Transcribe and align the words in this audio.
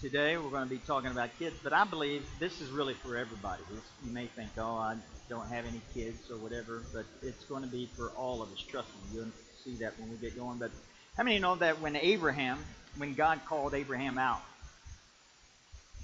today 0.00 0.36
we're 0.36 0.50
going 0.50 0.62
to 0.62 0.70
be 0.70 0.80
talking 0.86 1.10
about 1.10 1.36
kids, 1.38 1.56
but 1.62 1.72
I 1.72 1.84
believe 1.84 2.24
this 2.38 2.60
is 2.60 2.70
really 2.70 2.94
for 2.94 3.16
everybody. 3.16 3.62
You 4.04 4.12
may 4.12 4.26
think, 4.26 4.50
oh, 4.56 4.76
I 4.76 4.96
don't 5.28 5.48
have 5.48 5.66
any 5.66 5.80
kids 5.92 6.30
or 6.30 6.36
whatever, 6.36 6.82
but 6.92 7.04
it's 7.22 7.44
going 7.46 7.62
to 7.62 7.68
be 7.68 7.88
for 7.96 8.10
all 8.10 8.40
of 8.40 8.52
us. 8.52 8.60
Trust 8.60 8.88
me, 8.88 9.18
you'll 9.18 9.32
see 9.64 9.82
that 9.82 9.98
when 9.98 10.10
we 10.10 10.16
get 10.16 10.38
going. 10.38 10.58
But 10.58 10.70
how 11.16 11.24
many 11.24 11.40
know 11.40 11.56
that 11.56 11.80
when 11.80 11.96
Abraham, 11.96 12.58
when 12.96 13.14
God 13.14 13.40
called 13.46 13.74
Abraham 13.74 14.18
out, 14.18 14.42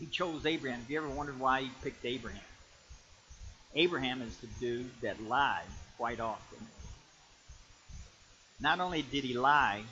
he 0.01 0.07
chose 0.07 0.45
Abraham. 0.45 0.81
Have 0.81 0.91
you 0.91 0.99
ever 0.99 1.09
wondered 1.09 1.39
why 1.39 1.63
he 1.63 1.71
picked 1.83 2.05
Abraham? 2.05 2.41
Abraham 3.77 4.23
is 4.23 4.37
the 4.39 4.49
dude 4.59 4.91
that 5.03 5.23
lied 5.23 5.63
quite 5.97 6.19
often. 6.19 6.59
Not 8.61 8.81
only 8.81 9.03
did 9.03 9.23
he 9.23 9.35
lie, 9.35 9.83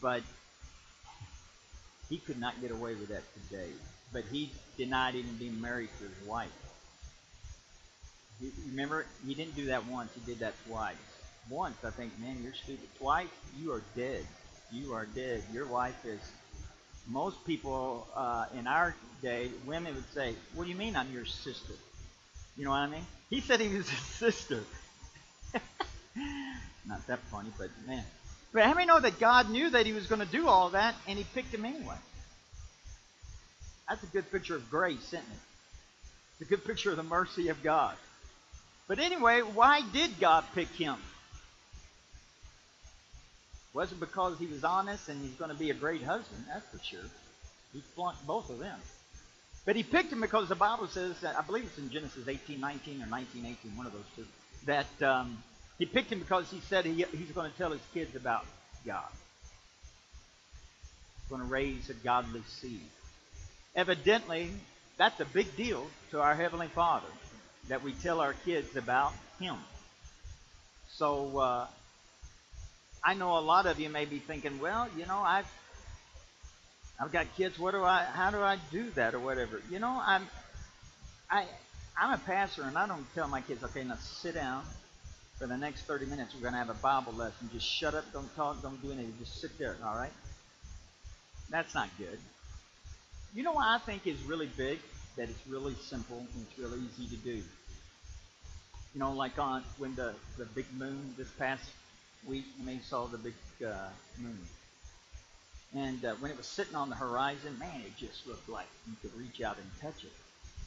but 0.00 0.22
he 2.08 2.18
could 2.18 2.38
not 2.40 2.60
get 2.60 2.70
away 2.70 2.94
with 2.94 3.08
that 3.08 3.22
today. 3.34 3.68
But 4.12 4.24
he 4.30 4.50
denied 4.76 5.14
even 5.14 5.34
being 5.36 5.60
married 5.60 5.90
to 5.98 6.04
his 6.04 6.28
wife. 6.28 6.50
remember, 8.70 9.04
he 9.26 9.34
didn't 9.34 9.54
do 9.56 9.66
that 9.66 9.86
once. 9.86 10.10
He 10.14 10.20
did 10.20 10.40
that 10.40 10.54
twice. 10.66 10.96
Once, 11.50 11.76
I 11.84 11.90
think, 11.90 12.18
man, 12.18 12.38
you're 12.42 12.54
stupid. 12.54 12.88
Twice, 12.98 13.28
you 13.58 13.72
are 13.72 13.82
dead. 13.96 14.24
You 14.72 14.92
are 14.92 15.06
dead. 15.06 15.42
Your 15.52 15.66
wife 15.66 16.04
is. 16.04 16.20
Most 17.06 17.42
people 17.46 18.06
uh, 18.14 18.46
in 18.58 18.66
our 18.66 18.94
day, 19.22 19.50
women 19.66 19.94
would 19.94 20.12
say, 20.12 20.34
"What 20.54 20.64
do 20.64 20.70
you 20.70 20.76
mean 20.76 20.94
I'm 20.94 21.10
your 21.10 21.24
sister?" 21.24 21.72
You 22.56 22.64
know 22.64 22.70
what 22.70 22.80
I 22.80 22.88
mean? 22.88 23.06
He 23.30 23.40
said 23.40 23.60
he 23.60 23.68
was 23.68 23.88
his 23.88 23.98
sister. 24.34 24.62
Not 26.86 27.06
that 27.06 27.20
funny, 27.30 27.50
but 27.56 27.70
man, 27.86 28.04
but 28.52 28.62
how 28.64 28.74
many 28.74 28.86
know 28.86 29.00
that 29.00 29.18
God 29.20 29.50
knew 29.50 29.70
that 29.70 29.86
he 29.86 29.92
was 29.92 30.06
going 30.06 30.20
to 30.20 30.26
do 30.26 30.48
all 30.48 30.70
that 30.70 30.94
and 31.06 31.18
he 31.18 31.24
picked 31.34 31.52
him 31.52 31.64
anyway? 31.64 31.96
That's 33.88 34.02
a 34.02 34.06
good 34.06 34.30
picture 34.30 34.56
of 34.56 34.70
grace, 34.70 35.06
isn't 35.08 35.18
it? 35.18 36.40
It's 36.40 36.48
a 36.48 36.54
good 36.54 36.64
picture 36.64 36.90
of 36.90 36.96
the 36.96 37.02
mercy 37.02 37.48
of 37.48 37.62
God. 37.62 37.96
But 38.86 38.98
anyway, 38.98 39.40
why 39.40 39.82
did 39.92 40.18
God 40.20 40.44
pick 40.54 40.68
him? 40.68 40.96
Was 43.74 43.92
it 43.92 44.00
because 44.00 44.38
he 44.38 44.46
was 44.46 44.64
honest 44.64 45.08
and 45.08 45.20
he's 45.22 45.34
going 45.34 45.50
to 45.50 45.56
be 45.56 45.70
a 45.70 45.74
great 45.74 46.02
husband? 46.02 46.44
That's 46.48 46.66
for 46.66 46.82
sure. 46.82 47.04
He 47.72 47.82
flunked 47.94 48.26
both 48.26 48.50
of 48.50 48.58
them. 48.58 48.78
But 49.66 49.76
he 49.76 49.82
picked 49.82 50.10
him 50.10 50.22
because 50.22 50.48
the 50.48 50.54
Bible 50.54 50.86
says, 50.88 51.20
that, 51.20 51.38
I 51.38 51.42
believe 51.42 51.64
it's 51.64 51.76
in 51.76 51.90
Genesis 51.90 52.26
18, 52.26 52.58
19 52.58 53.02
or 53.02 53.06
19, 53.06 53.44
18, 53.44 53.76
one 53.76 53.86
of 53.86 53.92
those 53.92 54.02
two, 54.16 54.24
that 54.64 55.02
um, 55.02 55.42
he 55.78 55.86
picked 55.86 56.10
him 56.10 56.18
because 56.18 56.50
he 56.50 56.60
said 56.60 56.84
he, 56.84 57.04
he's 57.16 57.30
going 57.32 57.50
to 57.50 57.56
tell 57.56 57.70
his 57.70 57.80
kids 57.94 58.16
about 58.16 58.44
God. 58.84 59.08
He's 61.20 61.30
going 61.30 61.42
to 61.42 61.48
raise 61.48 61.88
a 61.88 61.94
godly 61.94 62.42
seed. 62.60 62.80
Evidently, 63.76 64.50
that's 64.96 65.20
a 65.20 65.24
big 65.24 65.56
deal 65.56 65.86
to 66.10 66.20
our 66.20 66.34
Heavenly 66.34 66.66
Father 66.66 67.06
that 67.68 67.84
we 67.84 67.92
tell 67.92 68.20
our 68.20 68.32
kids 68.44 68.76
about 68.76 69.12
Him. 69.38 69.56
So, 70.94 71.38
uh, 71.38 71.66
I 73.04 73.14
know 73.14 73.38
a 73.38 73.40
lot 73.40 73.66
of 73.66 73.78
you 73.78 73.88
may 73.88 74.04
be 74.04 74.18
thinking, 74.18 74.58
well, 74.58 74.88
you 74.96 75.06
know, 75.06 75.18
I've 75.18 75.46
I've 77.00 77.12
got 77.12 77.26
kids. 77.36 77.56
What 77.58 77.70
do 77.70 77.84
I? 77.84 78.02
How 78.02 78.32
do 78.32 78.38
I 78.38 78.58
do 78.72 78.90
that 78.96 79.14
or 79.14 79.20
whatever? 79.20 79.62
You 79.70 79.78
know, 79.78 80.02
I'm 80.04 80.26
I 81.30 81.46
I'm 81.96 82.14
a 82.14 82.18
pastor, 82.18 82.62
and 82.62 82.76
I 82.76 82.88
don't 82.88 83.06
tell 83.14 83.28
my 83.28 83.40
kids, 83.40 83.62
okay, 83.62 83.84
now 83.84 83.96
sit 84.00 84.34
down 84.34 84.64
for 85.38 85.46
the 85.46 85.56
next 85.56 85.82
30 85.82 86.06
minutes, 86.06 86.34
we're 86.34 86.40
going 86.40 86.52
to 86.52 86.58
have 86.58 86.68
a 86.68 86.74
Bible 86.74 87.12
lesson. 87.12 87.48
Just 87.52 87.66
shut 87.66 87.94
up, 87.94 88.12
don't 88.12 88.34
talk, 88.34 88.60
don't 88.60 88.80
do 88.82 88.90
anything. 88.90 89.14
Just 89.20 89.40
sit 89.40 89.56
there, 89.58 89.76
all 89.84 89.94
right? 89.94 90.12
That's 91.48 91.74
not 91.74 91.88
good. 91.96 92.18
You 93.34 93.44
know 93.44 93.52
what 93.52 93.66
I 93.66 93.78
think 93.78 94.06
is 94.06 94.20
really 94.22 94.50
big? 94.56 94.80
That 95.16 95.28
it's 95.28 95.46
really 95.48 95.74
simple 95.74 96.18
and 96.18 96.46
it's 96.48 96.58
really 96.58 96.78
easy 96.78 97.16
to 97.16 97.22
do. 97.22 97.42
You 98.94 99.00
know, 99.00 99.12
like 99.12 99.38
on 99.38 99.62
when 99.78 99.94
the, 99.94 100.14
the 100.38 100.44
big 100.44 100.66
moon 100.76 101.14
this 101.16 101.28
past 101.38 101.64
week, 102.26 102.44
you 102.58 102.66
may 102.66 102.78
saw 102.80 103.06
the 103.06 103.18
big 103.18 103.34
uh, 103.64 103.88
moon. 104.18 104.38
And 105.74 106.04
uh, 106.04 106.14
when 106.14 106.30
it 106.30 106.36
was 106.36 106.46
sitting 106.46 106.74
on 106.74 106.88
the 106.88 106.96
horizon, 106.96 107.58
man, 107.58 107.82
it 107.86 107.96
just 107.96 108.26
looked 108.26 108.48
like 108.48 108.66
you 108.88 108.94
could 109.02 109.16
reach 109.18 109.40
out 109.40 109.56
and 109.58 109.66
touch 109.80 110.04
it. 110.04 110.12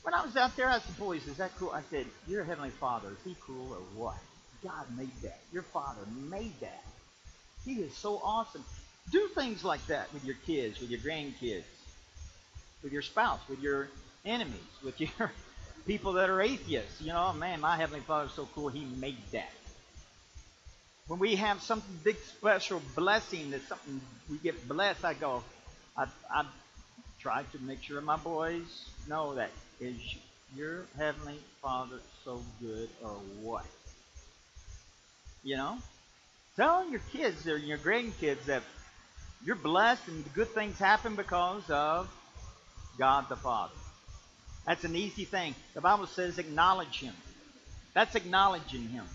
When 0.03 0.13
I 0.13 0.24
was 0.25 0.38
out 0.38 0.56
there, 0.56 0.68
I 0.68 0.75
asked 0.75 0.88
the 0.88 0.94
boys, 0.94 1.28
is 1.28 1.38
that 1.38 1.51
cool? 1.57 1.72
I 1.72 1.81
said, 1.90 2.06
your 2.28 2.44
Heavenly 2.44 2.69
Father, 2.69 3.09
is 3.09 3.18
he 3.24 3.35
cool 3.45 3.74
or 3.74 4.01
what? 4.01 4.18
God 4.63 4.85
made 4.97 5.11
that. 5.23 5.39
Your 5.51 5.63
father 5.63 6.01
made 6.29 6.59
that. 6.61 6.83
He 7.66 7.73
is 7.75 7.95
so 7.95 8.19
awesome. 8.23 8.63
Do 9.11 9.27
things 9.29 9.63
like 9.63 9.85
that 9.88 10.13
with 10.13 10.23
your 10.25 10.35
kids, 10.45 10.79
with 10.79 10.89
your 10.89 10.99
grandkids, 10.99 11.63
with 12.83 12.94
your 12.94 13.01
spouse, 13.01 13.39
with 13.50 13.59
your 13.59 13.89
enemies, 14.25 14.55
with 14.83 15.00
your 15.00 15.31
people 15.88 16.13
that 16.13 16.29
are 16.29 16.41
atheists. 16.41 17.01
You 17.01 17.13
know, 17.13 17.33
man, 17.33 17.61
my 17.61 17.77
Heavenly 17.77 18.01
Father 18.01 18.27
is 18.27 18.33
so 18.33 18.47
cool, 18.53 18.69
He 18.69 18.85
made 19.00 19.17
that. 19.31 19.51
When 21.07 21.19
we 21.19 21.35
have 21.35 21.61
something 21.61 22.00
big, 22.03 22.17
special 22.38 22.81
blessing, 22.95 23.51
that 23.51 23.61
something 23.67 24.00
we 24.29 24.38
get 24.38 24.67
blessed, 24.67 25.03
I 25.03 25.13
go, 25.13 25.44
I, 25.97 26.05
I 26.33 26.45
try 27.19 27.44
to 27.51 27.59
make 27.59 27.83
sure 27.83 28.00
my 28.01 28.17
boys 28.17 28.89
know 29.09 29.35
that 29.35 29.50
is 29.79 29.97
your 30.55 30.85
Heavenly 30.97 31.39
Father 31.61 32.00
so 32.23 32.41
good 32.61 32.89
or 33.03 33.11
what? 33.41 33.66
You 35.44 35.57
know? 35.57 35.78
Tell 36.56 36.90
your 36.90 37.02
kids 37.12 37.47
or 37.47 37.57
your 37.57 37.78
grandkids 37.78 38.46
that 38.46 38.63
you're 39.44 39.56
blessed 39.56 40.07
and 40.07 40.34
good 40.34 40.50
things 40.50 40.78
happen 40.78 41.16
because 41.16 41.68
of 41.69 42.09
God 42.97 43.28
the 43.29 43.35
Father. 43.35 43.74
That's 44.68 44.84
an 44.84 44.96
easy 44.96 45.25
thing. 45.25 45.56
The 45.74 45.81
Bible 45.81 46.07
says 46.07 46.38
acknowledge 46.38 47.00
Him. 47.00 47.13
That's 47.94 48.16
acknowledging 48.16 48.88
Him. 48.90 49.06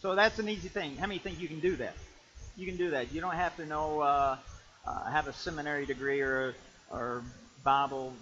So 0.00 0.14
that's 0.14 0.38
an 0.38 0.48
easy 0.48 0.68
thing. 0.68 0.96
How 0.96 1.06
many 1.06 1.18
think 1.18 1.40
you 1.40 1.48
can 1.48 1.60
do 1.60 1.76
that? 1.76 1.94
You 2.56 2.66
can 2.66 2.76
do 2.76 2.90
that. 2.90 3.12
You 3.12 3.20
don't 3.20 3.34
have 3.34 3.56
to 3.56 3.66
know, 3.66 4.00
uh, 4.00 4.36
uh, 4.86 5.10
have 5.10 5.28
a 5.28 5.32
seminary 5.32 5.86
degree 5.86 6.20
or, 6.20 6.54
or 6.90 7.22
Bible 7.64 8.12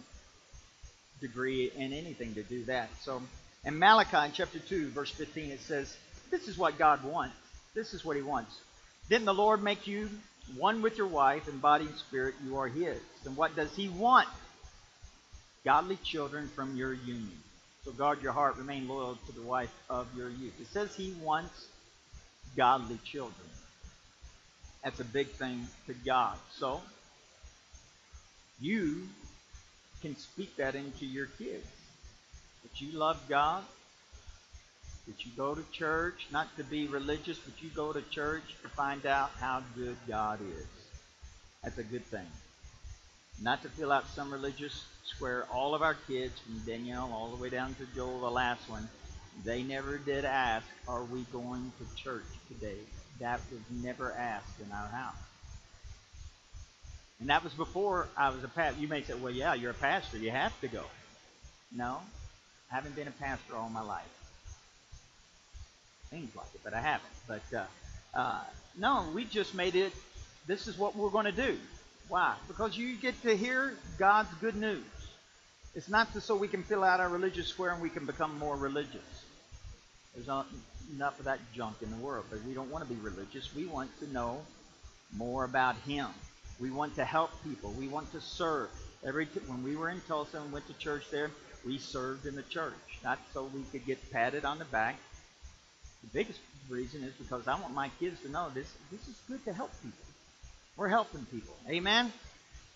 degree 1.20 1.70
in 1.76 1.92
anything 1.92 2.34
to 2.34 2.42
do 2.42 2.64
that. 2.64 2.88
So 3.02 3.22
in 3.64 3.78
Malachi 3.78 4.32
chapter 4.32 4.58
2, 4.58 4.88
verse 4.88 5.10
15, 5.10 5.50
it 5.50 5.60
says, 5.60 5.96
this 6.30 6.48
is 6.48 6.58
what 6.58 6.78
God 6.78 7.04
wants. 7.04 7.36
This 7.74 7.94
is 7.94 8.04
what 8.04 8.16
He 8.16 8.22
wants. 8.22 8.56
Didn't 9.08 9.26
the 9.26 9.34
Lord 9.34 9.62
make 9.62 9.86
you 9.86 10.10
one 10.56 10.82
with 10.82 10.96
your 10.96 11.06
wife 11.06 11.48
in 11.48 11.58
body 11.58 11.86
and 11.86 11.96
spirit? 11.96 12.34
You 12.44 12.58
are 12.58 12.68
His. 12.68 12.98
And 13.24 13.36
what 13.36 13.56
does 13.56 13.74
He 13.74 13.88
want? 13.88 14.28
Godly 15.64 15.98
children 16.04 16.48
from 16.48 16.76
your 16.76 16.92
union. 16.92 17.38
So 17.84 17.92
guard 17.92 18.22
your 18.22 18.32
heart, 18.32 18.56
remain 18.56 18.88
loyal 18.88 19.18
to 19.26 19.32
the 19.32 19.42
wife 19.42 19.72
of 19.88 20.06
your 20.16 20.28
youth. 20.28 20.54
It 20.60 20.66
says 20.68 20.94
He 20.94 21.14
wants 21.22 21.66
godly 22.56 22.98
children. 23.04 23.34
That's 24.82 25.00
a 25.00 25.04
big 25.04 25.28
thing 25.28 25.66
to 25.86 25.94
God. 25.94 26.36
So 26.58 26.80
you 28.60 29.08
can 30.02 30.16
speak 30.16 30.56
that 30.56 30.74
into 30.74 31.06
your 31.06 31.26
kids. 31.26 31.66
That 32.62 32.80
you 32.80 32.98
love 32.98 33.20
God, 33.28 33.62
that 35.08 35.24
you 35.24 35.32
go 35.36 35.54
to 35.54 35.64
church, 35.72 36.26
not 36.30 36.54
to 36.58 36.64
be 36.64 36.86
religious, 36.86 37.38
but 37.38 37.60
you 37.62 37.70
go 37.70 37.92
to 37.92 38.02
church 38.10 38.42
to 38.62 38.68
find 38.68 39.06
out 39.06 39.30
how 39.40 39.62
good 39.74 39.96
God 40.06 40.38
is. 40.42 40.66
That's 41.64 41.78
a 41.78 41.82
good 41.82 42.04
thing. 42.04 42.26
Not 43.40 43.62
to 43.62 43.68
fill 43.70 43.90
out 43.90 44.06
some 44.08 44.30
religious 44.30 44.84
square. 45.04 45.46
All 45.52 45.74
of 45.74 45.82
our 45.82 45.94
kids, 46.06 46.38
from 46.40 46.58
Danielle 46.66 47.10
all 47.12 47.28
the 47.28 47.42
way 47.42 47.48
down 47.48 47.74
to 47.76 47.86
Joel, 47.94 48.20
the 48.20 48.30
last 48.30 48.68
one, 48.68 48.86
they 49.44 49.62
never 49.62 49.96
did 49.96 50.24
ask, 50.24 50.66
Are 50.86 51.04
we 51.04 51.22
going 51.32 51.72
to 51.78 52.02
church 52.02 52.26
today? 52.48 52.78
That 53.18 53.40
was 53.50 53.60
never 53.82 54.12
asked 54.12 54.60
in 54.60 54.70
our 54.72 54.88
house. 54.88 55.14
And 57.20 57.30
that 57.30 57.42
was 57.42 57.52
before 57.54 58.08
I 58.16 58.28
was 58.28 58.44
a 58.44 58.48
pastor. 58.48 58.80
You 58.80 58.88
may 58.88 59.02
say, 59.02 59.14
Well, 59.14 59.32
yeah, 59.32 59.54
you're 59.54 59.70
a 59.70 59.74
pastor. 59.74 60.18
You 60.18 60.32
have 60.32 60.58
to 60.60 60.68
go. 60.68 60.84
No, 61.74 61.98
I 62.70 62.74
haven't 62.74 62.94
been 62.94 63.08
a 63.08 63.12
pastor 63.12 63.56
all 63.56 63.70
my 63.70 63.82
life. 63.82 64.04
Seems 66.10 66.34
like 66.34 66.46
it, 66.54 66.60
but 66.64 66.74
I 66.74 66.80
haven't. 66.80 67.04
But 67.26 67.42
uh, 67.54 67.64
uh, 68.14 68.40
no, 68.78 69.06
we 69.14 69.24
just 69.24 69.54
made 69.54 69.74
it. 69.74 69.92
This 70.46 70.66
is 70.66 70.78
what 70.78 70.96
we're 70.96 71.10
going 71.10 71.26
to 71.26 71.32
do. 71.32 71.56
Why? 72.08 72.34
Because 72.46 72.76
you 72.76 72.96
get 72.96 73.20
to 73.22 73.36
hear 73.36 73.74
God's 73.98 74.32
good 74.40 74.56
news. 74.56 74.84
It's 75.74 75.88
not 75.88 76.08
so 76.22 76.34
we 76.34 76.48
can 76.48 76.62
fill 76.62 76.82
out 76.82 77.00
our 77.00 77.08
religious 77.08 77.46
square 77.48 77.72
and 77.72 77.82
we 77.82 77.90
can 77.90 78.06
become 78.06 78.38
more 78.38 78.56
religious. 78.56 79.24
There's 80.14 80.26
not 80.26 80.46
enough 80.94 81.18
of 81.18 81.26
that 81.26 81.38
junk 81.54 81.76
in 81.82 81.90
the 81.90 81.96
world, 81.98 82.24
but 82.30 82.42
we 82.44 82.54
don't 82.54 82.70
want 82.70 82.88
to 82.88 82.92
be 82.92 82.98
religious. 83.00 83.54
We 83.54 83.66
want 83.66 83.90
to 84.00 84.10
know 84.10 84.40
more 85.16 85.44
about 85.44 85.76
Him. 85.86 86.08
We 86.58 86.70
want 86.70 86.96
to 86.96 87.04
help 87.04 87.30
people. 87.44 87.70
We 87.72 87.88
want 87.88 88.10
to 88.12 88.20
serve. 88.20 88.70
Every 89.06 89.26
t- 89.26 89.40
when 89.46 89.62
we 89.62 89.76
were 89.76 89.90
in 89.90 90.00
Tulsa 90.08 90.40
and 90.40 90.50
went 90.50 90.66
to 90.66 90.74
church 90.74 91.04
there, 91.10 91.30
we 91.64 91.78
served 91.78 92.26
in 92.26 92.34
the 92.34 92.42
church, 92.42 92.72
not 93.04 93.18
so 93.32 93.48
we 93.54 93.62
could 93.70 93.86
get 93.86 94.10
patted 94.10 94.44
on 94.44 94.58
the 94.58 94.64
back, 94.64 94.96
the 96.02 96.08
biggest 96.12 96.40
reason 96.68 97.02
is 97.02 97.12
because 97.14 97.48
I 97.48 97.58
want 97.60 97.74
my 97.74 97.90
kids 98.00 98.20
to 98.22 98.30
know 98.30 98.48
this 98.54 98.70
this 98.90 99.06
is 99.08 99.16
good 99.28 99.44
to 99.44 99.52
help 99.52 99.70
people. 99.82 99.98
We're 100.76 100.88
helping 100.88 101.24
people. 101.26 101.56
Amen? 101.68 102.12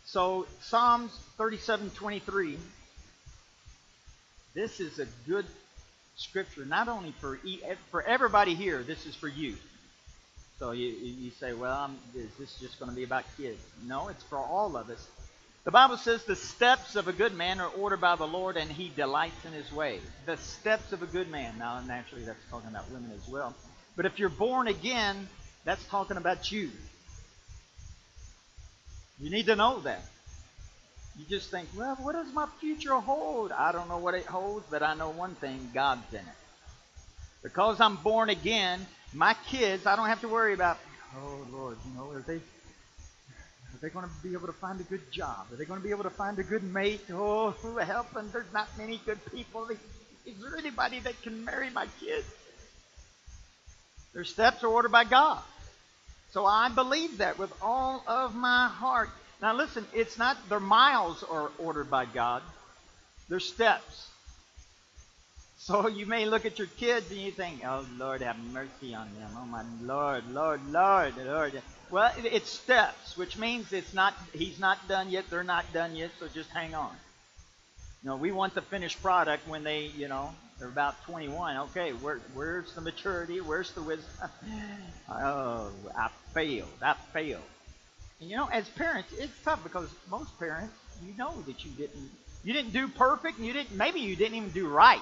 So 0.05 0.47
Psalms 0.61 1.17
37:23. 1.39 2.57
This 4.55 4.81
is 4.81 4.99
a 4.99 5.07
good 5.27 5.47
scripture, 6.17 6.65
not 6.65 6.89
only 6.89 7.13
for 7.21 7.39
for 7.91 8.03
everybody 8.03 8.55
here. 8.55 8.83
This 8.83 9.07
is 9.07 9.15
for 9.15 9.29
you. 9.29 9.57
So 10.59 10.73
you 10.73 10.89
you 10.89 11.31
say, 11.31 11.55
well, 11.55 11.77
I'm, 11.77 11.99
is 12.15 12.31
this 12.39 12.59
just 12.61 12.79
going 12.79 12.91
to 12.91 12.97
be 12.97 13.05
about 13.05 13.25
kids? 13.37 13.61
No, 13.85 14.09
it's 14.09 14.23
for 14.25 14.39
all 14.39 14.77
of 14.77 14.91
us. 14.91 15.09
The 15.65 15.71
Bible 15.71 15.97
says 15.97 16.25
the 16.25 16.35
steps 16.35 16.97
of 16.97 17.07
a 17.07 17.13
good 17.13 17.35
man 17.35 17.61
are 17.61 17.69
ordered 17.69 18.01
by 18.01 18.17
the 18.17 18.27
Lord, 18.27 18.57
and 18.57 18.71
he 18.71 18.91
delights 18.97 19.45
in 19.45 19.53
his 19.53 19.71
way. 19.73 20.01
The 20.27 20.37
steps 20.37 20.93
of 20.93 21.03
a 21.03 21.07
good 21.07 21.31
man. 21.31 21.55
Now, 21.59 21.81
naturally, 21.81 22.25
that's 22.25 22.45
talking 22.51 22.69
about 22.69 22.91
women 22.91 23.13
as 23.15 23.29
well. 23.29 23.55
But 23.97 24.07
if 24.07 24.19
you're 24.19 24.29
born 24.29 24.67
again, 24.67 25.29
that's 25.65 25.85
talking 25.87 26.17
about 26.17 26.51
you. 26.51 26.71
You 29.21 29.31
need 29.31 29.47
to 29.47 29.55
know 29.55 29.79
that. 29.81 30.03
You 31.17 31.25
just 31.29 31.51
think, 31.51 31.69
well, 31.77 31.95
what 31.97 32.15
does 32.15 32.33
my 32.33 32.47
future 32.59 32.95
hold? 32.95 33.53
I 33.53 33.71
don't 33.71 33.89
know 33.89 33.99
what 33.99 34.15
it 34.15 34.27
holds, 34.27 34.67
but 34.69 34.83
I 34.83 34.95
know 34.95 35.11
one 35.11 35.37
thing 35.37 35.71
God's 35.73 36.13
in 36.13 36.19
it. 36.19 36.25
Because 37.43 37.81
I'm 37.81 37.97
born 37.97 38.31
again, 38.31 38.85
my 39.13 39.37
kids, 39.47 39.87
I 39.87 39.95
don't 39.95 40.09
have 40.09 40.23
to 40.23 40.29
worry 40.29 40.55
about, 40.55 40.79
oh, 41.17 41.47
Lord, 41.53 41.77
you 41.87 41.95
know, 41.95 42.11
are 42.11 42.21
they 42.21 42.41
are 43.75 43.79
they 43.81 43.89
going 43.89 44.05
to 44.05 44.13
be 44.23 44.35
able 44.35 44.47
to 44.47 44.53
find 44.53 44.81
a 44.81 44.85
good 44.85 45.11
job? 45.11 45.47
Are 45.51 45.57
they 45.57 45.65
going 45.65 45.81
to 45.81 45.85
be 45.85 45.91
able 45.91 46.05
to 46.05 46.11
find 46.11 46.39
a 46.39 46.43
good 46.43 46.63
mate? 46.63 47.01
Oh, 47.11 47.51
help! 47.87 48.15
And 48.17 48.31
there's 48.33 48.53
not 48.53 48.69
many 48.77 49.01
good 49.07 49.19
people. 49.33 49.69
Is 50.27 50.41
there 50.41 50.57
anybody 50.59 51.01
that 51.01 51.21
can 51.23 51.45
marry 51.45 51.71
my 51.71 51.87
kids? 51.99 52.27
Their 54.13 54.25
steps 54.25 54.63
are 54.63 54.69
ordered 54.69 54.93
by 54.93 55.05
God. 55.05 55.43
So 56.33 56.47
I 56.47 56.69
believe 56.69 57.19
that 57.19 57.39
with 57.39 57.53
all 57.63 58.05
of 58.07 58.35
my 58.35 58.69
heart. 58.69 59.11
Now 59.41 59.55
listen, 59.55 59.87
it's 59.93 60.19
not 60.19 60.37
their 60.49 60.61
miles 60.61 61.23
are 61.23 61.51
ordered 61.59 61.91
by 61.91 62.05
God. 62.05 62.43
Their 63.29 63.41
steps. 63.41 64.09
So 65.67 65.87
you 65.87 66.07
may 66.07 66.27
look 66.27 66.45
at 66.45 66.59
your 66.59 66.67
kids 66.67 67.09
and 67.13 67.21
you 67.21 67.31
think, 67.31 67.65
"Oh 67.65 67.87
Lord, 67.97 68.21
have 68.21 68.37
mercy 68.53 68.95
on 68.97 69.09
them. 69.15 69.31
Oh 69.37 69.45
my 69.45 69.63
Lord, 69.81 70.29
Lord, 70.31 70.61
Lord, 70.69 71.17
Lord." 71.17 71.63
Well, 71.89 72.13
it's 72.17 72.51
steps, 72.51 73.17
which 73.17 73.39
means 73.39 73.73
it's 73.73 73.95
not. 73.95 74.15
He's 74.33 74.59
not 74.59 74.89
done 74.89 75.09
yet. 75.09 75.25
They're 75.31 75.45
not 75.45 75.73
done 75.73 75.95
yet. 75.95 76.11
So 76.19 76.27
just 76.27 76.51
hang 76.51 76.75
on. 76.75 76.91
Know, 78.05 78.17
we 78.17 78.33
want 78.33 78.55
the 78.55 78.63
finished 78.63 79.01
product 79.01 79.47
when 79.47 79.63
they, 79.63 79.83
you 79.97 80.09
know, 80.09 80.35
they're 80.59 80.67
about 80.67 81.01
21. 81.05 81.57
Okay, 81.59 81.93
where, 81.93 82.19
where's 82.35 82.73
the 82.75 82.81
maturity? 82.81 83.41
Where's 83.41 83.71
the 83.71 83.83
wisdom? 83.83 84.29
oh, 85.09 85.71
I 85.97 86.09
failed. 86.35 86.69
I 86.83 86.95
failed. 87.13 87.43
And 88.21 88.29
you 88.29 88.35
know, 88.35 88.47
as 88.47 88.69
parents, 88.71 89.13
it's 89.17 89.33
tough 89.45 89.63
because 89.63 89.89
most 90.11 90.37
parents, 90.41 90.75
you 91.07 91.15
know 91.17 91.41
that 91.43 91.65
you 91.65 91.71
didn't, 91.71 92.11
you 92.43 92.53
didn't 92.53 92.73
do 92.73 92.89
perfect. 92.89 93.39
And 93.39 93.47
you 93.47 93.53
didn't. 93.53 93.77
Maybe 93.77 94.01
you 94.01 94.17
didn't 94.17 94.37
even 94.37 94.51
do 94.51 94.67
right. 94.67 95.01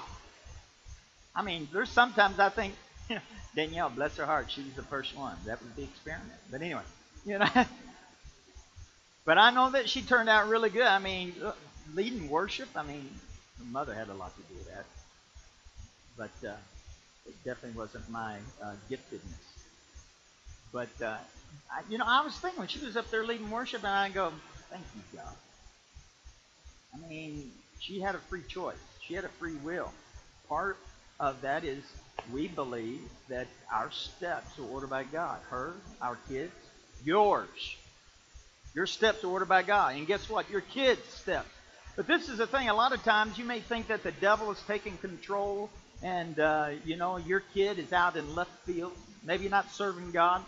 I 1.34 1.42
mean, 1.42 1.68
there's 1.72 1.90
sometimes 1.90 2.38
I 2.38 2.48
think, 2.48 2.74
you 3.08 3.14
know, 3.16 3.20
Danielle, 3.54 3.90
bless 3.90 4.16
her 4.16 4.26
heart, 4.26 4.50
she 4.50 4.62
was 4.62 4.74
the 4.74 4.82
first 4.82 5.16
one. 5.16 5.36
That 5.46 5.62
was 5.62 5.72
the 5.74 5.82
experiment. 5.82 6.38
But 6.50 6.62
anyway, 6.62 6.82
you 7.24 7.38
know. 7.38 7.48
but 9.24 9.38
I 9.38 9.50
know 9.50 9.70
that 9.70 9.88
she 9.88 10.02
turned 10.02 10.28
out 10.28 10.48
really 10.48 10.70
good. 10.70 10.86
I 10.86 10.98
mean, 10.98 11.34
leading 11.94 12.28
worship, 12.28 12.68
I 12.76 12.82
mean, 12.82 13.08
her 13.58 13.64
mother 13.70 13.94
had 13.94 14.08
a 14.08 14.14
lot 14.14 14.34
to 14.36 14.42
do 14.42 14.58
with 14.58 14.68
that. 14.74 14.84
But 16.16 16.48
uh, 16.48 16.56
it 17.26 17.34
definitely 17.44 17.78
wasn't 17.78 18.08
my 18.10 18.36
uh, 18.62 18.74
giftedness. 18.90 19.20
But, 20.72 20.88
uh, 21.02 21.16
I, 21.70 21.82
you 21.88 21.98
know, 21.98 22.04
I 22.06 22.24
was 22.24 22.34
thinking 22.34 22.60
when 22.60 22.68
she 22.68 22.84
was 22.84 22.96
up 22.96 23.10
there 23.10 23.24
leading 23.24 23.50
worship, 23.50 23.82
and 23.82 23.92
I 23.92 24.08
go, 24.08 24.32
thank 24.70 24.84
you, 24.94 25.18
God. 25.18 25.34
I 26.94 27.08
mean, 27.08 27.50
she 27.80 28.00
had 28.00 28.14
a 28.14 28.18
free 28.18 28.42
choice. 28.46 28.76
She 29.00 29.14
had 29.14 29.24
a 29.24 29.28
free 29.28 29.54
will. 29.56 29.92
Part 30.48 30.76
of 31.20 31.40
that 31.42 31.64
is 31.64 31.84
we 32.32 32.48
believe 32.48 33.02
that 33.28 33.46
our 33.72 33.92
steps 33.92 34.58
are 34.58 34.64
ordered 34.64 34.90
by 34.90 35.04
God. 35.04 35.38
Her, 35.50 35.74
our 36.02 36.18
kids, 36.28 36.52
yours. 37.04 37.76
Your 38.74 38.86
steps 38.86 39.22
are 39.22 39.28
ordered 39.28 39.48
by 39.48 39.62
God. 39.62 39.94
And 39.94 40.06
guess 40.06 40.28
what? 40.28 40.50
Your 40.50 40.62
kids' 40.62 41.04
steps 41.04 41.48
but 42.00 42.06
this 42.06 42.30
is 42.30 42.38
the 42.38 42.46
thing. 42.46 42.68
A 42.70 42.74
lot 42.74 42.94
of 42.94 43.02
times 43.02 43.36
you 43.36 43.44
may 43.44 43.60
think 43.60 43.88
that 43.88 44.02
the 44.02 44.12
devil 44.12 44.50
is 44.50 44.62
taking 44.66 44.96
control 44.96 45.68
and, 46.02 46.40
uh, 46.40 46.70
you 46.84 46.96
know, 46.96 47.18
your 47.18 47.40
kid 47.52 47.78
is 47.78 47.92
out 47.92 48.16
in 48.16 48.34
left 48.34 48.52
field, 48.64 48.92
maybe 49.22 49.50
not 49.50 49.70
serving 49.72 50.10
God. 50.10 50.42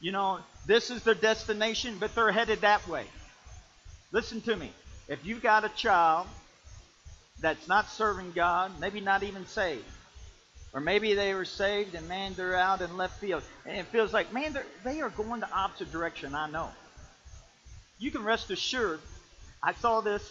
You 0.00 0.12
know, 0.12 0.38
this 0.66 0.90
is 0.90 1.02
their 1.02 1.14
destination, 1.14 1.96
but 2.00 2.14
they're 2.14 2.32
headed 2.32 2.62
that 2.62 2.88
way. 2.88 3.04
Listen 4.10 4.40
to 4.40 4.56
me. 4.56 4.72
If 5.06 5.26
you've 5.26 5.42
got 5.42 5.64
a 5.64 5.68
child 5.68 6.26
that's 7.40 7.68
not 7.68 7.88
serving 7.90 8.32
God, 8.32 8.72
maybe 8.80 9.00
not 9.00 9.22
even 9.22 9.46
saved, 9.46 9.84
or 10.72 10.80
maybe 10.80 11.14
they 11.14 11.34
were 11.34 11.44
saved 11.44 11.94
and 11.94 12.08
man, 12.08 12.34
they're 12.34 12.56
out 12.56 12.80
in 12.80 12.96
left 12.96 13.20
field, 13.20 13.42
and 13.66 13.76
it 13.76 13.86
feels 13.86 14.12
like, 14.12 14.32
man, 14.32 14.56
they 14.84 15.00
are 15.00 15.10
going 15.10 15.40
the 15.40 15.50
opposite 15.52 15.90
direction. 15.92 16.34
I 16.34 16.50
know. 16.50 16.68
You 17.98 18.10
can 18.10 18.24
rest 18.24 18.50
assured. 18.50 19.00
I 19.62 19.74
saw 19.74 20.00
this 20.00 20.30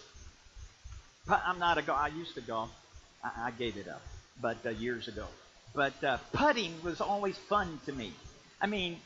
I'm 1.28 1.58
not 1.58 1.78
a 1.78 1.82
golf. 1.82 1.98
I 1.98 2.08
used 2.08 2.34
to 2.34 2.40
golf. 2.40 2.70
I, 3.22 3.46
I 3.46 3.50
gave 3.52 3.76
it 3.76 3.88
up, 3.88 4.02
but 4.40 4.56
uh, 4.64 4.70
years 4.70 5.08
ago. 5.08 5.26
But 5.74 6.02
uh, 6.02 6.18
putting 6.32 6.72
was 6.82 7.00
always 7.00 7.36
fun 7.38 7.80
to 7.86 7.92
me. 7.92 8.12
I 8.60 8.66
mean, 8.66 8.96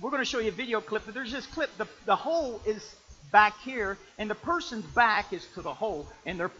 we're 0.00 0.10
going 0.10 0.22
to 0.22 0.28
show 0.28 0.38
you 0.38 0.48
a 0.48 0.52
video 0.52 0.80
clip, 0.80 1.02
but 1.04 1.14
there's 1.14 1.32
this 1.32 1.46
clip. 1.46 1.70
The, 1.76 1.86
the 2.06 2.16
hole 2.16 2.60
is 2.66 2.94
back 3.30 3.60
here, 3.60 3.98
and 4.18 4.30
the 4.30 4.34
person's 4.34 4.86
back 4.86 5.32
is 5.32 5.46
to 5.54 5.62
the 5.62 5.74
hole, 5.74 6.06
and 6.24 6.40
they're 6.40 6.50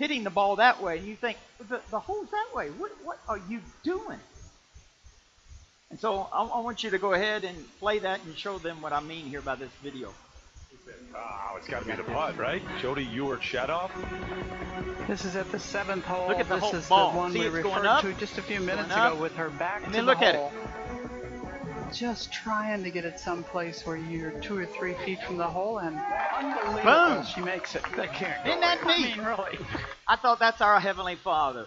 hitting 0.00 0.24
the 0.24 0.30
ball 0.30 0.56
that 0.56 0.82
way. 0.82 0.98
And 0.98 1.06
you 1.06 1.14
think, 1.14 1.36
the, 1.68 1.80
the 1.90 2.00
hole's 2.00 2.30
that 2.30 2.46
way. 2.54 2.70
What, 2.70 2.90
what 3.04 3.18
are 3.28 3.38
you 3.48 3.60
doing? 3.84 4.18
And 5.90 6.00
so 6.00 6.26
I, 6.32 6.42
I 6.42 6.60
want 6.60 6.82
you 6.82 6.90
to 6.90 6.98
go 6.98 7.12
ahead 7.12 7.44
and 7.44 7.56
play 7.78 7.98
that 8.00 8.24
and 8.24 8.36
show 8.36 8.58
them 8.58 8.80
what 8.80 8.92
I 8.92 9.00
mean 9.00 9.26
here 9.26 9.42
by 9.42 9.54
this 9.56 9.70
video. 9.82 10.12
Oh, 11.14 11.56
it's 11.58 11.68
got 11.68 11.82
to 11.82 11.86
be 11.88 11.92
the 11.94 12.02
putt, 12.04 12.38
right? 12.38 12.62
Jodi 12.80 13.04
Ewart 13.04 13.40
Shadoff. 13.40 13.90
This 15.06 15.24
is 15.24 15.36
at 15.36 15.50
the 15.52 15.58
seventh 15.58 16.04
hole. 16.04 16.28
Look 16.28 16.38
at 16.38 16.48
the 16.48 16.54
this 16.54 16.64
whole 16.64 16.74
is 16.76 16.88
ball. 16.88 17.12
the 17.12 17.18
one 17.18 17.32
See, 17.32 17.40
we 17.40 17.46
it's 17.46 17.54
referred 17.56 17.82
going 17.82 18.14
to 18.14 18.20
just 18.20 18.38
a 18.38 18.42
few 18.42 18.60
minutes 18.60 18.90
ago 18.90 19.16
with 19.20 19.34
her 19.34 19.50
back 19.50 19.82
And 19.82 19.86
to 19.86 19.92
then 19.92 20.06
the 20.06 20.12
look 20.12 20.22
at 20.22 20.34
it. 20.36 20.52
Just 21.92 22.32
trying 22.32 22.84
to 22.84 22.90
get 22.90 23.04
it 23.04 23.18
someplace 23.18 23.84
where 23.84 23.96
you're 23.96 24.30
two 24.42 24.56
or 24.56 24.66
three 24.66 24.94
feet 25.04 25.20
from 25.22 25.36
the 25.38 25.46
hole, 25.46 25.78
and 25.78 25.98
unbelievable, 26.36 27.14
Boom. 27.16 27.24
she 27.34 27.40
makes 27.40 27.74
it. 27.74 27.82
That 27.96 28.12
can't 28.14 28.46
Isn't 28.46 28.60
that 28.60 28.78
I 28.84 28.96
neat? 28.96 29.16
mean, 29.16 29.24
really. 29.26 29.58
I 30.06 30.16
thought 30.16 30.38
that's 30.38 30.60
our 30.60 30.78
Heavenly 30.80 31.16
Father. 31.16 31.66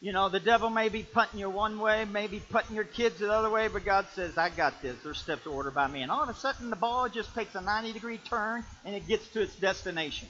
You 0.00 0.12
know, 0.12 0.28
the 0.28 0.40
devil 0.40 0.70
may 0.70 0.88
be 0.88 1.02
putting 1.02 1.40
you 1.40 1.48
one 1.50 1.78
way, 1.78 2.04
maybe 2.04 2.40
putting 2.50 2.74
your 2.76 2.84
kids 2.84 3.18
the 3.18 3.32
other 3.32 3.50
way, 3.50 3.68
but 3.68 3.84
God 3.84 4.06
says, 4.14 4.36
I 4.36 4.50
got 4.50 4.80
this. 4.82 4.96
Their 5.02 5.14
steps 5.14 5.46
are 5.46 5.50
ordered 5.50 5.74
by 5.74 5.86
me. 5.86 6.02
And 6.02 6.10
all 6.10 6.22
of 6.22 6.28
a 6.28 6.34
sudden, 6.34 6.68
the 6.70 6.76
ball 6.76 7.08
just 7.08 7.34
takes 7.34 7.54
a 7.54 7.60
90 7.60 7.92
degree 7.92 8.18
turn 8.18 8.64
and 8.84 8.94
it 8.94 9.06
gets 9.06 9.26
to 9.28 9.42
its 9.42 9.54
destination. 9.56 10.28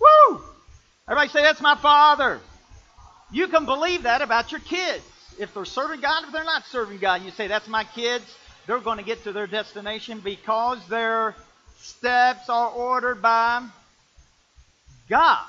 Woo! 0.00 0.40
Everybody 1.08 1.28
say, 1.30 1.42
That's 1.42 1.60
my 1.60 1.76
Father. 1.76 2.40
You 3.30 3.48
can 3.48 3.64
believe 3.66 4.02
that 4.02 4.20
about 4.20 4.50
your 4.52 4.60
kids. 4.60 5.02
If 5.38 5.54
they're 5.54 5.64
serving 5.64 6.00
God, 6.00 6.24
if 6.24 6.32
they're 6.32 6.44
not 6.44 6.66
serving 6.66 6.98
God, 6.98 7.22
you 7.22 7.30
say, 7.30 7.48
That's 7.48 7.68
my 7.68 7.84
kids. 7.84 8.24
They're 8.66 8.78
going 8.78 8.98
to 8.98 9.04
get 9.04 9.24
to 9.24 9.32
their 9.32 9.46
destination 9.46 10.20
because 10.20 10.78
their 10.86 11.34
steps 11.78 12.48
are 12.48 12.70
ordered 12.70 13.20
by 13.20 13.66
God. 15.08 15.44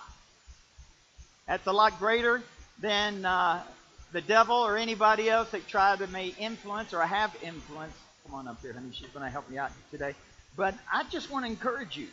That's 1.47 1.67
a 1.67 1.71
lot 1.71 1.99
greater 1.99 2.41
than 2.79 3.23
uh, 3.23 3.61
the 4.13 4.21
devil 4.21 4.55
or 4.55 4.77
anybody 4.77 5.29
else 5.29 5.51
that 5.51 5.67
tried 5.67 5.99
to 5.99 6.07
may 6.07 6.33
influence 6.39 6.93
or 6.93 7.01
have 7.01 7.35
influence. 7.43 7.93
Come 8.25 8.35
on 8.35 8.47
up 8.47 8.61
here, 8.61 8.73
honey. 8.73 8.89
She's 8.93 9.09
going 9.09 9.25
to 9.25 9.31
help 9.31 9.49
me 9.49 9.57
out 9.57 9.71
today. 9.91 10.15
But 10.55 10.75
I 10.91 11.03
just 11.09 11.29
want 11.29 11.45
to 11.45 11.51
encourage 11.51 11.97
you 11.97 12.07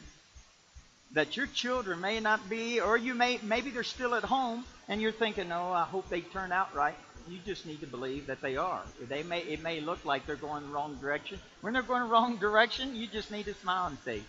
that 1.13 1.37
your 1.37 1.47
children 1.47 2.01
may 2.01 2.21
not 2.21 2.49
be, 2.49 2.81
or 2.81 2.97
you 2.97 3.15
may 3.15 3.39
maybe 3.43 3.71
they're 3.71 3.83
still 3.83 4.15
at 4.15 4.25
home, 4.25 4.65
and 4.89 5.01
you're 5.01 5.13
thinking, 5.13 5.51
"Oh, 5.53 5.73
I 5.73 5.85
hope 5.85 6.09
they 6.09 6.21
turn 6.21 6.53
out 6.53 6.75
right." 6.75 6.97
You 7.29 7.39
just 7.45 7.67
need 7.67 7.81
to 7.81 7.87
believe 7.87 8.27
that 8.27 8.41
they 8.41 8.57
are. 8.57 8.83
They 9.09 9.23
may 9.23 9.41
it 9.41 9.63
may 9.63 9.81
look 9.81 10.05
like 10.05 10.27
they're 10.27 10.37
going 10.37 10.65
the 10.65 10.73
wrong 10.73 10.97
direction. 11.01 11.39
When 11.61 11.73
they're 11.73 11.83
going 11.83 12.03
the 12.03 12.09
wrong 12.09 12.37
direction, 12.39 12.97
you 12.97 13.07
just 13.07 13.31
need 13.31 13.45
to 13.45 13.55
smile 13.55 13.87
and 13.87 13.99
say, 14.05 14.23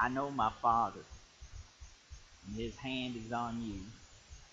"I 0.00 0.08
know 0.08 0.30
my 0.30 0.50
Father, 0.62 1.00
and 2.46 2.56
His 2.56 2.76
hand 2.76 3.16
is 3.16 3.32
on 3.32 3.62
you." 3.62 3.80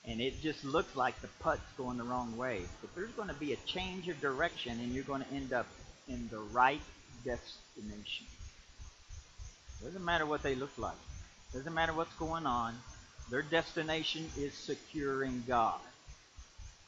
and 0.06 0.20
it 0.20 0.42
just 0.42 0.64
looks 0.66 0.96
like 0.96 1.20
the 1.22 1.30
putt's 1.40 1.62
going 1.78 1.98
the 1.98 2.04
wrong 2.04 2.36
way. 2.38 2.62
But 2.82 2.94
there's 2.96 3.12
going 3.12 3.30
to 3.30 3.34
be 3.34 3.54
a 3.54 3.58
change 3.66 4.10
of 4.10 4.20
direction, 4.20 4.80
and 4.80 4.94
you're 4.94 5.04
going 5.04 5.24
to 5.24 5.34
end 5.34 5.54
up 5.54 5.68
in 6.08 6.28
the 6.30 6.40
right 6.40 6.82
destination. 7.24 8.26
Doesn't 9.82 10.04
matter 10.04 10.26
what 10.26 10.44
they 10.44 10.56
look 10.56 10.78
like. 10.78 10.98
Doesn't 11.54 11.74
matter 11.74 11.94
what's 11.94 12.14
going 12.16 12.46
on. 12.46 12.76
Their 13.30 13.42
destination 13.42 14.30
is 14.38 14.54
securing 14.54 15.44
God. 15.48 15.80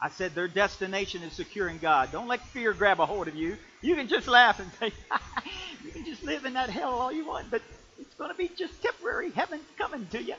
I 0.00 0.10
said 0.10 0.34
their 0.34 0.48
destination 0.48 1.22
is 1.22 1.32
securing 1.34 1.78
God. 1.78 2.12
Don't 2.12 2.28
let 2.28 2.40
fear 2.48 2.72
grab 2.74 3.00
a 3.00 3.06
hold 3.06 3.28
of 3.28 3.34
you. 3.36 3.56
You 3.82 3.96
can 3.96 4.08
just 4.08 4.28
laugh 4.28 4.60
and 4.60 4.70
say, 4.80 4.92
you 5.84 5.92
can 5.92 6.04
just 6.04 6.24
live 6.24 6.44
in 6.44 6.54
that 6.54 6.70
hell 6.70 6.94
all 6.94 7.12
you 7.12 7.26
want, 7.26 7.50
but 7.50 7.62
It's 7.98 8.14
going 8.14 8.30
to 8.30 8.36
be 8.36 8.50
just 8.58 8.82
temporary. 8.82 9.30
Heaven's 9.30 9.64
coming 9.78 10.06
to 10.12 10.22
you. 10.22 10.34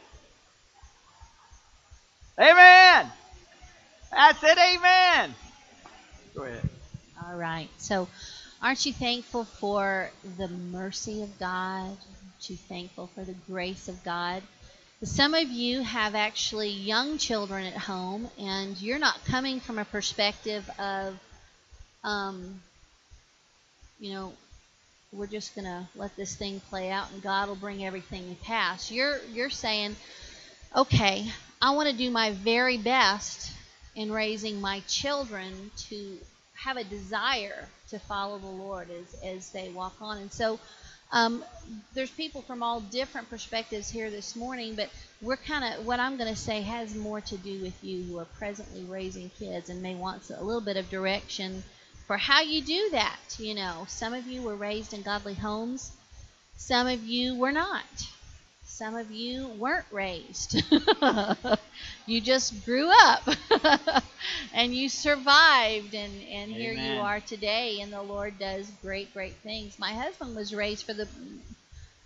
Amen. 2.40 3.12
That's 4.12 4.44
it. 4.44 4.58
Amen. 4.58 5.36
Go 6.36 6.44
ahead. 6.44 6.64
All 7.24 7.36
right. 7.36 7.70
So, 7.78 8.08
aren't 8.62 8.86
you 8.86 8.94
thankful 8.94 9.46
for 9.46 10.12
the 10.38 10.48
mercy 10.48 11.24
of 11.24 11.40
God? 11.40 11.88
Aren't 11.88 12.50
you 12.50 12.58
thankful 12.58 13.08
for 13.16 13.26
the 13.26 13.36
grace 13.48 13.88
of 13.90 14.04
God? 14.04 14.44
Some 15.04 15.36
of 15.36 15.48
you 15.52 15.84
have 15.84 16.16
actually 16.16 16.70
young 16.70 17.20
children 17.20 17.68
at 17.68 17.78
home, 17.78 18.32
and 18.40 18.76
you're 18.82 18.98
not 18.98 19.24
coming 19.26 19.60
from 19.60 19.78
a 19.78 19.86
perspective 19.86 20.68
of, 20.80 21.20
um, 22.04 22.60
you 24.00 24.14
know, 24.14 24.34
we're 25.12 25.28
just 25.28 25.54
gonna 25.54 25.88
let 25.96 26.16
this 26.16 26.36
thing 26.36 26.60
play 26.62 26.90
out, 26.90 27.12
and 27.12 27.22
God 27.22 27.48
will 27.48 27.56
bring 27.56 27.86
everything 27.86 28.28
to 28.28 28.44
pass. 28.44 28.90
You're 28.90 29.20
you're 29.32 29.52
saying, 29.52 29.96
okay, 30.76 31.32
I 31.62 31.76
want 31.76 31.90
to 31.92 31.96
do 31.96 32.10
my 32.10 32.32
very 32.32 32.80
best 32.80 33.52
in 33.96 34.12
raising 34.12 34.60
my 34.60 34.80
children 34.88 35.70
to 35.90 36.18
have 36.56 36.78
a 36.78 36.84
desire 36.84 37.68
to 37.92 38.00
follow 38.00 38.40
the 38.40 38.48
Lord 38.48 38.88
as 38.90 39.22
as 39.24 39.50
they 39.52 39.70
walk 39.70 39.94
on, 40.02 40.18
and 40.18 40.34
so 40.34 40.60
um, 41.12 41.44
there's 41.94 42.12
people 42.12 42.42
from 42.42 42.62
all 42.64 42.82
different 42.82 43.30
perspectives 43.30 43.90
here 43.90 44.10
this 44.10 44.36
morning, 44.36 44.76
but 44.76 44.90
we're 45.22 45.38
kind 45.38 45.64
of 45.74 45.86
what 45.86 46.00
I'm 46.00 46.18
going 46.18 46.34
to 46.34 46.40
say 46.40 46.62
has 46.62 46.96
more 46.96 47.22
to 47.22 47.38
do 47.38 47.62
with 47.62 47.84
you 47.84 48.04
who 48.04 48.20
are 48.20 48.26
presently 48.26 48.84
raising 48.84 49.30
kids 49.32 49.70
and 49.70 49.82
may 49.82 49.96
want 49.96 50.30
a 50.30 50.44
little 50.44 50.62
bit 50.62 50.78
of 50.78 50.90
direction 50.90 51.64
for 52.08 52.18
how 52.18 52.42
you 52.42 52.62
do 52.62 52.90
that. 52.92 53.20
You 53.38 53.56
know, 53.56 53.86
some 53.88 54.14
of 54.14 54.28
you 54.28 54.42
were 54.42 54.56
raised 54.56 54.94
in 54.94 55.02
godly 55.02 55.34
homes, 55.34 55.92
some 56.58 56.88
of 56.88 57.04
you 57.04 57.36
were 57.36 57.52
not. 57.52 57.86
Some 58.78 58.96
of 58.96 59.10
you 59.10 59.48
weren't 59.48 59.88
raised. 59.92 60.62
you 62.06 62.22
just 62.22 62.64
grew 62.64 62.92
up 63.06 63.28
and 64.54 64.76
you 64.76 64.88
survived, 64.88 65.96
and, 65.96 66.14
and 66.30 66.52
here 66.52 66.74
you 66.74 67.00
are 67.00 67.20
today, 67.20 67.80
and 67.82 67.92
the 67.92 68.04
Lord 68.04 68.38
does 68.38 68.70
great, 68.84 69.12
great 69.16 69.34
things. 69.38 69.80
My 69.80 69.94
husband 69.94 70.36
was 70.36 70.54
raised 70.54 70.86
for 70.86 70.94
the 70.94 71.08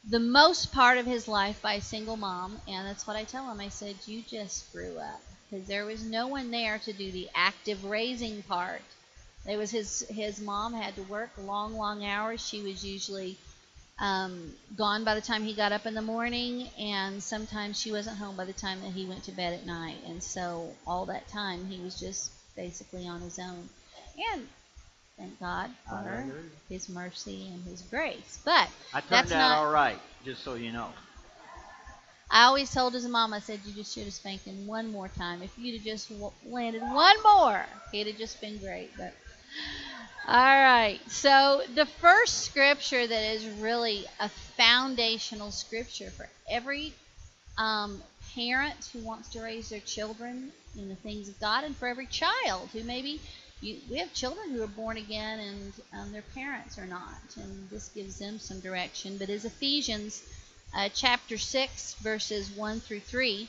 the 0.09 0.19
most 0.21 0.71
part 0.71 0.97
of 0.97 1.05
his 1.05 1.27
life 1.27 1.61
by 1.61 1.73
a 1.73 1.81
single 1.81 2.15
mom, 2.15 2.61
and 2.69 2.87
that's 2.87 3.05
what 3.05 3.17
I 3.17 3.25
tell 3.25 3.51
him. 3.51 3.59
I 3.59 3.67
said, 3.67 3.97
You 4.05 4.21
just 4.21 4.71
grew 4.71 4.97
up. 4.97 5.21
Because 5.49 5.67
there 5.67 5.85
was 5.85 6.05
no 6.05 6.27
one 6.27 6.51
there 6.51 6.79
to 6.79 6.93
do 6.93 7.11
the 7.11 7.27
active 7.35 7.83
raising 7.83 8.43
part. 8.43 8.81
It 9.45 9.57
was 9.57 9.71
his 9.71 10.05
his 10.09 10.39
mom 10.39 10.73
had 10.73 10.95
to 10.95 11.03
work 11.03 11.31
long, 11.37 11.73
long 11.73 12.05
hours. 12.05 12.47
She 12.47 12.61
was 12.61 12.85
usually 12.85 13.37
um, 14.01 14.51
gone 14.75 15.05
by 15.05 15.15
the 15.15 15.21
time 15.21 15.43
he 15.43 15.53
got 15.53 15.71
up 15.71 15.85
in 15.85 15.93
the 15.93 16.01
morning, 16.01 16.67
and 16.77 17.21
sometimes 17.21 17.79
she 17.79 17.91
wasn't 17.91 18.17
home 18.17 18.35
by 18.35 18.45
the 18.45 18.53
time 18.53 18.81
that 18.81 18.91
he 18.91 19.05
went 19.05 19.23
to 19.25 19.31
bed 19.31 19.53
at 19.53 19.65
night. 19.65 19.97
And 20.07 20.21
so 20.21 20.71
all 20.85 21.05
that 21.05 21.27
time 21.29 21.67
he 21.67 21.81
was 21.81 21.97
just 21.97 22.31
basically 22.55 23.07
on 23.07 23.21
his 23.21 23.39
own. 23.39 23.69
And 24.33 24.47
thank 25.17 25.39
God 25.39 25.69
for 25.87 26.25
His 26.67 26.89
mercy 26.89 27.47
and 27.53 27.63
His 27.63 27.81
grace. 27.83 28.39
But 28.43 28.69
I 28.93 29.01
turned 29.01 29.11
that's 29.11 29.31
out 29.31 29.37
not, 29.37 29.57
all 29.59 29.71
right, 29.71 29.99
just 30.25 30.43
so 30.43 30.55
you 30.55 30.71
know. 30.71 30.89
I 32.29 32.43
always 32.43 32.73
told 32.73 32.93
his 32.93 33.05
mom, 33.05 33.33
I 33.33 33.39
said, 33.39 33.59
you 33.65 33.73
just 33.73 33.93
should 33.93 34.05
have 34.05 34.13
spanked 34.13 34.45
him 34.45 34.65
one 34.65 34.89
more 34.89 35.09
time. 35.09 35.41
If 35.41 35.51
you'd 35.57 35.75
have 35.75 35.83
just 35.83 36.09
landed 36.47 36.81
one 36.81 37.21
more, 37.23 37.65
he'd 37.91 38.07
have 38.07 38.17
just 38.17 38.39
been 38.39 38.57
great. 38.57 38.89
But 38.97 39.13
all 40.27 40.35
right. 40.35 40.99
So 41.07 41.63
the 41.75 41.85
first 41.85 42.45
scripture 42.45 43.05
that 43.05 43.33
is 43.33 43.45
really 43.59 44.05
a 44.19 44.29
foundational 44.29 45.51
scripture 45.51 46.09
for 46.11 46.27
every 46.49 46.93
um, 47.57 48.01
parent 48.35 48.89
who 48.93 48.99
wants 48.99 49.29
to 49.29 49.41
raise 49.41 49.69
their 49.69 49.79
children 49.81 50.51
in 50.77 50.89
the 50.89 50.95
things 50.95 51.27
of 51.29 51.39
God, 51.39 51.63
and 51.63 51.75
for 51.75 51.87
every 51.87 52.07
child 52.07 52.69
who 52.73 52.83
maybe 52.83 53.19
you, 53.61 53.77
we 53.89 53.97
have 53.97 54.13
children 54.13 54.51
who 54.51 54.63
are 54.63 54.67
born 54.67 54.97
again 54.97 55.39
and 55.39 55.73
um, 55.93 56.11
their 56.11 56.23
parents 56.33 56.77
are 56.79 56.85
not, 56.87 57.21
and 57.35 57.69
this 57.69 57.89
gives 57.89 58.17
them 58.19 58.39
some 58.39 58.59
direction. 58.59 59.17
But 59.17 59.29
is 59.29 59.45
Ephesians 59.45 60.23
uh, 60.75 60.89
chapter 60.93 61.37
six, 61.37 61.93
verses 61.95 62.49
one 62.51 62.79
through 62.79 63.01
three. 63.01 63.47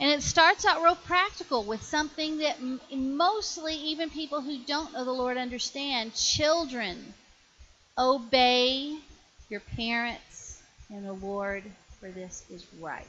And 0.00 0.10
it 0.10 0.22
starts 0.22 0.64
out 0.64 0.82
real 0.82 0.96
practical 0.96 1.62
with 1.62 1.82
something 1.82 2.38
that 2.38 2.56
mostly 2.92 3.74
even 3.74 4.10
people 4.10 4.40
who 4.40 4.58
don't 4.58 4.92
know 4.92 5.04
the 5.04 5.12
Lord 5.12 5.36
understand. 5.36 6.14
Children, 6.14 7.14
obey 7.96 8.96
your 9.48 9.60
parents 9.60 10.62
and 10.90 11.06
the 11.06 11.12
Lord, 11.12 11.62
for 12.00 12.10
this 12.10 12.44
is 12.50 12.66
right. 12.80 13.04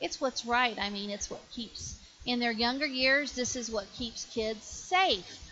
It's 0.00 0.20
what's 0.20 0.46
right. 0.46 0.78
I 0.78 0.90
mean, 0.90 1.10
it's 1.10 1.30
what 1.30 1.40
keeps, 1.50 1.98
in 2.24 2.38
their 2.38 2.52
younger 2.52 2.86
years, 2.86 3.32
this 3.32 3.56
is 3.56 3.70
what 3.70 3.86
keeps 3.94 4.26
kids 4.26 4.64
safe. 4.64 5.50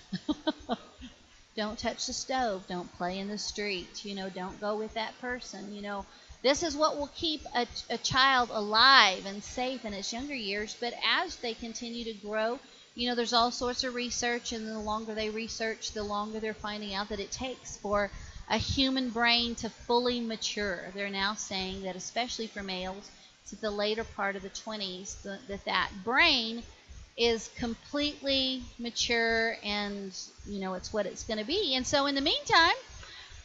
don't 1.57 1.79
touch 1.79 2.07
the 2.07 2.13
stove. 2.13 2.65
Don't 2.69 2.93
play 2.97 3.19
in 3.19 3.29
the 3.29 3.39
street. 3.39 4.05
You 4.05 4.15
know, 4.15 4.29
don't 4.29 4.61
go 4.61 4.77
with 4.77 4.95
that 4.95 5.19
person. 5.21 5.75
You 5.75 5.83
know, 5.83 6.07
this 6.45 6.63
is 6.63 6.77
what 6.77 6.99
will 6.99 7.11
keep 7.17 7.41
a, 7.57 7.67
a 7.89 7.97
child 7.97 8.51
alive 8.53 9.25
and 9.27 9.43
safe 9.43 9.83
in 9.87 9.95
its 9.95 10.13
younger 10.13 10.35
years. 10.35 10.77
But 10.79 10.93
as 11.03 11.37
they 11.37 11.55
continue 11.55 12.05
to 12.05 12.13
grow, 12.13 12.61
you 12.95 13.09
know, 13.09 13.15
there's 13.15 13.33
all 13.33 13.51
sorts 13.51 13.83
of 13.83 13.95
research, 13.95 14.53
and 14.53 14.69
the 14.69 14.79
longer 14.79 15.15
they 15.15 15.31
research, 15.31 15.93
the 15.93 16.03
longer 16.03 16.39
they're 16.39 16.53
finding 16.53 16.95
out 16.95 17.09
that 17.09 17.19
it 17.19 17.33
takes 17.33 17.79
for 17.79 18.11
a 18.51 18.59
human 18.59 19.09
brain 19.09 19.55
to 19.57 19.71
fully 19.71 20.21
mature. 20.21 20.93
They're 20.95 21.09
now 21.09 21.35
saying 21.35 21.83
that, 21.85 21.97
especially 21.97 22.47
for 22.47 22.63
males, 22.63 23.11
to 23.49 23.57
the 23.57 23.71
later 23.71 24.05
part 24.05 24.37
of 24.37 24.43
the 24.43 24.51
20s 24.51 25.23
that 25.23 25.65
that 25.65 25.91
brain 26.05 26.63
is 27.17 27.49
completely 27.57 28.63
mature 28.79 29.57
and 29.63 30.19
you 30.47 30.61
know 30.61 30.75
it's 30.75 30.93
what 30.93 31.07
it's 31.07 31.25
going 31.25 31.39
to 31.39 31.45
be. 31.45 31.75
And 31.75 31.87
so 31.87 32.07
in 32.07 32.15
the 32.15 32.21
meantime, 32.21 32.75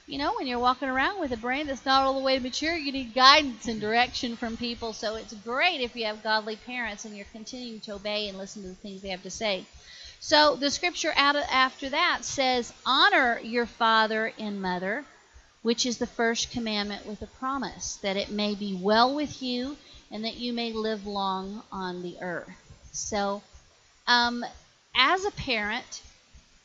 you 0.10 0.18
know, 0.18 0.34
when 0.36 0.48
you're 0.48 0.58
walking 0.58 0.90
around 0.90 1.20
with 1.20 1.32
a 1.34 1.38
brain 1.38 1.68
that's 1.68 1.86
not 1.86 2.02
all 2.02 2.16
the 2.16 2.26
way 2.26 2.40
mature, 2.40 2.76
you 2.76 2.92
need 2.92 3.14
guidance 3.14 3.68
and 3.68 3.80
direction 3.80 4.36
from 4.36 4.58
people. 4.58 4.92
So 4.92 5.16
it's 5.16 5.34
great 5.34 5.82
if 5.82 5.96
you 5.96 6.06
have 6.06 6.24
godly 6.24 6.56
parents 6.56 7.06
and 7.06 7.16
you're 7.16 7.28
continuing 7.32 7.80
to 7.82 7.94
obey 7.94 8.28
and 8.28 8.36
listen 8.36 8.64
to 8.64 8.70
the 8.70 8.74
things 8.74 9.04
they 9.04 9.10
have 9.10 9.22
to 9.22 9.30
say. 9.30 9.66
So 10.20 10.56
the 10.56 10.72
scripture 10.72 11.14
after 11.16 11.90
that 11.90 12.26
says, 12.26 12.74
Honor 12.88 13.40
your 13.44 13.68
father 13.68 14.34
and 14.40 14.60
mother, 14.60 15.06
which 15.62 15.86
is 15.86 16.00
the 16.00 16.08
first 16.08 16.52
commandment 16.52 17.06
with 17.06 17.22
a 17.22 17.28
promise, 17.28 18.00
that 18.02 18.18
it 18.18 18.32
may 18.32 18.56
be 18.56 18.80
well 18.82 19.14
with 19.14 19.44
you 19.44 19.78
and 20.10 20.26
that 20.26 20.38
you 20.38 20.54
may 20.54 20.74
live 20.74 21.06
long 21.06 21.62
on 21.72 22.02
the 22.02 22.18
earth. 22.20 22.50
So, 22.92 23.44
um, 24.08 24.44
as 24.96 25.24
a 25.24 25.32
parent, 25.32 26.02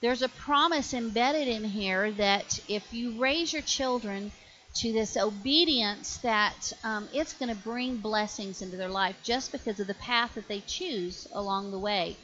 there's 0.05 0.21
a 0.21 0.29
promise 0.29 0.93
embedded 0.93 1.49
in 1.49 1.65
here 1.65 2.13
that 2.13 2.61
if 2.69 2.93
you 2.93 3.19
raise 3.19 3.55
your 3.55 3.63
children 3.63 4.31
to 4.75 4.93
this 4.93 5.17
obedience 5.17 6.19
that 6.19 6.75
um, 6.85 7.09
it's 7.15 7.33
going 7.33 7.49
to 7.49 7.63
bring 7.63 7.97
blessings 7.97 8.61
into 8.61 8.77
their 8.77 8.91
life 8.91 9.17
just 9.23 9.51
because 9.51 9.81
of 9.81 9.87
the 9.87 9.95
path 9.95 10.35
that 10.35 10.47
they 10.47 10.61
choose 10.67 11.27
along 11.33 11.71
the 11.71 11.79
way. 11.79 12.19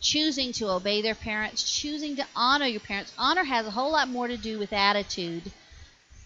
Choosing 0.00 0.52
to 0.52 0.70
obey 0.70 1.02
their 1.02 1.16
parents 1.16 1.68
choosing 1.68 2.14
to 2.14 2.24
honor 2.36 2.66
your 2.66 2.78
parents. 2.78 3.12
Honor 3.18 3.42
has 3.42 3.66
a 3.66 3.72
whole 3.72 3.90
lot 3.90 4.08
more 4.08 4.28
to 4.28 4.36
do 4.36 4.60
with 4.60 4.72
attitude 4.72 5.50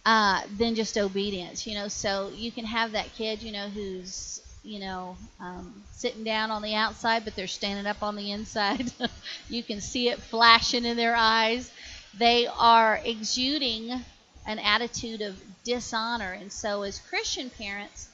uh, 0.04 0.42
than 0.59 0.75
just 0.75 0.99
obedience 0.99 1.66
you 1.66 1.76
know? 1.76 1.88
So 1.88 2.30
you 2.35 2.52
can 2.52 2.66
have 2.66 2.92
that 2.92 3.11
kid 3.14 3.42
you 3.42 3.52
know 3.52 3.71
who's 3.71 4.42
you 4.62 4.79
know, 4.79 5.17
um, 5.40 5.83
sitting 5.93 6.25
down 6.25 6.50
on 6.50 6.62
the 6.62 6.75
outside, 6.75 7.25
but 7.25 7.35
they're 7.35 7.47
standing 7.47 7.87
up 7.87 8.02
on 8.02 8.17
the 8.17 8.31
inside. 8.33 8.93
you 9.49 9.62
can 9.62 9.81
see 9.81 10.09
it 10.09 10.21
flashing 10.21 10.85
in 10.85 10.97
their 10.97 11.17
eyes. 11.17 11.71
They 12.19 12.47
are 12.47 13.00
exuding 13.05 14.05
an 14.47 14.59
attitude 14.59 15.23
of 15.23 15.40
dishonor. 15.64 16.33
And 16.33 16.52
so, 16.52 16.83
as 16.83 16.99
Christian 16.99 17.50
parents, 17.50 18.09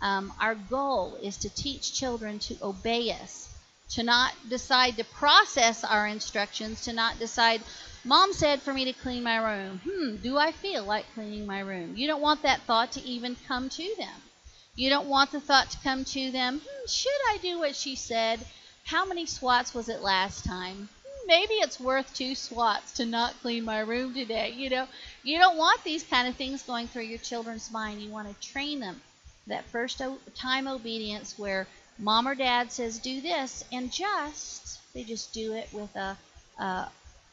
um, 0.00 0.32
our 0.40 0.54
goal 0.54 1.18
is 1.22 1.36
to 1.38 1.50
teach 1.50 1.92
children 1.92 2.38
to 2.40 2.56
obey 2.62 3.10
us, 3.12 3.48
to 3.90 4.02
not 4.02 4.32
decide 4.48 4.96
to 4.96 5.04
process 5.04 5.84
our 5.84 6.06
instructions, 6.06 6.82
to 6.82 6.92
not 6.92 7.18
decide, 7.18 7.62
Mom 8.04 8.32
said 8.32 8.62
for 8.62 8.72
me 8.72 8.84
to 8.84 8.92
clean 8.92 9.22
my 9.22 9.36
room. 9.36 9.80
Hmm, 9.84 10.16
do 10.16 10.38
I 10.38 10.52
feel 10.52 10.84
like 10.84 11.12
cleaning 11.14 11.46
my 11.46 11.60
room? 11.60 11.96
You 11.96 12.06
don't 12.06 12.22
want 12.22 12.42
that 12.42 12.62
thought 12.62 12.92
to 12.92 13.02
even 13.02 13.36
come 13.46 13.68
to 13.70 13.94
them. 13.98 14.29
You 14.74 14.88
don't 14.90 15.08
want 15.08 15.32
the 15.32 15.40
thought 15.40 15.70
to 15.70 15.78
come 15.78 16.04
to 16.04 16.30
them, 16.30 16.60
hmm, 16.60 16.86
should 16.86 17.20
I 17.28 17.38
do 17.42 17.58
what 17.58 17.76
she 17.76 17.96
said? 17.96 18.40
How 18.84 19.04
many 19.04 19.26
swats 19.26 19.74
was 19.74 19.88
it 19.88 20.02
last 20.02 20.44
time? 20.44 20.88
Hmm, 21.04 21.26
maybe 21.26 21.54
it's 21.54 21.80
worth 21.80 22.14
two 22.14 22.34
swats 22.34 22.92
to 22.92 23.04
not 23.04 23.40
clean 23.42 23.64
my 23.64 23.80
room 23.80 24.14
today. 24.14 24.50
You 24.50 24.70
know, 24.70 24.86
you 25.22 25.38
don't 25.38 25.56
want 25.56 25.84
these 25.84 26.04
kind 26.04 26.28
of 26.28 26.36
things 26.36 26.62
going 26.62 26.88
through 26.88 27.02
your 27.02 27.18
children's 27.18 27.70
mind. 27.70 28.00
You 28.00 28.10
want 28.10 28.28
to 28.28 28.48
train 28.48 28.80
them 28.80 29.00
that 29.46 29.64
first 29.66 30.00
time 30.34 30.66
obedience 30.68 31.38
where 31.38 31.66
mom 31.98 32.26
or 32.26 32.34
dad 32.34 32.72
says 32.72 32.98
do 32.98 33.20
this 33.20 33.64
and 33.72 33.92
just 33.92 34.78
they 34.94 35.02
just 35.04 35.32
do 35.32 35.52
it 35.54 35.68
with 35.72 35.94
a, 35.96 36.16
a 36.58 36.88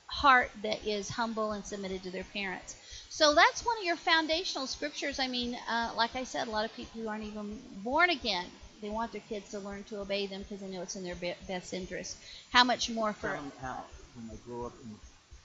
heart 0.08 0.51
that 0.63 0.86
is 0.86 1.10
humble 1.10 1.51
and 1.51 1.65
submitted 1.65 2.03
to 2.03 2.12
their 2.12 2.25
parents. 2.34 2.75
So 3.17 3.33
that's 3.33 3.65
one 3.65 3.75
of 3.79 3.83
your 3.83 3.95
foundational 3.95 4.67
scriptures. 4.67 5.17
I 5.19 5.27
mean, 5.27 5.57
uh, 5.67 5.91
like 5.97 6.15
I 6.15 6.24
said, 6.24 6.47
a 6.47 6.51
lot 6.51 6.65
of 6.65 6.75
people 6.75 7.01
who 7.01 7.07
aren't 7.07 7.24
even 7.24 7.59
born 7.83 8.12
again, 8.12 8.45
they 8.79 8.89
want 8.89 9.12
their 9.12 9.24
kids 9.27 9.50
to 9.50 9.59
learn 9.59 9.83
to 9.86 10.01
obey 10.01 10.27
them 10.27 10.43
because 10.43 10.59
they 10.59 10.67
know 10.67 10.83
it's 10.83 10.95
in 10.95 11.03
their 11.03 11.15
be- 11.15 11.33
best 11.47 11.74
interest. 11.74 12.15
How 12.51 12.63
much 12.63 12.91
more 12.91 13.13
for 13.13 13.31
them 13.31 13.51
how, 13.59 13.86
when 14.13 14.27
they 14.27 14.36
grow 14.45 14.67
up 14.67 14.74
in, 14.83 14.93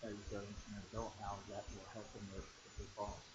as 0.07 0.13
uh, 0.35 0.41
an 0.41 0.83
adult, 0.93 1.15
how 1.25 1.37
that 1.49 1.65
will 1.73 1.89
help 1.95 2.13
them 2.13 2.29
with 2.37 2.45
their 2.77 2.87
boss. 2.95 3.32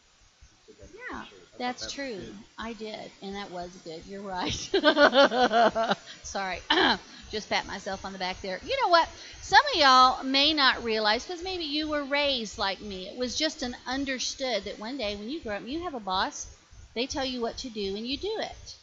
You 0.68 0.74
said 0.80 0.90
that 0.90 0.96
Yeah. 1.12 1.22
I 1.22 1.58
That's 1.58 1.84
that 1.86 1.92
true. 1.92 2.22
I 2.58 2.74
did, 2.74 3.12
and 3.22 3.36
that 3.36 3.50
was 3.52 3.70
good. 3.84 4.06
You're 4.06 4.22
right. 4.22 4.54
Sorry. 6.24 6.60
Just 7.32 7.50
pat 7.50 7.66
myself 7.68 8.06
on 8.06 8.14
the 8.14 8.20
back 8.20 8.42
there. 8.42 8.60
You 8.64 8.78
know 8.84 8.90
what? 8.90 9.10
Some 9.42 9.64
of 9.74 9.80
y'all 9.80 10.24
may 10.24 10.54
not 10.54 10.84
realize 10.84 11.26
because 11.26 11.44
maybe 11.44 11.64
you 11.64 11.90
were 11.90 12.04
raised 12.04 12.58
like 12.58 12.80
me. 12.82 13.08
It 13.08 13.18
was 13.18 13.36
just 13.38 13.64
an 13.64 13.76
understood 13.86 14.64
that 14.64 14.80
one 14.80 14.98
day 14.98 15.16
when 15.16 15.30
you 15.30 15.42
grow 15.42 15.56
up, 15.56 15.68
you 15.68 15.84
have 15.84 15.94
a 15.94 16.00
boss. 16.00 16.48
They 16.94 17.06
tell 17.06 17.26
you 17.26 17.42
what 17.42 17.58
to 17.60 17.70
do, 17.70 17.96
and 17.96 18.08
you 18.08 18.18
do 18.18 18.34
it. 18.40 18.76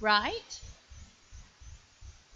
Right? 0.00 0.60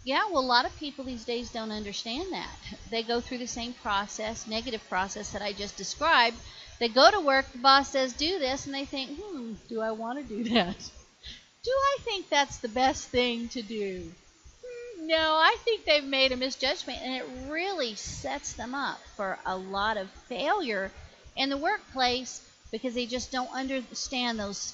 Yeah, 0.05 0.23
well, 0.31 0.41
a 0.41 0.47
lot 0.47 0.65
of 0.65 0.77
people 0.79 1.05
these 1.05 1.25
days 1.25 1.51
don't 1.51 1.71
understand 1.71 2.33
that. 2.33 2.57
They 2.91 3.03
go 3.03 3.21
through 3.21 3.39
the 3.39 3.47
same 3.47 3.75
process, 3.75 4.47
negative 4.47 4.83
process 4.89 5.31
that 5.33 5.43
I 5.43 5.53
just 5.53 5.77
described. 5.77 6.37
They 6.81 6.89
go 6.89 7.11
to 7.11 7.21
work, 7.21 7.47
the 7.53 7.59
boss 7.59 7.91
says, 7.91 8.13
do 8.15 8.41
this, 8.41 8.67
and 8.67 8.75
they 8.75 8.85
think, 8.87 9.13
hmm, 9.21 9.53
do 9.69 9.81
I 9.81 9.93
want 9.93 10.19
to 10.19 10.25
do 10.25 10.45
that? 10.55 10.77
Do 11.63 11.71
I 11.71 11.97
think 12.03 12.29
that's 12.29 12.59
the 12.59 12.69
best 12.69 13.09
thing 13.09 13.49
to 13.51 13.63
do? 13.63 14.11
Hmm, 14.67 15.07
No, 15.07 15.35
I 15.37 15.57
think 15.65 15.85
they've 15.85 16.03
made 16.05 16.33
a 16.33 16.37
misjudgment, 16.37 16.99
and 17.03 17.15
it 17.15 17.51
really 17.51 17.95
sets 17.95 18.55
them 18.55 18.75
up 18.75 18.99
for 19.17 19.39
a 19.47 19.57
lot 19.57 19.97
of 19.97 20.11
failure 20.29 20.91
in 21.37 21.51
the 21.51 21.57
workplace 21.57 22.43
because 22.71 22.95
they 22.95 23.07
just 23.07 23.33
don't 23.33 23.51
understand 23.53 24.39
those 24.39 24.73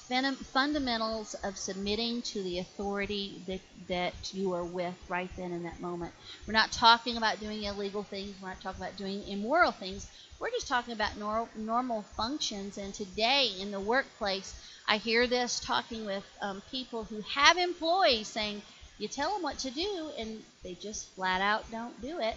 fundamentals 0.53 1.33
of 1.43 1.57
submitting 1.57 2.21
to 2.21 2.43
the 2.43 2.59
authority 2.59 3.41
that, 3.47 3.61
that 3.87 4.33
you 4.33 4.53
are 4.53 4.63
with 4.63 4.93
right 5.09 5.29
then 5.35 5.51
in 5.51 5.63
that 5.63 5.79
moment. 5.79 6.13
We're 6.45 6.53
not 6.53 6.71
talking 6.71 7.17
about 7.17 7.39
doing 7.39 7.63
illegal 7.63 8.03
things, 8.03 8.35
we're 8.41 8.49
not 8.49 8.61
talking 8.61 8.81
about 8.81 8.97
doing 8.97 9.27
immoral 9.27 9.71
things. 9.71 10.07
We're 10.39 10.51
just 10.51 10.67
talking 10.67 10.93
about 10.93 11.17
nor- 11.17 11.49
normal 11.55 12.03
functions. 12.15 12.77
And 12.77 12.93
today 12.93 13.49
in 13.59 13.71
the 13.71 13.79
workplace, 13.79 14.53
I 14.87 14.97
hear 14.97 15.25
this 15.25 15.59
talking 15.59 16.05
with 16.05 16.23
um, 16.41 16.61
people 16.69 17.03
who 17.05 17.21
have 17.21 17.57
employees 17.57 18.27
saying, 18.27 18.61
you 18.99 19.07
tell 19.07 19.33
them 19.33 19.41
what 19.41 19.57
to 19.59 19.71
do, 19.71 20.11
and 20.17 20.43
they 20.63 20.75
just 20.75 21.09
flat 21.15 21.41
out 21.41 21.69
don't 21.71 21.99
do 22.01 22.19
it. 22.19 22.35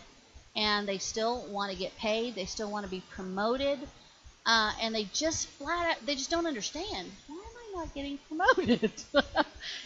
And 0.56 0.88
they 0.88 0.98
still 0.98 1.46
want 1.50 1.72
to 1.72 1.78
get 1.78 1.96
paid, 1.96 2.34
they 2.34 2.46
still 2.46 2.70
want 2.70 2.84
to 2.84 2.90
be 2.90 3.02
promoted 3.14 3.78
uh, 4.46 4.72
and 4.80 4.94
they 4.94 5.04
just 5.12 5.48
flat 5.48 5.90
out 5.90 6.06
they 6.06 6.14
just 6.14 6.30
don't 6.30 6.46
understand 6.46 7.10
why 7.26 7.36
am 7.36 7.76
I 7.76 7.78
not 7.80 7.94
getting 7.94 8.18
promoted? 8.28 8.90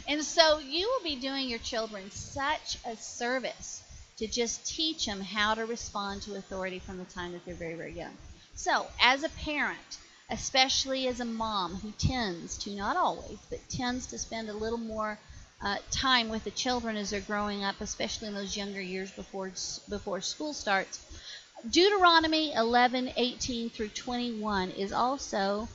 and 0.08 0.22
so 0.22 0.58
you 0.58 0.88
will 0.88 1.04
be 1.04 1.16
doing 1.16 1.48
your 1.48 1.58
children 1.58 2.10
such 2.10 2.78
a 2.86 2.96
service 2.96 3.82
to 4.18 4.26
just 4.26 4.66
teach 4.66 5.06
them 5.06 5.20
how 5.20 5.54
to 5.54 5.64
respond 5.64 6.22
to 6.22 6.36
authority 6.36 6.78
from 6.78 6.98
the 6.98 7.04
time 7.04 7.32
that 7.32 7.44
they're 7.44 7.54
very 7.54 7.74
very 7.74 7.92
young. 7.92 8.16
So 8.54 8.86
as 9.00 9.24
a 9.24 9.28
parent, 9.30 9.98
especially 10.30 11.08
as 11.08 11.20
a 11.20 11.24
mom 11.24 11.74
who 11.76 11.90
tends 11.98 12.56
to 12.58 12.70
not 12.70 12.96
always 12.96 13.38
but 13.50 13.58
tends 13.68 14.06
to 14.08 14.18
spend 14.18 14.48
a 14.48 14.54
little 14.54 14.78
more 14.78 15.18
uh, 15.62 15.76
time 15.90 16.28
with 16.28 16.44
the 16.44 16.50
children 16.50 16.96
as 16.96 17.10
they're 17.10 17.20
growing 17.20 17.64
up, 17.64 17.80
especially 17.80 18.28
in 18.28 18.34
those 18.34 18.56
younger 18.56 18.80
years 18.80 19.10
before 19.12 19.50
before 19.88 20.20
school 20.20 20.52
starts. 20.52 21.00
Deuteronomy 21.70 22.52
11, 22.52 23.12
18 23.16 23.70
through 23.70 23.88
21 23.88 24.70
is 24.72 24.92
also 24.92 25.68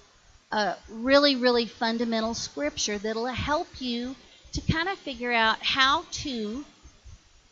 a 0.51 0.75
really, 0.89 1.35
really 1.35 1.65
fundamental 1.65 2.33
scripture 2.33 2.97
that'll 2.97 3.25
help 3.25 3.67
you 3.79 4.15
to 4.53 4.61
kind 4.71 4.87
of 4.89 4.97
figure 4.99 5.31
out 5.31 5.57
how 5.61 6.05
to 6.11 6.63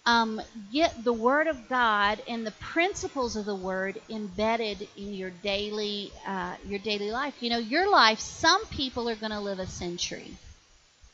um, 0.06 0.42
get 0.72 1.04
the 1.04 1.14
Word 1.14 1.48
of 1.48 1.68
God 1.68 2.22
and 2.28 2.46
the 2.46 2.52
principles 2.52 3.36
of 3.36 3.46
the 3.46 3.56
Word 3.56 4.00
embedded 4.10 4.88
in 4.96 5.14
your 5.14 5.30
daily 5.30 6.12
uh, 6.26 6.56
your 6.66 6.80
daily 6.80 7.12
life. 7.12 7.36
You 7.42 7.50
know, 7.50 7.58
your 7.58 7.90
life. 7.90 8.20
Some 8.20 8.66
people 8.68 9.10
are 9.10 9.16
going 9.16 9.32
to 9.32 9.40
live 9.40 9.60
a 9.60 9.68
century, 9.68 10.32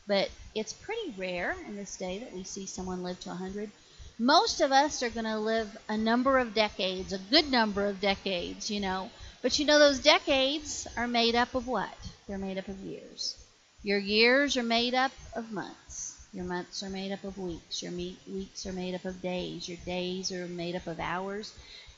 but 0.08 0.30
it's 0.54 0.74
pretty 0.74 1.14
rare 1.18 1.56
in 1.68 1.76
this 1.76 1.98
day 1.98 2.20
that 2.20 2.34
we 2.34 2.44
see 2.44 2.66
someone 2.66 3.02
live 3.02 3.20
to 3.22 3.30
100 3.30 3.72
most 4.20 4.62
of 4.62 4.72
us 4.72 5.02
are 5.04 5.10
going 5.10 5.26
to 5.26 5.38
live 5.38 5.76
a 5.90 5.98
number 5.98 6.38
of 6.38 6.54
decades, 6.54 7.14
a 7.14 7.18
good 7.18 7.52
number 7.52 7.86
of 7.86 8.00
decades, 8.00 8.70
you 8.70 8.80
know. 8.80 9.10
But 9.42 9.60
you 9.60 9.66
know, 9.66 9.80
those 9.80 10.00
decades 10.00 10.88
are 10.96 11.08
made 11.08 11.36
up 11.36 11.56
of 11.56 11.68
what? 11.68 11.94
They're 12.28 12.38
made 12.38 12.58
up 12.58 12.68
of 12.68 12.80
years. 12.80 13.36
Your 13.82 14.00
years 14.00 14.56
are 14.56 14.64
made 14.64 14.94
up 14.94 15.12
of 15.36 15.52
months. 15.52 16.18
Your 16.32 16.46
months 16.46 16.82
are 16.84 16.90
made 16.90 17.12
up 17.12 17.24
of 17.24 17.38
weeks. 17.38 17.84
Your 17.84 17.92
weeks 17.92 18.66
are 18.66 18.74
made 18.74 18.96
up 18.96 19.06
of 19.06 19.22
days. 19.22 19.68
Your 19.68 19.78
days 19.86 20.32
are 20.32 20.48
made 20.48 20.76
up 20.76 20.88
of 20.88 21.00
hours. 21.00 21.54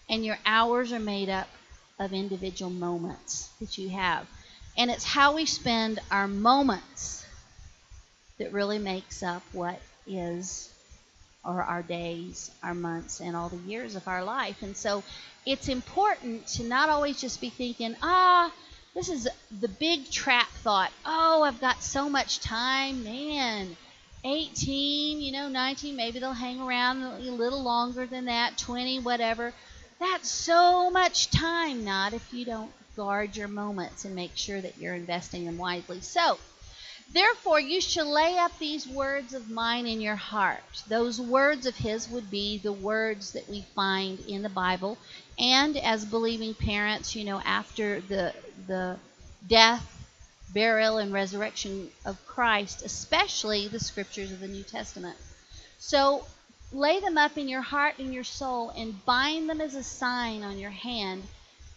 And 0.10 0.26
your 0.26 0.38
hours 0.46 0.92
are 0.92 1.00
made 1.00 1.30
up 1.30 1.48
of 2.00 2.12
individual 2.12 2.72
moments 2.72 3.50
that 3.60 3.78
you 3.78 3.90
have. 3.90 4.28
And 4.78 4.92
it's 4.92 5.06
how 5.06 5.36
we 5.36 5.46
spend 5.46 6.00
our 6.12 6.28
moments 6.28 7.26
that 8.38 8.52
really 8.52 8.80
makes 8.80 9.24
up 9.24 9.44
what 9.54 9.80
is 10.06 10.70
or 11.46 11.62
our 11.62 11.84
days, 11.84 12.52
our 12.64 12.74
months, 12.74 13.20
and 13.20 13.36
all 13.36 13.50
the 13.50 13.70
years 13.70 13.96
of 13.96 14.08
our 14.08 14.24
life. 14.24 14.62
And 14.62 14.76
so 14.76 15.04
it's 15.46 15.70
important 15.70 16.48
to 16.48 16.64
not 16.64 16.90
always 16.90 17.22
just 17.22 17.40
be 17.40 17.50
thinking, 17.50 17.96
ah, 18.02 18.52
this 18.94 19.10
is 19.10 19.28
the 19.60 19.68
big 19.68 20.10
trap 20.10 20.48
thought. 20.64 20.92
Oh, 21.06 21.44
I've 21.44 21.62
got 21.62 21.84
so 21.84 22.10
much 22.10 22.40
time. 22.40 23.04
Man, 23.04 23.76
18, 24.24 25.22
you 25.22 25.32
know, 25.32 25.50
19, 25.50 25.96
maybe 25.96 26.20
they'll 26.20 26.34
hang 26.34 26.62
around 26.62 27.04
a 27.04 27.20
little 27.20 27.62
longer 27.62 28.06
than 28.06 28.26
that, 28.26 28.58
20, 28.58 29.00
whatever. 29.00 29.54
That's 30.00 30.30
so 30.30 30.90
much 30.90 31.30
time, 31.30 31.86
not 31.86 32.14
if 32.14 32.34
you 32.34 32.46
don't 32.46 32.72
guard 32.96 33.36
your 33.36 33.48
moments 33.48 34.06
and 34.06 34.16
make 34.16 34.36
sure 34.36 34.60
that 34.60 34.78
you're 34.78 34.96
investing 34.96 35.46
them 35.46 35.58
wisely. 35.58 36.02
So, 36.02 36.38
Therefore, 37.16 37.62
you 37.62 37.80
shall 37.80 38.12
lay 38.12 38.38
up 38.38 38.60
these 38.60 38.86
words 38.86 39.34
of 39.34 39.50
mine 39.50 39.88
in 39.88 40.02
your 40.02 40.18
heart. 40.18 40.84
Those 40.90 41.18
words 41.18 41.66
of 41.66 41.78
his 41.78 42.10
would 42.10 42.30
be 42.30 42.58
the 42.58 42.74
words 42.74 43.32
that 43.32 43.48
we 43.48 43.62
find 43.74 44.20
in 44.28 44.42
the 44.42 44.50
Bible. 44.50 44.98
And 45.40 45.78
as 45.78 46.04
believing 46.04 46.54
parents, 46.54 47.16
you 47.16 47.24
know, 47.24 47.40
after 47.40 48.02
the, 48.02 48.34
the 48.68 48.98
death, 49.48 50.06
burial, 50.54 50.98
and 50.98 51.14
resurrection 51.14 51.90
of 52.04 52.18
Christ, 52.28 52.84
especially 52.84 53.70
the 53.70 53.80
scriptures 53.80 54.34
of 54.34 54.42
the 54.42 54.50
New 54.50 54.64
Testament. 54.64 55.18
So 55.80 56.26
lay 56.74 57.00
them 57.00 57.18
up 57.18 57.38
in 57.38 57.48
your 57.48 57.62
heart 57.62 57.98
and 57.98 58.14
your 58.14 58.26
soul 58.26 58.72
and 58.72 59.06
bind 59.06 59.50
them 59.50 59.62
as 59.62 59.76
a 59.76 59.84
sign 59.84 60.44
on 60.44 60.60
your 60.60 60.72
hand 60.72 61.24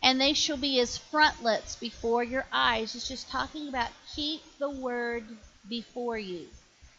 and 0.02 0.20
they 0.20 0.32
shall 0.32 0.56
be 0.56 0.80
as 0.80 0.98
frontlets 0.98 1.76
before 1.76 2.22
your 2.22 2.44
eyes. 2.52 2.94
It's 2.94 3.08
just 3.08 3.28
talking 3.28 3.68
about 3.68 3.90
keep 4.14 4.42
the 4.58 4.70
word 4.70 5.24
before 5.68 6.18
you. 6.18 6.46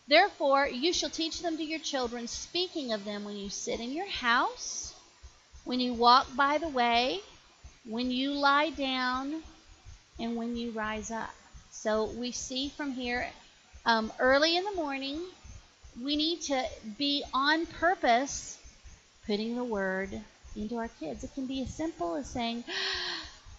Therefore, 0.08 0.68
you 0.68 0.92
shall 0.92 1.10
teach 1.10 1.42
them 1.42 1.58
to 1.58 1.64
your 1.64 1.80
children, 1.80 2.28
speaking 2.28 2.94
of 2.94 3.06
them 3.06 3.24
when 3.24 3.38
you 3.38 3.50
sit 3.50 3.80
in 3.80 3.92
your 3.92 4.10
house, 4.10 4.94
when 5.66 5.80
you 5.80 5.94
walk 5.94 6.28
by 6.36 6.58
the 6.58 6.68
way, 6.68 7.20
when 7.86 8.10
you 8.12 8.32
lie 8.32 8.72
down, 8.72 9.44
and 10.20 10.36
when 10.36 10.56
you 10.56 10.72
rise 10.72 11.12
up. 11.12 11.34
So 11.72 12.06
we 12.06 12.32
see 12.32 12.70
from 12.70 12.92
here 12.92 13.28
um, 13.86 14.12
early 14.20 14.58
in 14.58 14.66
the 14.66 14.74
morning, 14.74 15.22
we 16.04 16.16
need 16.16 16.42
to 16.44 16.66
be 16.98 17.24
on 17.34 17.66
purpose 17.66 18.58
putting 19.26 19.56
the 19.56 19.64
word 19.64 20.22
into 20.60 20.78
our 20.78 20.90
kids. 21.00 21.24
It 21.24 21.34
can 21.34 21.46
be 21.46 21.62
as 21.62 21.74
simple 21.74 22.16
as 22.16 22.28
saying, 22.28 22.64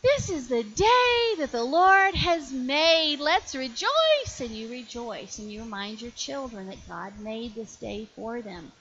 This 0.03 0.31
is 0.31 0.49
the 0.49 0.63
day 0.63 1.35
that 1.39 1.53
the 1.53 1.63
Lord 1.63 2.15
has 2.15 2.51
made. 2.51 3.21
Let's 3.21 3.55
rejoice. 3.55 4.41
And 4.41 4.51
you 4.51 4.71
rejoice 4.71 5.39
and 5.39 5.53
you 5.53 5.61
remind 5.61 6.01
your 6.01 6.11
children 6.13 6.69
that 6.69 6.89
God 6.89 7.13
made 7.21 7.55
this 7.55 7.77
day 7.77 8.09
for 8.17 8.41
them. 8.41 8.73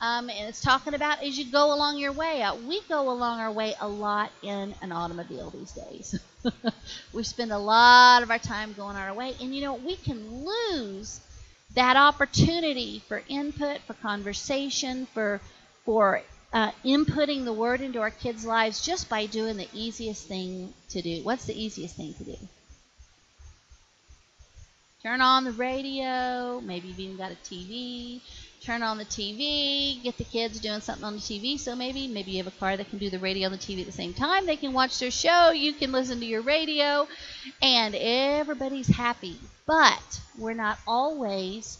Um, 0.00 0.28
and 0.28 0.48
it's 0.48 0.60
talking 0.60 0.94
about 0.94 1.22
as 1.22 1.38
you 1.38 1.44
go 1.44 1.72
along 1.72 1.98
your 1.98 2.10
way. 2.10 2.42
Uh, 2.42 2.56
we 2.56 2.80
go 2.88 3.08
along 3.08 3.38
our 3.38 3.52
way 3.52 3.74
a 3.80 3.86
lot 3.86 4.32
in 4.42 4.74
an 4.82 4.90
automobile 4.90 5.50
these 5.50 5.70
days. 5.70 6.18
we 7.12 7.22
spend 7.22 7.52
a 7.52 7.58
lot 7.58 8.24
of 8.24 8.30
our 8.32 8.40
time 8.40 8.72
going 8.72 8.96
our 8.96 9.14
way. 9.14 9.34
And 9.40 9.54
you 9.54 9.62
know, 9.62 9.74
we 9.74 9.94
can 9.94 10.44
lose 10.44 11.20
that 11.76 11.96
opportunity 11.96 13.00
for 13.06 13.22
input, 13.28 13.78
for 13.86 13.94
conversation, 13.94 15.06
for 15.14 15.40
for 15.84 16.22
uh, 16.54 16.70
inputting 16.84 17.44
the 17.44 17.52
word 17.52 17.80
into 17.80 18.00
our 18.00 18.10
kids' 18.10 18.46
lives 18.46 18.80
just 18.80 19.08
by 19.08 19.26
doing 19.26 19.56
the 19.56 19.68
easiest 19.74 20.28
thing 20.28 20.72
to 20.88 21.02
do. 21.02 21.20
What's 21.24 21.46
the 21.46 21.60
easiest 21.60 21.96
thing 21.96 22.14
to 22.14 22.24
do? 22.24 22.36
Turn 25.02 25.20
on 25.20 25.44
the 25.44 25.52
radio. 25.52 26.60
Maybe 26.60 26.88
you've 26.88 27.00
even 27.00 27.16
got 27.16 27.32
a 27.32 27.34
TV. 27.34 28.20
Turn 28.62 28.82
on 28.82 28.96
the 28.96 29.04
TV. 29.04 30.00
Get 30.02 30.16
the 30.16 30.24
kids 30.24 30.60
doing 30.60 30.80
something 30.80 31.04
on 31.04 31.14
the 31.14 31.20
TV. 31.20 31.58
So 31.58 31.74
maybe 31.74 32.06
maybe 32.06 32.30
you 32.30 32.38
have 32.38 32.46
a 32.46 32.56
car 32.58 32.76
that 32.76 32.88
can 32.88 32.98
do 32.98 33.10
the 33.10 33.18
radio 33.18 33.48
and 33.48 33.54
the 33.54 33.58
TV 33.58 33.80
at 33.80 33.86
the 33.86 33.92
same 33.92 34.14
time. 34.14 34.46
They 34.46 34.56
can 34.56 34.72
watch 34.72 34.98
their 35.00 35.10
show. 35.10 35.50
You 35.50 35.74
can 35.74 35.92
listen 35.92 36.20
to 36.20 36.24
your 36.24 36.40
radio, 36.40 37.06
and 37.60 37.94
everybody's 37.94 38.86
happy. 38.86 39.36
But 39.66 40.20
we're 40.38 40.54
not 40.54 40.78
always 40.86 41.78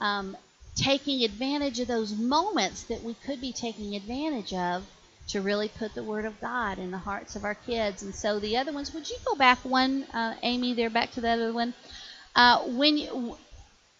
um, 0.00 0.36
taking 0.76 1.24
advantage 1.24 1.80
of 1.80 1.88
those 1.88 2.16
moments 2.16 2.84
that 2.84 3.02
we 3.02 3.14
could 3.14 3.40
be 3.40 3.52
taking 3.52 3.96
advantage 3.96 4.52
of 4.52 4.84
to 5.28 5.40
really 5.40 5.68
put 5.68 5.94
the 5.94 6.04
Word 6.04 6.24
of 6.24 6.40
God 6.40 6.78
in 6.78 6.90
the 6.90 6.98
hearts 6.98 7.34
of 7.34 7.44
our 7.44 7.54
kids. 7.54 8.02
And 8.02 8.14
so 8.14 8.38
the 8.38 8.56
other 8.56 8.72
ones, 8.72 8.94
would 8.94 9.08
you 9.08 9.16
go 9.24 9.34
back 9.34 9.58
one, 9.64 10.04
uh, 10.14 10.36
Amy, 10.42 10.74
there, 10.74 10.90
back 10.90 11.10
to 11.12 11.20
that 11.22 11.38
other 11.38 11.52
one? 11.52 11.74
Uh, 12.34 12.60
when 12.68 12.96
you 12.98 13.36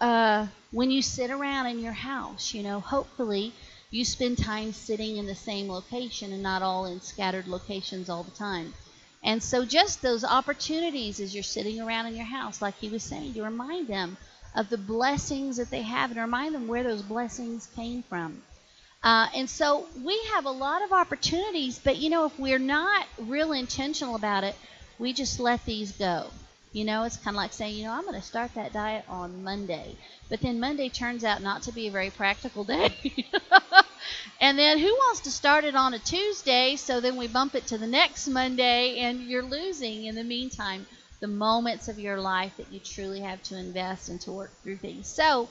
uh, 0.01 0.47
when 0.73 0.91
you 0.91 1.01
sit 1.01 1.31
around 1.31 1.67
in 1.67 1.79
your 1.79 1.93
house, 1.93 2.53
you 2.53 2.63
know, 2.63 2.81
hopefully 2.81 3.53
you 3.91 4.05
spend 4.05 4.37
time 4.37 4.73
sitting 4.73 5.17
in 5.17 5.27
the 5.27 5.35
same 5.35 5.69
location 5.71 6.33
and 6.33 6.43
not 6.43 6.61
all 6.61 6.85
in 6.85 7.01
scattered 7.01 7.49
locations 7.49 8.11
all 8.11 8.23
the 8.23 8.31
time. 8.33 8.75
And 9.25 9.43
so 9.43 9.65
just 9.65 10.03
those 10.03 10.23
opportunities 10.23 11.19
as 11.19 11.35
you're 11.35 11.43
sitting 11.43 11.81
around 11.81 12.07
in 12.07 12.17
your 12.17 12.27
house, 12.27 12.61
like 12.61 12.75
he 12.77 12.91
was 12.91 13.03
saying, 13.03 13.35
to 13.35 13.43
remind 13.43 13.89
them 13.89 14.19
of 14.57 14.71
the 14.71 14.79
blessings 14.79 15.59
that 15.59 15.71
they 15.71 15.83
have 15.83 16.11
and 16.11 16.19
remind 16.19 16.55
them 16.55 16.67
where 16.67 16.83
those 16.83 17.03
blessings 17.03 17.69
came 17.77 18.03
from. 18.03 18.43
Uh, 19.05 19.29
and 19.37 19.49
so 19.49 19.87
we 20.03 20.21
have 20.35 20.47
a 20.47 20.51
lot 20.51 20.83
of 20.83 20.91
opportunities, 20.93 21.79
but 21.79 21.97
you 21.97 22.11
know, 22.11 22.25
if 22.25 22.39
we're 22.39 22.59
not 22.59 23.07
real 23.19 23.53
intentional 23.53 24.17
about 24.17 24.43
it, 24.43 24.57
we 24.99 25.13
just 25.13 25.39
let 25.39 25.65
these 25.67 25.93
go. 25.93 26.27
You 26.73 26.85
know, 26.85 27.05
it's 27.05 27.17
kind 27.17 27.37
of 27.37 27.37
like 27.37 27.53
saying, 27.53 27.77
you 27.77 27.85
know, 27.85 27.93
I'm 27.93 28.03
going 28.03 28.15
to 28.15 28.27
start 28.27 28.53
that 28.55 28.73
diet 28.73 29.05
on 29.09 29.45
Monday. 29.45 29.97
But 30.29 30.41
then 30.41 30.59
Monday 30.59 30.89
turns 30.89 31.25
out 31.25 31.41
not 31.43 31.63
to 31.63 31.73
be 31.73 31.87
a 31.87 31.91
very 31.91 32.11
practical 32.11 32.65
day. 32.65 32.95
and 34.41 34.59
then 34.59 34.79
who 34.79 34.93
wants 34.93 35.21
to 35.21 35.31
start 35.31 35.65
it 35.65 35.75
on 35.75 35.95
a 35.95 35.99
Tuesday? 35.99 36.77
So 36.77 37.01
then 37.01 37.17
we 37.17 37.29
bump 37.29 37.55
it 37.55 37.67
to 37.69 37.79
the 37.79 37.87
next 37.87 38.29
Monday, 38.29 38.99
and 38.99 39.23
you're 39.23 39.43
losing 39.43 40.05
in 40.05 40.17
the 40.17 40.25
meantime 40.25 40.87
the 41.21 41.27
moments 41.27 41.89
of 41.89 41.99
your 41.99 42.21
life 42.21 42.53
that 42.59 42.73
you 42.73 42.81
truly 42.81 43.21
have 43.21 43.43
to 43.45 43.59
invest 43.59 44.09
and 44.09 44.21
to 44.23 44.33
work 44.33 44.51
through 44.63 44.77
things. 44.77 45.07
So, 45.07 45.49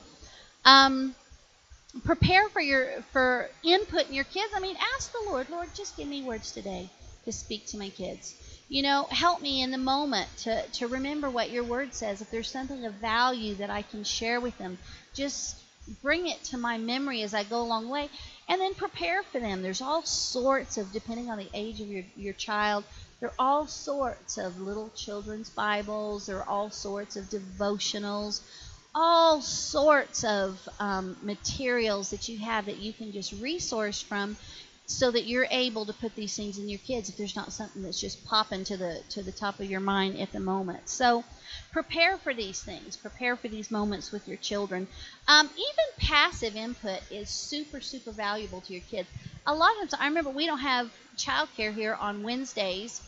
um, 0.64 1.14
prepare 2.04 2.48
for 2.48 2.60
your 2.60 3.02
for 3.12 3.48
input 3.62 4.08
in 4.08 4.14
your 4.14 4.24
kids. 4.24 4.52
I 4.54 4.60
mean, 4.60 4.76
ask 4.94 5.12
the 5.12 5.30
Lord, 5.30 5.48
Lord, 5.50 5.68
just 5.74 5.96
give 5.96 6.08
me 6.08 6.22
words 6.22 6.52
today 6.52 6.88
to 7.24 7.32
speak 7.32 7.66
to 7.66 7.78
my 7.78 7.88
kids. 7.90 8.34
You 8.68 8.82
know, 8.82 9.06
help 9.10 9.40
me 9.40 9.62
in 9.62 9.70
the 9.70 9.78
moment 9.78 10.28
to, 10.38 10.62
to 10.74 10.88
remember 10.88 11.30
what 11.30 11.50
your 11.50 11.62
word 11.62 11.94
says. 11.94 12.20
If 12.20 12.30
there's 12.30 12.50
something 12.50 12.84
of 12.84 12.94
value 12.94 13.54
that 13.56 13.70
I 13.70 13.82
can 13.82 14.02
share 14.02 14.40
with 14.40 14.56
them, 14.58 14.78
just 15.14 15.56
bring 16.02 16.26
it 16.26 16.42
to 16.44 16.58
my 16.58 16.76
memory 16.78 17.22
as 17.22 17.32
I 17.32 17.44
go 17.44 17.60
along 17.60 17.86
the 17.86 17.92
way. 17.92 18.08
And 18.48 18.60
then 18.60 18.74
prepare 18.74 19.22
for 19.22 19.40
them. 19.40 19.62
There's 19.62 19.80
all 19.80 20.02
sorts 20.02 20.78
of, 20.78 20.92
depending 20.92 21.30
on 21.30 21.38
the 21.38 21.48
age 21.54 21.80
of 21.80 21.88
your, 21.88 22.04
your 22.16 22.32
child, 22.32 22.84
there 23.20 23.30
are 23.30 23.34
all 23.38 23.66
sorts 23.66 24.36
of 24.36 24.60
little 24.60 24.90
children's 24.90 25.48
Bibles. 25.48 26.26
There 26.26 26.38
are 26.38 26.48
all 26.48 26.70
sorts 26.70 27.16
of 27.16 27.24
devotionals. 27.26 28.40
All 28.94 29.40
sorts 29.42 30.24
of 30.24 30.68
um, 30.80 31.16
materials 31.22 32.10
that 32.10 32.28
you 32.28 32.38
have 32.38 32.66
that 32.66 32.78
you 32.78 32.92
can 32.92 33.12
just 33.12 33.32
resource 33.40 34.00
from 34.00 34.36
so 34.86 35.10
that 35.10 35.26
you're 35.26 35.48
able 35.50 35.84
to 35.84 35.92
put 35.92 36.14
these 36.14 36.36
things 36.36 36.58
in 36.58 36.68
your 36.68 36.78
kids 36.78 37.08
if 37.08 37.16
there's 37.16 37.34
not 37.34 37.52
something 37.52 37.82
that's 37.82 38.00
just 38.00 38.24
popping 38.24 38.64
to 38.64 38.76
the 38.76 39.02
to 39.10 39.22
the 39.22 39.32
top 39.32 39.58
of 39.60 39.68
your 39.68 39.80
mind 39.80 40.18
at 40.18 40.30
the 40.32 40.40
moment. 40.40 40.88
So 40.88 41.24
prepare 41.72 42.16
for 42.18 42.32
these 42.32 42.62
things. 42.62 42.96
Prepare 42.96 43.36
for 43.36 43.48
these 43.48 43.70
moments 43.70 44.12
with 44.12 44.28
your 44.28 44.36
children. 44.36 44.86
Um, 45.26 45.46
even 45.46 46.08
passive 46.08 46.54
input 46.54 47.00
is 47.10 47.28
super 47.28 47.80
super 47.80 48.12
valuable 48.12 48.60
to 48.62 48.72
your 48.72 48.82
kids 48.82 49.08
a 49.46 49.54
lot 49.54 49.70
of 49.72 49.88
times 49.90 49.94
i 50.00 50.06
remember 50.06 50.30
we 50.30 50.46
don't 50.46 50.58
have 50.58 50.90
childcare 51.16 51.72
here 51.72 51.94
on 51.94 52.22
wednesdays 52.22 53.00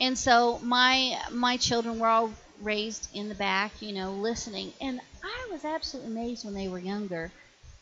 and 0.00 0.16
so 0.16 0.58
my 0.62 1.20
my 1.32 1.56
children 1.56 1.98
were 1.98 2.08
all 2.08 2.32
raised 2.60 3.08
in 3.14 3.28
the 3.28 3.34
back, 3.34 3.72
you 3.80 3.92
know, 3.92 4.12
listening. 4.12 4.72
And 4.80 5.00
I 5.22 5.48
was 5.50 5.64
absolutely 5.64 6.12
amazed 6.12 6.44
when 6.44 6.54
they 6.54 6.68
were 6.68 6.78
younger. 6.78 7.30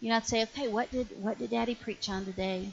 You 0.01 0.11
know, 0.11 0.17
I'd 0.17 0.27
say, 0.27 0.43
okay, 0.43 0.69
what 0.69 0.91
did 0.91 1.09
what 1.23 1.39
did 1.39 1.51
Daddy 1.51 1.75
preach 1.75 2.09
on 2.09 2.25
today? 2.25 2.71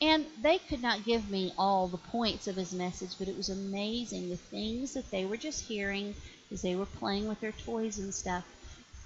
And 0.00 0.26
they 0.40 0.58
could 0.58 0.80
not 0.80 1.04
give 1.04 1.30
me 1.30 1.52
all 1.58 1.88
the 1.88 1.98
points 1.98 2.46
of 2.46 2.56
his 2.56 2.72
message, 2.72 3.18
but 3.18 3.28
it 3.28 3.36
was 3.36 3.48
amazing 3.48 4.28
the 4.28 4.36
things 4.36 4.94
that 4.94 5.10
they 5.10 5.24
were 5.24 5.36
just 5.36 5.64
hearing 5.64 6.14
as 6.52 6.62
they 6.62 6.76
were 6.76 6.86
playing 6.86 7.26
with 7.28 7.40
their 7.40 7.52
toys 7.52 7.98
and 7.98 8.14
stuff. 8.14 8.44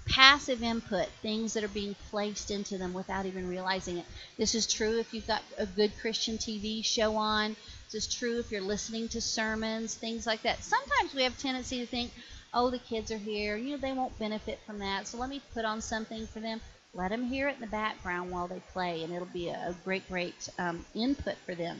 Passive 0.09 0.61
input, 0.61 1.07
things 1.21 1.53
that 1.53 1.63
are 1.63 1.69
being 1.69 1.95
placed 2.09 2.51
into 2.51 2.77
them 2.77 2.93
without 2.93 3.25
even 3.25 3.47
realizing 3.47 3.97
it. 3.97 4.05
This 4.37 4.53
is 4.53 4.67
true 4.67 4.99
if 4.99 5.13
you've 5.13 5.27
got 5.27 5.41
a 5.57 5.65
good 5.65 5.91
Christian 6.01 6.37
TV 6.37 6.83
show 6.83 7.15
on. 7.15 7.55
This 7.91 8.07
is 8.07 8.13
true 8.13 8.39
if 8.39 8.51
you're 8.51 8.61
listening 8.61 9.07
to 9.09 9.21
sermons, 9.21 9.95
things 9.95 10.27
like 10.27 10.41
that. 10.43 10.63
Sometimes 10.63 11.13
we 11.13 11.23
have 11.23 11.37
a 11.37 11.41
tendency 11.41 11.79
to 11.79 11.85
think, 11.85 12.11
oh, 12.53 12.69
the 12.69 12.79
kids 12.79 13.11
are 13.11 13.17
here. 13.17 13.55
You 13.55 13.71
know, 13.71 13.77
they 13.77 13.93
won't 13.93 14.17
benefit 14.19 14.59
from 14.65 14.79
that. 14.79 15.07
So 15.07 15.17
let 15.17 15.29
me 15.29 15.41
put 15.53 15.65
on 15.65 15.81
something 15.81 16.27
for 16.27 16.39
them. 16.39 16.59
Let 16.93 17.09
them 17.09 17.25
hear 17.25 17.47
it 17.47 17.55
in 17.55 17.61
the 17.61 17.67
background 17.67 18.29
while 18.29 18.47
they 18.47 18.61
play, 18.71 19.03
and 19.03 19.13
it'll 19.13 19.25
be 19.27 19.49
a, 19.49 19.69
a 19.69 19.75
great, 19.83 20.07
great 20.09 20.49
um, 20.59 20.85
input 20.93 21.35
for 21.45 21.55
them. 21.55 21.79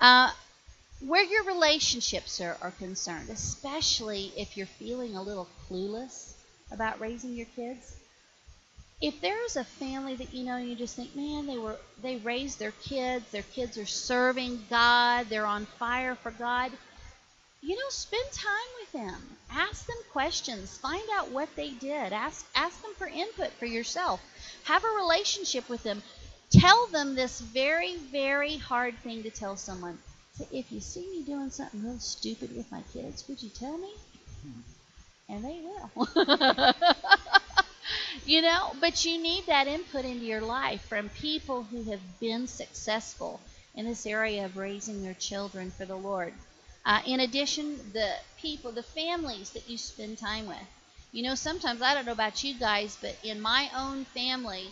Uh, 0.00 0.30
where 1.06 1.24
your 1.24 1.44
relationships 1.44 2.40
are, 2.40 2.56
are 2.62 2.70
concerned, 2.70 3.28
especially 3.28 4.32
if 4.36 4.56
you're 4.56 4.66
feeling 4.66 5.16
a 5.16 5.22
little 5.22 5.48
clueless 5.68 6.34
about 6.72 7.00
raising 7.00 7.34
your 7.34 7.46
kids, 7.56 7.96
if 9.00 9.20
there's 9.20 9.56
a 9.56 9.64
family 9.64 10.14
that 10.16 10.32
you 10.32 10.44
know 10.44 10.56
you 10.56 10.76
just 10.76 10.96
think 10.96 11.14
man 11.16 11.46
they 11.46 11.58
were 11.58 11.76
they 12.02 12.16
raised 12.18 12.60
their 12.60 12.70
kids 12.82 13.28
their 13.32 13.42
kids 13.42 13.76
are 13.76 13.84
serving 13.84 14.64
god 14.70 15.26
they're 15.28 15.44
on 15.44 15.66
fire 15.66 16.14
for 16.14 16.30
god 16.30 16.70
you 17.64 17.76
know, 17.76 17.90
spend 17.90 18.28
time 18.32 18.70
with 18.80 18.92
them. 18.92 19.36
Ask 19.52 19.86
them 19.86 19.96
questions. 20.10 20.76
Find 20.78 21.02
out 21.12 21.30
what 21.30 21.54
they 21.54 21.70
did. 21.70 22.12
Ask 22.12 22.44
ask 22.56 22.82
them 22.82 22.92
for 22.98 23.06
input 23.06 23.52
for 23.52 23.66
yourself. 23.66 24.20
Have 24.64 24.82
a 24.84 24.96
relationship 24.96 25.68
with 25.68 25.84
them. 25.84 26.02
Tell 26.50 26.88
them 26.88 27.14
this 27.14 27.40
very, 27.40 27.96
very 27.96 28.56
hard 28.56 28.98
thing 28.98 29.22
to 29.22 29.30
tell 29.30 29.56
someone. 29.56 29.98
Say, 30.34 30.48
if 30.50 30.72
you 30.72 30.80
see 30.80 31.08
me 31.08 31.22
doing 31.22 31.50
something 31.50 31.84
real 31.84 32.00
stupid 32.00 32.54
with 32.56 32.70
my 32.72 32.82
kids, 32.92 33.24
would 33.28 33.40
you 33.40 33.50
tell 33.50 33.78
me? 33.78 33.92
Hmm. 34.42 34.60
And 35.32 35.42
they 35.42 35.62
will. 35.62 36.74
you 38.26 38.42
know, 38.42 38.72
but 38.80 39.04
you 39.04 39.16
need 39.16 39.46
that 39.46 39.66
input 39.66 40.04
into 40.04 40.26
your 40.26 40.42
life 40.42 40.82
from 40.82 41.08
people 41.08 41.62
who 41.62 41.82
have 41.84 42.20
been 42.20 42.46
successful 42.46 43.40
in 43.74 43.86
this 43.86 44.04
area 44.04 44.44
of 44.44 44.58
raising 44.58 45.02
their 45.02 45.14
children 45.14 45.70
for 45.70 45.86
the 45.86 45.96
Lord. 45.96 46.34
Uh, 46.84 47.00
in 47.06 47.20
addition, 47.20 47.76
the 47.94 48.12
people, 48.38 48.72
the 48.72 48.82
families 48.82 49.50
that 49.50 49.68
you 49.70 49.78
spend 49.78 50.18
time 50.18 50.46
with. 50.46 50.68
You 51.12 51.22
know, 51.22 51.34
sometimes 51.34 51.80
I 51.80 51.94
don't 51.94 52.04
know 52.04 52.12
about 52.12 52.44
you 52.44 52.54
guys, 52.54 52.98
but 53.00 53.16
in 53.24 53.40
my 53.40 53.70
own 53.74 54.04
family, 54.04 54.66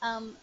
um, 0.00 0.34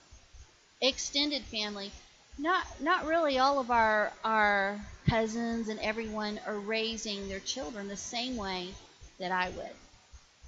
extended 0.82 1.42
family, 1.44 1.92
not 2.38 2.64
not 2.80 3.06
really 3.06 3.40
all 3.40 3.58
of 3.60 3.72
our 3.72 4.12
our 4.24 4.80
cousins 5.10 5.70
and 5.70 5.80
everyone 5.80 6.40
are 6.46 6.60
raising 6.60 7.28
their 7.28 7.40
children 7.40 7.88
the 7.88 7.98
same 7.98 8.36
way 8.36 8.70
that 9.20 9.32
I 9.32 9.50
would. 9.50 9.72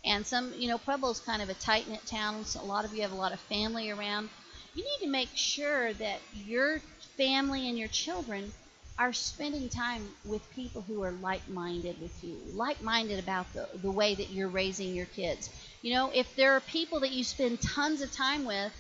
And 0.06 0.26
some, 0.26 0.54
you 0.58 0.68
know, 0.70 0.78
Pueblo's 0.78 1.20
kind 1.20 1.42
of 1.42 1.50
a 1.50 1.54
tight 1.56 1.88
knit 1.90 2.06
town, 2.06 2.46
so 2.46 2.62
a 2.62 2.64
lot 2.64 2.86
of 2.86 2.94
you 2.94 3.02
have 3.02 3.12
a 3.12 3.16
lot 3.16 3.34
of 3.34 3.40
family 3.42 3.90
around. 3.90 4.30
You 4.74 4.84
need 4.84 5.06
to 5.06 5.12
make 5.12 5.30
sure 5.36 5.94
that 5.94 6.20
your 6.34 6.80
family 7.18 7.68
and 7.68 7.78
your 7.78 7.90
children 7.90 8.52
are 8.98 9.14
spending 9.14 9.70
time 9.70 10.08
with 10.26 10.50
people 10.52 10.82
who 10.82 11.04
are 11.04 11.12
like-minded 11.12 12.02
with 12.02 12.24
you, 12.24 12.38
like-minded 12.54 13.20
about 13.20 13.52
the, 13.54 13.68
the 13.82 13.92
way 13.92 14.16
that 14.16 14.30
you're 14.30 14.50
raising 14.50 14.94
your 14.94 15.06
kids. 15.06 15.50
You 15.82 15.94
know, 15.94 16.12
if 16.14 16.36
there 16.36 16.54
are 16.56 16.62
people 16.62 17.00
that 17.02 17.12
you 17.12 17.24
spend 17.24 17.62
tons 17.62 18.02
of 18.02 18.12
time 18.12 18.46
with 18.46 18.74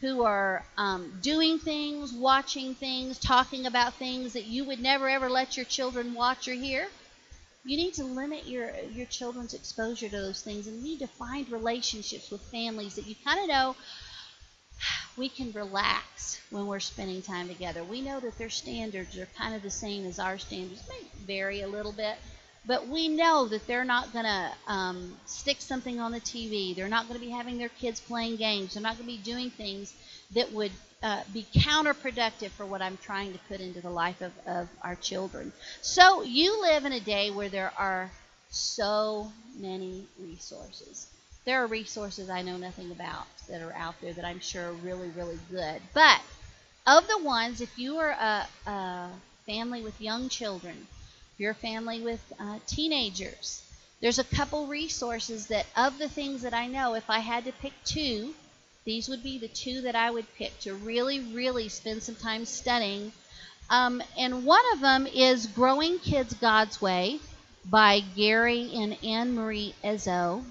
who 0.00 0.24
are 0.24 0.64
um, 0.78 1.12
doing 1.22 1.58
things, 1.58 2.12
watching 2.12 2.74
things, 2.74 3.18
talking 3.18 3.66
about 3.66 3.94
things 3.94 4.32
that 4.34 4.44
you 4.46 4.64
would 4.64 4.80
never 4.80 5.08
ever 5.08 5.28
let 5.28 5.56
your 5.56 5.66
children 5.66 6.14
watch 6.14 6.48
or 6.48 6.54
hear, 6.54 6.86
you 7.66 7.76
need 7.76 7.94
to 7.94 8.04
limit 8.04 8.46
your 8.46 8.70
your 8.92 9.06
children's 9.06 9.52
exposure 9.52 10.08
to 10.08 10.16
those 10.16 10.42
things, 10.42 10.66
and 10.66 10.76
you 10.78 10.82
need 10.82 10.98
to 11.00 11.06
find 11.06 11.50
relationships 11.50 12.30
with 12.30 12.40
families 12.42 12.94
that 12.94 13.06
you 13.06 13.16
kind 13.24 13.40
of 13.40 13.48
know 13.48 13.76
we 15.16 15.28
can 15.28 15.52
relax 15.52 16.40
when 16.50 16.66
we're 16.66 16.80
spending 16.80 17.22
time 17.22 17.48
together. 17.48 17.82
We 17.82 18.00
know 18.00 18.20
that 18.20 18.38
their 18.38 18.50
standards 18.50 19.18
are 19.18 19.26
kind 19.36 19.54
of 19.54 19.62
the 19.62 19.70
same 19.70 20.06
as 20.06 20.18
our 20.18 20.38
standards, 20.38 20.82
may 20.88 21.06
vary 21.26 21.62
a 21.62 21.68
little 21.68 21.92
bit, 21.92 22.16
but 22.66 22.86
we 22.88 23.08
know 23.08 23.48
that 23.48 23.66
they're 23.66 23.84
not 23.84 24.12
going 24.12 24.24
to 24.24 24.52
um, 24.66 25.16
stick 25.26 25.60
something 25.60 26.00
on 26.00 26.12
the 26.12 26.20
TV. 26.20 26.74
They're 26.74 26.88
not 26.88 27.08
going 27.08 27.18
to 27.18 27.26
be 27.26 27.32
having 27.32 27.58
their 27.58 27.68
kids 27.68 28.00
playing 28.00 28.36
games. 28.36 28.74
They're 28.74 28.82
not 28.82 28.96
going 28.96 29.08
to 29.08 29.16
be 29.16 29.22
doing 29.22 29.50
things 29.50 29.92
that 30.34 30.52
would 30.52 30.72
uh, 31.02 31.22
be 31.32 31.46
counterproductive 31.54 32.50
for 32.50 32.66
what 32.66 32.82
I'm 32.82 32.96
trying 32.98 33.32
to 33.32 33.38
put 33.48 33.60
into 33.60 33.80
the 33.80 33.90
life 33.90 34.20
of, 34.22 34.32
of 34.46 34.68
our 34.82 34.96
children. 34.96 35.52
So 35.82 36.22
you 36.22 36.60
live 36.62 36.84
in 36.84 36.92
a 36.92 37.00
day 37.00 37.30
where 37.30 37.48
there 37.48 37.72
are 37.78 38.10
so 38.50 39.30
many 39.58 40.06
resources. 40.20 41.06
there 41.44 41.62
are 41.62 41.66
resources 41.68 42.28
I 42.28 42.42
know 42.42 42.56
nothing 42.56 42.90
about 42.90 43.26
that 43.48 43.62
are 43.62 43.72
out 43.72 43.94
there 44.00 44.12
that 44.12 44.24
I'm 44.24 44.40
sure 44.40 44.68
are 44.70 44.72
really, 44.72 45.08
really 45.10 45.38
good. 45.50 45.80
But 45.94 46.20
of 46.86 47.06
the 47.06 47.18
ones, 47.18 47.60
if 47.60 47.78
you 47.78 47.98
are 47.98 48.10
a, 48.10 48.46
a 48.66 49.10
family 49.46 49.82
with 49.82 50.00
young 50.00 50.28
children, 50.28 50.76
if 51.34 51.40
you're 51.40 51.52
a 51.52 51.54
family 51.54 52.00
with 52.02 52.20
uh, 52.40 52.58
teenagers, 52.66 53.62
there's 54.00 54.18
a 54.18 54.24
couple 54.24 54.66
resources 54.66 55.46
that, 55.48 55.66
of 55.76 55.98
the 55.98 56.08
things 56.08 56.42
that 56.42 56.52
I 56.52 56.66
know, 56.66 56.94
if 56.94 57.08
I 57.08 57.20
had 57.20 57.44
to 57.44 57.52
pick 57.52 57.72
two, 57.84 58.34
these 58.86 59.08
would 59.08 59.22
be 59.22 59.36
the 59.36 59.48
two 59.48 59.82
that 59.82 59.96
I 59.96 60.10
would 60.10 60.32
pick 60.36 60.58
to 60.60 60.74
really, 60.74 61.18
really 61.18 61.68
spend 61.68 62.04
some 62.04 62.14
time 62.14 62.44
studying. 62.44 63.12
Um, 63.68 64.00
and 64.16 64.46
one 64.46 64.62
of 64.72 64.80
them 64.80 65.08
is 65.08 65.48
Growing 65.48 65.98
Kids 65.98 66.34
God's 66.34 66.80
Way 66.80 67.18
by 67.68 68.00
Gary 68.14 68.70
and 68.72 68.96
Anne 69.04 69.34
Marie 69.34 69.74
Ezzo. 69.82 70.44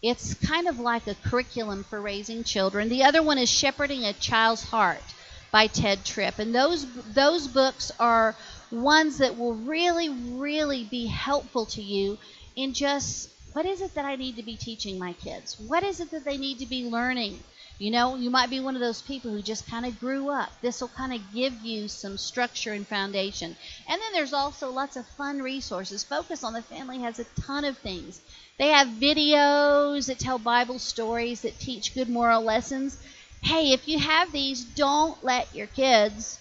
It's 0.00 0.34
kind 0.34 0.68
of 0.68 0.78
like 0.78 1.08
a 1.08 1.16
curriculum 1.16 1.82
for 1.82 2.00
raising 2.00 2.44
children. 2.44 2.88
The 2.88 3.02
other 3.02 3.22
one 3.22 3.38
is 3.38 3.50
Shepherding 3.50 4.04
a 4.04 4.12
Child's 4.12 4.62
Heart 4.62 5.02
by 5.50 5.66
Tedd 5.66 6.04
Tripp. 6.04 6.38
And 6.38 6.54
those 6.54 6.86
those 7.14 7.48
books 7.48 7.90
are 7.98 8.36
ones 8.70 9.18
that 9.18 9.36
will 9.36 9.54
really, 9.54 10.08
really 10.08 10.84
be 10.84 11.06
helpful 11.06 11.66
to 11.66 11.82
you 11.82 12.18
in 12.54 12.74
just 12.74 13.30
what 13.54 13.66
is 13.66 13.80
it 13.80 13.94
that 13.94 14.04
I 14.04 14.16
need 14.16 14.34
to 14.36 14.42
be 14.42 14.56
teaching 14.56 14.98
my 14.98 15.12
kids? 15.12 15.56
What 15.60 15.84
is 15.84 16.00
it 16.00 16.10
that 16.10 16.24
they 16.24 16.36
need 16.36 16.58
to 16.58 16.66
be 16.66 16.90
learning? 16.90 17.38
You 17.78 17.92
know, 17.92 18.16
you 18.16 18.28
might 18.28 18.50
be 18.50 18.58
one 18.58 18.74
of 18.74 18.80
those 18.80 19.00
people 19.00 19.30
who 19.30 19.42
just 19.42 19.68
kind 19.68 19.86
of 19.86 20.00
grew 20.00 20.28
up. 20.28 20.50
This 20.60 20.80
will 20.80 20.88
kind 20.88 21.12
of 21.12 21.20
give 21.32 21.54
you 21.62 21.86
some 21.86 22.18
structure 22.18 22.72
and 22.72 22.84
foundation. 22.84 23.56
And 23.88 24.02
then 24.02 24.12
there's 24.12 24.32
also 24.32 24.70
lots 24.70 24.96
of 24.96 25.06
fun 25.06 25.40
resources. 25.40 26.02
Focus 26.02 26.42
on 26.42 26.52
the 26.52 26.62
Family 26.62 26.98
has 26.98 27.20
a 27.20 27.24
ton 27.42 27.64
of 27.64 27.78
things. 27.78 28.20
They 28.58 28.70
have 28.70 28.88
videos 28.88 30.08
that 30.08 30.18
tell 30.18 30.38
Bible 30.40 30.80
stories 30.80 31.42
that 31.42 31.60
teach 31.60 31.94
good 31.94 32.08
moral 32.08 32.42
lessons. 32.42 32.98
Hey, 33.40 33.72
if 33.72 33.86
you 33.86 34.00
have 34.00 34.32
these, 34.32 34.64
don't 34.64 35.22
let 35.22 35.54
your 35.54 35.68
kids 35.68 36.40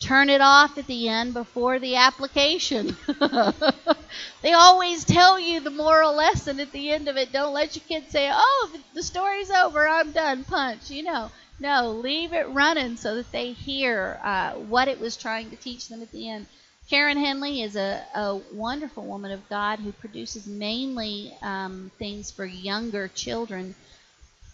turn 0.00 0.28
it 0.30 0.40
off 0.40 0.78
at 0.78 0.86
the 0.86 1.08
end 1.08 1.34
before 1.34 1.78
the 1.78 1.96
application. 1.96 2.96
they 4.42 4.52
always 4.52 5.04
tell 5.04 5.38
you 5.38 5.60
the 5.60 5.70
moral 5.70 6.14
lesson 6.14 6.60
at 6.60 6.72
the 6.72 6.90
end 6.90 7.08
of 7.08 7.16
it. 7.16 7.32
Don't 7.32 7.54
let 7.54 7.76
your 7.76 7.84
kids 7.88 8.10
say, 8.10 8.30
"Oh, 8.32 8.70
the 8.94 9.02
story's 9.02 9.50
over. 9.50 9.86
I'm 9.86 10.12
done." 10.12 10.44
Punch. 10.44 10.90
You 10.90 11.04
know, 11.04 11.30
no, 11.58 11.90
leave 11.90 12.32
it 12.32 12.48
running 12.50 12.96
so 12.96 13.16
that 13.16 13.32
they 13.32 13.52
hear 13.52 14.20
uh, 14.22 14.52
what 14.52 14.88
it 14.88 15.00
was 15.00 15.16
trying 15.16 15.50
to 15.50 15.56
teach 15.56 15.88
them 15.88 16.02
at 16.02 16.12
the 16.12 16.28
end. 16.28 16.46
Karyn 16.90 17.16
Henley 17.16 17.62
is 17.62 17.74
a, 17.74 18.04
a 18.14 18.40
wonderful 18.52 19.04
woman 19.04 19.32
of 19.32 19.48
God 19.48 19.80
who 19.80 19.90
produces 19.90 20.46
mainly 20.46 21.36
um, 21.42 21.90
things 21.98 22.30
for 22.30 22.44
younger 22.44 23.08
children 23.08 23.74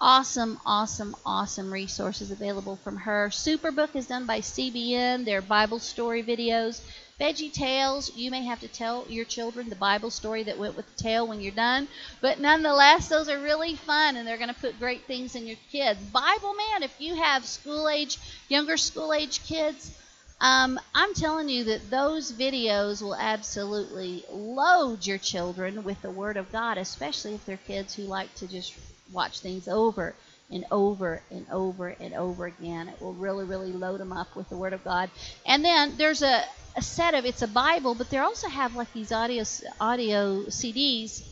awesome, 0.02 0.58
awesome, 0.66 1.14
awesome 1.24 1.72
resources 1.72 2.32
available 2.32 2.74
from 2.74 2.96
her. 2.96 3.28
Superbook 3.28 3.94
is 3.94 4.08
done 4.08 4.26
by 4.26 4.40
CBN, 4.40 5.24
their 5.24 5.40
Bible 5.40 5.78
story 5.78 6.24
videos. 6.24 6.80
Veggie 7.20 7.52
Tales, 7.52 8.10
you 8.16 8.28
may 8.28 8.42
have 8.44 8.58
to 8.58 8.66
tell 8.66 9.06
your 9.08 9.24
children 9.24 9.68
the 9.68 9.76
Bible 9.76 10.10
story 10.10 10.42
that 10.42 10.58
went 10.58 10.76
with 10.76 10.86
the 10.96 11.02
tale 11.04 11.28
when 11.28 11.40
you're 11.40 11.52
done, 11.52 11.86
but 12.20 12.40
nonetheless, 12.40 13.08
those 13.08 13.28
are 13.28 13.38
really 13.38 13.76
fun 13.76 14.16
and 14.16 14.26
they're 14.26 14.38
going 14.38 14.52
to 14.52 14.60
put 14.60 14.76
great 14.80 15.04
things 15.04 15.36
in 15.36 15.46
your 15.46 15.58
kids. 15.70 16.00
Bible 16.06 16.54
Man, 16.54 16.82
if 16.82 17.00
you 17.00 17.14
have 17.14 17.46
school 17.46 17.88
age, 17.88 18.18
younger 18.48 18.76
school 18.76 19.12
age 19.12 19.44
kids, 19.44 19.96
um, 20.40 20.80
I'm 20.96 21.14
telling 21.14 21.48
you 21.48 21.62
that 21.64 21.90
those 21.90 22.32
videos 22.32 23.00
will 23.02 23.14
absolutely 23.14 24.24
load 24.28 25.06
your 25.06 25.18
children 25.18 25.84
with 25.84 26.02
the 26.02 26.10
Word 26.10 26.36
of 26.36 26.50
God, 26.50 26.76
especially 26.76 27.34
if 27.34 27.46
they're 27.46 27.56
kids 27.56 27.94
who 27.94 28.02
like 28.02 28.34
to 28.36 28.48
just 28.48 28.74
watch 29.12 29.40
things 29.40 29.68
over 29.68 30.14
and 30.50 30.64
over 30.70 31.22
and 31.30 31.46
over 31.50 31.88
and 31.88 32.14
over 32.14 32.46
again. 32.46 32.88
It 32.88 33.00
will 33.00 33.14
really, 33.14 33.44
really 33.44 33.72
load 33.72 34.00
them 34.00 34.12
up 34.12 34.36
with 34.36 34.48
the 34.48 34.56
Word 34.56 34.72
of 34.72 34.84
God. 34.84 35.10
And 35.46 35.64
then 35.64 35.96
there's 35.96 36.22
a, 36.22 36.44
a 36.76 36.82
set 36.82 37.14
of 37.14 37.24
it's 37.24 37.42
a 37.42 37.48
Bible, 37.48 37.94
but 37.94 38.10
they 38.10 38.18
also 38.18 38.48
have 38.48 38.76
like 38.76 38.92
these 38.92 39.12
audio 39.12 39.44
audio 39.80 40.42
CDs 40.44 41.22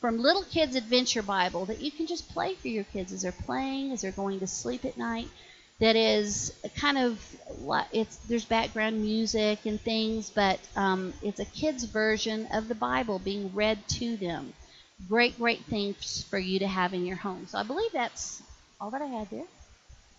from 0.00 0.18
Little 0.18 0.42
Kids 0.42 0.76
Adventure 0.76 1.22
Bible 1.22 1.64
that 1.66 1.80
you 1.80 1.90
can 1.90 2.06
just 2.06 2.28
play 2.28 2.54
for 2.56 2.68
your 2.68 2.84
kids 2.84 3.12
as 3.12 3.22
they're 3.22 3.32
playing, 3.32 3.92
as 3.92 4.02
they're 4.02 4.12
going 4.12 4.40
to 4.40 4.46
sleep 4.46 4.84
at 4.84 4.98
night. 4.98 5.28
That 5.80 5.96
is 5.96 6.52
kind 6.76 6.98
of 6.98 7.20
it's 7.92 8.16
there's 8.28 8.44
background 8.44 9.00
music 9.00 9.66
and 9.66 9.80
things, 9.80 10.30
but 10.30 10.60
um, 10.76 11.14
it's 11.22 11.40
a 11.40 11.44
kid's 11.44 11.84
version 11.84 12.46
of 12.52 12.68
the 12.68 12.74
Bible 12.74 13.18
being 13.18 13.52
read 13.54 13.78
to 13.88 14.16
them 14.16 14.52
great, 15.08 15.38
great 15.38 15.64
things 15.64 16.24
for 16.28 16.38
you 16.38 16.58
to 16.60 16.66
have 16.66 16.94
in 16.94 17.04
your 17.06 17.16
home. 17.16 17.46
So 17.48 17.58
I 17.58 17.62
believe 17.62 17.92
that's 17.92 18.42
all 18.80 18.90
that 18.90 19.02
I 19.02 19.06
had 19.06 19.30
there. 19.30 19.44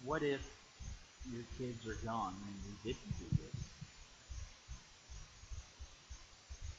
What 0.04 0.24
if 0.24 0.42
your 1.34 1.44
kids 1.58 1.88
are 1.88 2.06
gone 2.06 2.34
and 2.34 2.56
you 2.66 2.94
didn't 2.94 3.20
do 3.20 3.26
this? 3.32 3.64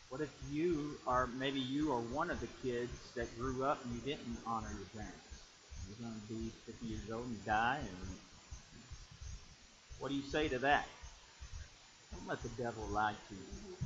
What 0.08 0.20
if 0.20 0.30
you 0.50 0.96
are 1.06 1.26
maybe 1.26 1.60
you 1.60 1.92
are 1.92 2.00
one 2.00 2.30
of 2.30 2.40
the 2.40 2.48
kids 2.62 2.92
that 3.16 3.36
grew 3.38 3.64
up 3.64 3.84
and 3.84 3.94
you 3.94 4.00
didn't 4.00 4.38
honor 4.46 4.68
your 4.68 4.86
parents? 4.94 5.18
You're 5.88 6.08
going 6.08 6.20
to 6.20 6.32
be 6.32 6.50
50 6.66 6.86
years 6.86 7.10
old 7.12 7.26
and 7.26 7.44
die. 7.44 7.78
And 7.80 8.16
what 9.98 10.08
do 10.08 10.14
you 10.14 10.22
say 10.22 10.48
to 10.48 10.58
that? 10.58 10.86
Don't 12.12 12.28
let 12.28 12.42
the 12.42 12.62
devil 12.62 12.84
lie 12.90 13.14
to 13.28 13.34
you. 13.34 13.76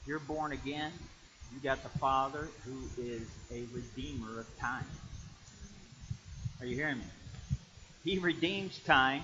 If 0.00 0.08
you're 0.08 0.18
born 0.18 0.52
again, 0.52 0.92
you 1.52 1.60
got 1.62 1.82
the 1.82 1.98
Father 1.98 2.48
who 2.64 3.02
is 3.02 3.22
a 3.50 3.64
redeemer 3.72 4.40
of 4.40 4.58
time. 4.58 4.86
Are 6.60 6.66
you 6.66 6.74
hearing 6.74 6.98
me? 6.98 7.04
He 8.04 8.18
redeems 8.18 8.78
time, 8.80 9.22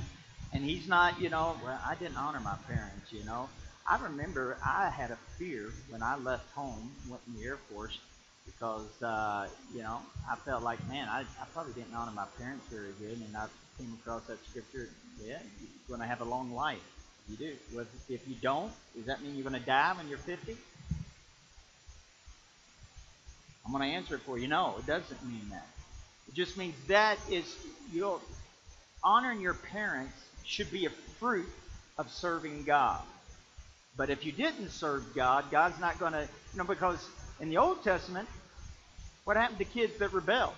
and 0.52 0.64
he's 0.64 0.88
not, 0.88 1.20
you 1.20 1.30
know, 1.30 1.56
well, 1.64 1.80
I 1.86 1.94
didn't 1.94 2.16
honor 2.16 2.40
my 2.40 2.56
parents, 2.68 3.12
you 3.12 3.24
know. 3.24 3.48
I 3.88 4.00
remember 4.02 4.56
I 4.64 4.90
had 4.90 5.10
a 5.10 5.18
fear 5.38 5.70
when 5.88 6.02
I 6.02 6.16
left 6.16 6.52
home, 6.52 6.92
went 7.08 7.22
in 7.26 7.40
the 7.40 7.46
Air 7.46 7.58
Force, 7.72 7.98
because, 8.46 9.02
uh, 9.02 9.46
you 9.74 9.82
know, 9.82 10.00
I 10.30 10.36
felt 10.36 10.62
like, 10.62 10.86
man, 10.88 11.08
I, 11.08 11.20
I 11.20 11.46
probably 11.52 11.72
didn't 11.74 11.94
honor 11.94 12.12
my 12.12 12.26
parents 12.38 12.66
very 12.70 12.92
good, 13.00 13.18
and 13.24 13.36
I 13.36 13.46
came 13.78 13.96
across 14.00 14.22
that 14.24 14.38
scripture, 14.50 14.88
yeah, 15.24 15.38
you're 15.60 15.68
going 15.88 16.00
to 16.00 16.06
have 16.06 16.20
a 16.20 16.24
long 16.24 16.52
life. 16.52 16.80
You 17.28 17.36
do. 17.36 17.52
Well, 17.74 17.86
if 18.08 18.26
you 18.28 18.34
don't, 18.42 18.72
does 18.96 19.06
that 19.06 19.22
mean 19.22 19.34
you're 19.34 19.48
going 19.48 19.60
to 19.60 19.66
die 19.66 19.94
when 19.96 20.08
you're 20.08 20.18
50? 20.18 20.56
I'm 23.64 23.72
going 23.72 23.88
to 23.88 23.96
answer 23.96 24.16
it 24.16 24.22
for 24.22 24.38
you. 24.38 24.48
No, 24.48 24.76
it 24.78 24.86
doesn't 24.86 25.24
mean 25.26 25.48
that. 25.50 25.66
It 26.28 26.34
just 26.34 26.56
means 26.56 26.74
that 26.88 27.18
is, 27.30 27.56
you 27.92 28.00
know, 28.00 28.20
honoring 29.02 29.40
your 29.40 29.54
parents 29.54 30.14
should 30.44 30.70
be 30.70 30.86
a 30.86 30.90
fruit 30.90 31.48
of 31.98 32.10
serving 32.10 32.64
God. 32.64 33.00
But 33.96 34.10
if 34.10 34.24
you 34.24 34.32
didn't 34.32 34.70
serve 34.70 35.14
God, 35.14 35.50
God's 35.50 35.78
not 35.78 35.98
going 35.98 36.12
to, 36.12 36.22
you 36.22 36.58
know, 36.58 36.64
because 36.64 37.06
in 37.40 37.50
the 37.50 37.58
Old 37.58 37.84
Testament, 37.84 38.28
what 39.24 39.36
happened 39.36 39.58
to 39.58 39.64
kids 39.64 39.98
that 39.98 40.12
rebelled? 40.12 40.54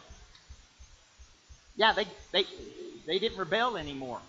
Yeah, 1.76 1.92
they 1.92 2.06
they 2.32 2.44
they 3.06 3.18
didn't 3.18 3.38
rebel 3.38 3.76
anymore. 3.76 4.20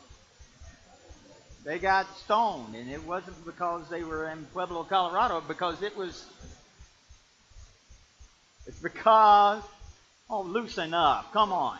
They 1.64 1.80
got 1.80 2.06
stoned, 2.18 2.76
and 2.76 2.90
it 2.92 3.04
wasn't 3.04 3.44
because 3.46 3.88
they 3.90 4.04
were 4.04 4.30
in 4.30 4.46
Pueblo, 4.54 4.84
Colorado, 4.84 5.42
because 5.48 5.82
it 5.82 5.96
was 5.96 6.26
it's 8.68 8.80
because, 8.80 9.64
oh, 10.30 10.42
loosen 10.42 10.94
up. 10.94 11.32
Come 11.34 11.52
on. 11.52 11.78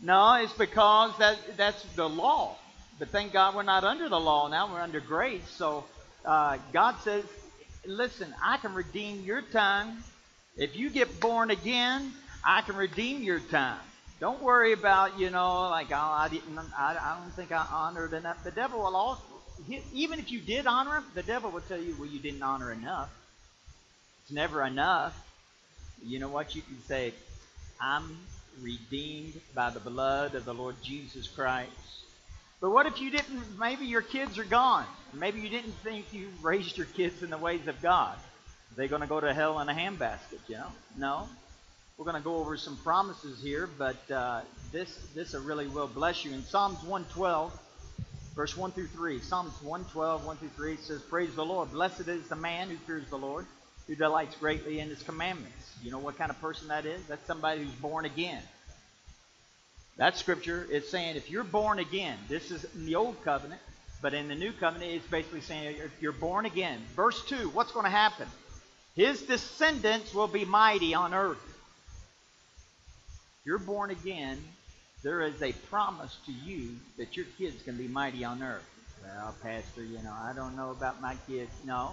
No, 0.00 0.34
it's 0.34 0.52
because 0.52 1.16
that 1.18 1.38
that's 1.56 1.82
the 1.94 2.08
law. 2.08 2.56
But 2.98 3.08
thank 3.08 3.32
God 3.32 3.54
we're 3.54 3.62
not 3.62 3.84
under 3.84 4.08
the 4.08 4.18
law 4.18 4.48
now. 4.48 4.72
We're 4.72 4.80
under 4.80 5.00
grace. 5.00 5.48
So 5.48 5.84
uh, 6.24 6.58
God 6.72 6.96
says, 7.02 7.24
listen, 7.84 8.32
I 8.42 8.58
can 8.58 8.74
redeem 8.74 9.22
your 9.24 9.42
time. 9.42 10.02
If 10.56 10.76
you 10.76 10.90
get 10.90 11.20
born 11.20 11.50
again, 11.50 12.12
I 12.44 12.62
can 12.62 12.76
redeem 12.76 13.22
your 13.22 13.40
time. 13.40 13.80
Don't 14.20 14.42
worry 14.42 14.72
about, 14.72 15.18
you 15.18 15.30
know, 15.30 15.68
like, 15.68 15.88
oh, 15.90 15.96
I 15.96 16.28
didn't, 16.28 16.58
I, 16.78 16.96
I 17.00 17.18
don't 17.20 17.32
think 17.32 17.50
I 17.50 17.66
honored 17.72 18.12
enough. 18.12 18.44
The 18.44 18.52
devil 18.52 18.80
will 18.80 18.94
also, 18.94 19.22
even 19.92 20.20
if 20.20 20.30
you 20.30 20.40
did 20.40 20.66
honor 20.66 20.98
him, 20.98 21.04
the 21.14 21.24
devil 21.24 21.50
will 21.50 21.60
tell 21.62 21.80
you, 21.80 21.96
well, 21.98 22.08
you 22.08 22.20
didn't 22.20 22.42
honor 22.42 22.70
enough 22.70 23.10
never 24.30 24.62
enough. 24.64 25.18
You 26.04 26.18
know 26.18 26.28
what? 26.28 26.54
You 26.54 26.62
can 26.62 26.80
say, 26.84 27.12
I'm 27.80 28.18
redeemed 28.60 29.40
by 29.54 29.70
the 29.70 29.80
blood 29.80 30.34
of 30.34 30.44
the 30.44 30.54
Lord 30.54 30.76
Jesus 30.82 31.28
Christ. 31.28 31.70
But 32.60 32.70
what 32.70 32.86
if 32.86 33.00
you 33.00 33.10
didn't, 33.10 33.58
maybe 33.58 33.86
your 33.86 34.02
kids 34.02 34.38
are 34.38 34.44
gone. 34.44 34.86
Maybe 35.12 35.40
you 35.40 35.48
didn't 35.48 35.74
think 35.82 36.12
you 36.12 36.28
raised 36.42 36.76
your 36.76 36.86
kids 36.86 37.22
in 37.22 37.30
the 37.30 37.38
ways 37.38 37.66
of 37.66 37.80
God. 37.82 38.14
Are 38.14 38.76
they 38.76 38.88
going 38.88 39.02
to 39.02 39.08
go 39.08 39.20
to 39.20 39.34
hell 39.34 39.58
in 39.60 39.68
a 39.68 39.74
handbasket, 39.74 40.38
you 40.48 40.56
know? 40.56 40.68
No. 40.96 41.28
We're 41.98 42.04
going 42.04 42.16
to 42.16 42.22
go 42.22 42.36
over 42.36 42.56
some 42.56 42.76
promises 42.78 43.42
here, 43.42 43.68
but 43.78 44.10
uh, 44.10 44.40
this, 44.70 44.96
this 45.14 45.34
really 45.34 45.66
will 45.66 45.88
bless 45.88 46.24
you. 46.24 46.32
In 46.32 46.42
Psalms 46.44 46.82
112, 46.84 47.58
verse 48.34 48.56
1 48.56 48.72
through 48.72 48.86
3, 48.86 49.20
Psalms 49.20 49.52
112, 49.62 50.24
1 50.24 50.36
through 50.36 50.48
3 50.48 50.76
says, 50.76 51.02
Praise 51.02 51.34
the 51.34 51.44
Lord. 51.44 51.70
Blessed 51.72 52.08
is 52.08 52.28
the 52.28 52.36
man 52.36 52.70
who 52.70 52.76
fears 52.76 53.08
the 53.10 53.18
Lord 53.18 53.44
who 53.86 53.94
delights 53.94 54.36
greatly 54.36 54.80
in 54.80 54.88
his 54.88 55.02
commandments. 55.02 55.74
You 55.82 55.90
know 55.90 55.98
what 55.98 56.16
kind 56.16 56.30
of 56.30 56.40
person 56.40 56.68
that 56.68 56.86
is? 56.86 57.04
That's 57.06 57.26
somebody 57.26 57.62
who's 57.62 57.74
born 57.74 58.04
again. 58.04 58.42
That 59.96 60.16
scripture 60.16 60.66
is 60.70 60.88
saying 60.88 61.16
if 61.16 61.30
you're 61.30 61.44
born 61.44 61.78
again, 61.78 62.16
this 62.28 62.50
is 62.50 62.64
in 62.74 62.86
the 62.86 62.94
old 62.94 63.22
covenant, 63.24 63.60
but 64.00 64.14
in 64.14 64.28
the 64.28 64.34
new 64.34 64.52
covenant, 64.52 64.90
it's 64.92 65.06
basically 65.06 65.42
saying 65.42 65.76
if 65.76 66.00
you're 66.00 66.12
born 66.12 66.46
again. 66.46 66.80
Verse 66.96 67.24
2, 67.26 67.50
what's 67.50 67.72
going 67.72 67.84
to 67.84 67.90
happen? 67.90 68.26
His 68.94 69.22
descendants 69.22 70.14
will 70.14 70.28
be 70.28 70.44
mighty 70.44 70.94
on 70.94 71.14
earth. 71.14 71.42
If 73.40 73.46
You're 73.46 73.58
born 73.58 73.90
again, 73.90 74.38
there 75.02 75.22
is 75.22 75.40
a 75.42 75.52
promise 75.52 76.16
to 76.26 76.32
you 76.32 76.76
that 76.96 77.16
your 77.16 77.26
kids 77.38 77.62
can 77.62 77.76
be 77.76 77.88
mighty 77.88 78.24
on 78.24 78.42
earth. 78.42 78.68
Well, 79.02 79.34
Pastor, 79.42 79.82
you 79.82 80.00
know, 80.02 80.12
I 80.12 80.32
don't 80.34 80.56
know 80.56 80.70
about 80.70 81.00
my 81.00 81.16
kids. 81.26 81.50
No. 81.66 81.92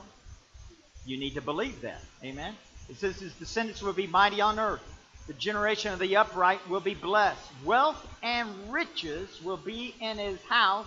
You 1.10 1.17
need 1.17 1.34
to 1.34 1.41
believe 1.41 1.82
that. 1.82 2.04
Amen. 2.24 2.54
It 2.88 2.98
says 2.98 3.19
his 3.19 3.34
descendants 3.34 3.82
will 3.82 3.93
be 3.93 4.06
mighty 4.06 4.41
on 4.41 4.60
earth. 4.60 4.84
The 5.26 5.34
generation 5.34 5.91
of 5.91 5.98
the 5.98 6.17
upright 6.17 6.69
will 6.69 6.82
be 6.82 6.93
blessed. 6.93 7.41
Wealth 7.65 7.98
and 8.22 8.72
riches 8.72 9.41
will 9.43 9.58
be 9.58 9.95
in 10.00 10.19
his 10.19 10.39
house, 10.43 10.86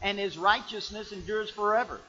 and 0.00 0.16
his 0.16 0.38
righteousness 0.38 1.10
endures 1.10 1.50
forever. 1.50 2.00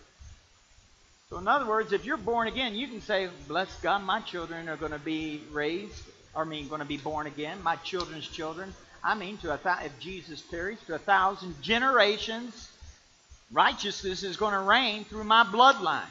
So, 1.32 1.39
in 1.39 1.47
other 1.47 1.65
words, 1.65 1.91
if 1.91 2.06
you're 2.06 2.17
born 2.17 2.47
again, 2.47 2.75
you 2.75 2.88
can 2.88 3.01
say, 3.01 3.30
Bless 3.47 3.75
God, 3.82 4.04
my 4.04 4.21
children 4.21 4.69
are 4.69 4.78
going 4.78 4.91
to 4.91 4.99
be 4.99 5.41
raised, 5.51 6.04
or 6.36 6.43
I 6.43 6.45
mean, 6.45 6.67
going 6.67 6.82
to 6.82 6.86
be 6.86 6.97
born 6.97 7.25
again, 7.25 7.63
my 7.63 7.78
children's 7.78 8.28
children. 8.28 8.75
I 9.04 9.15
mean, 9.15 9.38
to 9.38 9.51
a 9.51 9.58
th- 9.58 9.86
if 9.86 9.99
Jesus 9.99 10.41
tarries, 10.51 10.78
to 10.86 10.93
a 10.93 10.99
thousand 10.99 11.60
generations, 11.63 12.69
righteousness 13.51 14.21
is 14.21 14.38
going 14.38 14.54
to 14.54 14.60
reign 14.60 15.04
through 15.06 15.23
my 15.23 15.43
bloodline. 15.43 16.04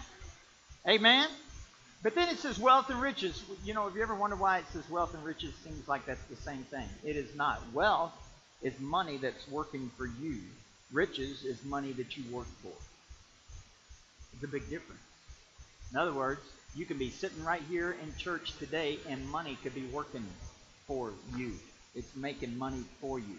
Amen? 0.88 1.28
But 2.04 2.14
then 2.14 2.28
it 2.28 2.38
says 2.38 2.58
wealth 2.58 2.90
and 2.90 3.00
riches. 3.00 3.42
You 3.64 3.72
know, 3.72 3.86
have 3.86 3.96
you 3.96 4.02
ever 4.02 4.14
wondered 4.14 4.38
why 4.38 4.58
it 4.58 4.66
says 4.74 4.88
wealth 4.90 5.14
and 5.14 5.24
riches 5.24 5.54
seems 5.64 5.88
like 5.88 6.04
that's 6.04 6.22
the 6.24 6.36
same 6.36 6.62
thing? 6.64 6.86
It 7.02 7.16
is 7.16 7.34
not. 7.34 7.62
Wealth 7.72 8.12
is 8.62 8.78
money 8.78 9.16
that's 9.16 9.48
working 9.48 9.90
for 9.96 10.04
you. 10.04 10.40
Riches 10.92 11.44
is 11.44 11.64
money 11.64 11.92
that 11.92 12.14
you 12.14 12.24
work 12.30 12.46
for. 12.62 12.74
It's 14.34 14.44
a 14.44 14.48
big 14.48 14.68
difference. 14.68 15.00
In 15.92 15.96
other 15.96 16.12
words, 16.12 16.42
you 16.76 16.84
can 16.84 16.98
be 16.98 17.08
sitting 17.08 17.42
right 17.42 17.62
here 17.70 17.96
in 18.02 18.14
church 18.18 18.52
today 18.58 18.98
and 19.08 19.26
money 19.30 19.56
could 19.62 19.74
be 19.74 19.86
working 19.86 20.26
for 20.86 21.10
you. 21.38 21.54
It's 21.94 22.14
making 22.14 22.58
money 22.58 22.84
for 23.00 23.18
you. 23.18 23.38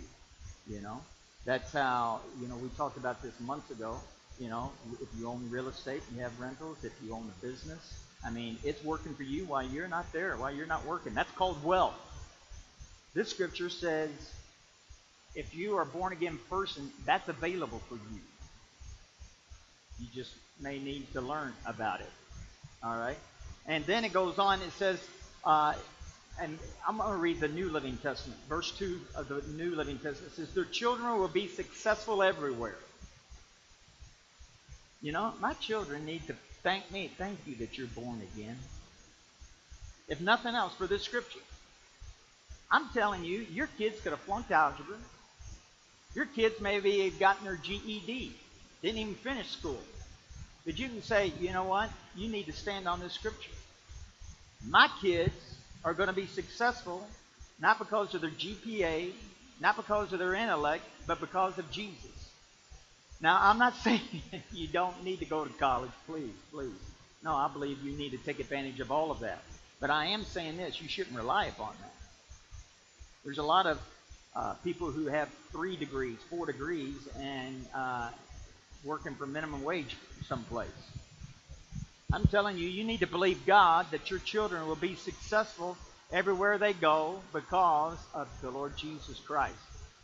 You 0.68 0.82
know? 0.82 1.02
That's 1.46 1.72
how, 1.72 2.22
you 2.42 2.48
know, 2.48 2.56
we 2.56 2.70
talked 2.70 2.98
about 2.98 3.22
this 3.22 3.40
months 3.42 3.70
ago. 3.70 4.00
You 4.40 4.50
know, 4.50 4.72
if 5.00 5.08
you 5.20 5.28
own 5.28 5.48
real 5.52 5.68
estate, 5.68 6.02
and 6.08 6.18
you 6.18 6.24
have 6.24 6.38
rentals. 6.40 6.84
If 6.84 6.94
you 7.06 7.14
own 7.14 7.32
a 7.38 7.46
business, 7.46 8.05
I 8.26 8.32
mean, 8.32 8.58
it's 8.64 8.84
working 8.84 9.14
for 9.14 9.24
you 9.24 9.46
while 9.46 9.64
you're 9.64 9.88
not 9.88 10.12
there, 10.12 10.36
while 10.36 10.54
you're 10.54 10.66
not 10.66 10.86
working. 10.86 11.14
That's 11.14 11.32
called 11.32 11.64
wealth. 11.64 11.94
This 13.14 13.30
scripture 13.30 13.70
says 13.70 14.10
if 15.36 15.54
you 15.54 15.78
are 15.78 15.86
born 15.86 16.14
again 16.14 16.40
person, 16.50 16.92
that's 17.06 17.28
available 17.28 17.82
for 17.88 17.96
you. 17.96 18.20
You 20.00 20.08
just 20.14 20.34
may 20.60 20.80
need 20.80 21.12
to 21.14 21.22
learn 21.22 21.54
about 21.66 22.02
it. 22.02 22.12
All 22.84 22.98
right? 22.98 23.18
And 23.68 23.86
then 23.86 24.06
it 24.06 24.14
goes 24.14 24.40
on, 24.40 24.62
it 24.62 24.72
says, 24.74 25.00
uh, 25.44 25.74
and 26.42 26.58
I'm 26.88 26.98
going 26.98 27.12
to 27.12 27.18
read 27.18 27.40
the 27.40 27.48
New 27.48 27.70
Living 27.70 27.98
Testament. 27.98 28.40
Verse 28.50 28.72
2 28.78 29.00
of 29.16 29.28
the 29.28 29.42
New 29.56 29.76
Living 29.76 29.98
Testament 30.00 30.34
says, 30.36 30.52
Their 30.54 30.66
children 30.66 31.18
will 31.18 31.28
be 31.28 31.48
successful 31.48 32.24
everywhere. 32.24 32.78
You 35.02 35.12
know, 35.12 35.34
my 35.40 35.54
children 35.54 36.06
need 36.06 36.26
to 36.28 36.36
thank 36.66 36.92
me. 36.92 37.12
Thank 37.16 37.38
you 37.46 37.56
that 37.58 37.78
you're 37.78 37.88
born 37.88 38.20
again. 38.34 38.58
If 40.10 40.20
nothing 40.20 40.56
else, 40.56 40.74
for 40.74 40.88
this 40.88 41.04
scripture. 41.04 41.40
I'm 42.72 42.90
telling 42.90 43.24
you, 43.24 43.46
your 43.54 43.68
kids 43.78 44.02
could 44.02 44.12
have 44.12 44.20
flunked 44.22 44.50
algebra. 44.50 44.98
Your 46.16 46.26
kids 46.26 46.60
maybe 46.60 47.08
have 47.08 47.20
gotten 47.20 47.46
their 47.46 47.56
GED, 47.56 48.32
didn't 48.82 48.98
even 48.98 49.14
finish 49.14 49.50
school. 49.52 49.80
But 50.66 50.80
you 50.80 50.88
can 50.90 51.04
say, 51.04 51.32
you 51.40 51.54
know 51.54 51.66
what? 51.66 51.92
You 52.16 52.30
need 52.30 52.48
to 52.48 52.54
stand 52.54 52.88
on 52.88 53.00
this 53.00 53.14
scripture. 53.14 53.52
My 54.68 54.90
kids 55.02 55.36
are 55.84 55.94
going 55.94 56.08
to 56.08 56.14
be 56.14 56.26
successful 56.26 57.08
not 57.62 57.78
because 57.78 58.16
of 58.16 58.22
their 58.22 58.32
GPA, 58.32 59.12
not 59.62 59.76
because 59.76 60.14
of 60.14 60.20
their 60.20 60.34
intellect, 60.34 60.84
but 61.06 61.20
because 61.20 61.60
of 61.60 61.70
Jesus. 61.70 62.25
Now, 63.22 63.40
I'm 63.42 63.58
not 63.58 63.76
saying 63.84 64.02
you 64.52 64.68
don't 64.68 65.04
need 65.04 65.20
to 65.20 65.26
go 65.26 65.46
to 65.46 65.54
college, 65.54 65.92
please, 66.08 66.34
please. 66.52 66.72
No, 67.24 67.36
I 67.36 67.48
believe 67.48 67.82
you 67.84 67.98
need 67.98 68.12
to 68.12 68.18
take 68.18 68.40
advantage 68.40 68.80
of 68.80 68.92
all 68.92 69.12
of 69.12 69.22
that. 69.22 69.42
But 69.80 69.90
I 69.90 70.08
am 70.08 70.24
saying 70.24 70.58
this 70.58 70.82
you 70.82 70.88
shouldn't 70.88 71.16
rely 71.16 71.46
upon 71.46 71.74
that. 71.82 71.94
There's 73.24 73.40
a 73.40 73.44
lot 73.44 73.66
of 73.66 73.82
uh, 74.36 74.54
people 74.64 74.92
who 74.92 75.08
have 75.08 75.30
three 75.52 75.76
degrees, 75.76 76.18
four 76.30 76.46
degrees, 76.46 76.96
and 77.20 77.66
uh, 77.74 78.10
working 78.84 79.16
for 79.16 79.26
minimum 79.26 79.64
wage 79.64 79.96
someplace. 80.28 80.70
I'm 82.12 82.26
telling 82.28 82.58
you, 82.58 82.68
you 82.68 82.84
need 82.84 83.00
to 83.00 83.08
believe 83.08 83.46
God 83.46 83.88
that 83.92 84.12
your 84.12 84.20
children 84.20 84.68
will 84.68 84.76
be 84.76 84.96
successful 84.96 85.76
everywhere 86.14 86.58
they 86.58 86.74
go 86.74 87.20
because 87.34 87.98
of 88.14 88.28
the 88.42 88.52
Lord 88.52 88.78
Jesus 88.78 89.20
Christ. 89.20 89.56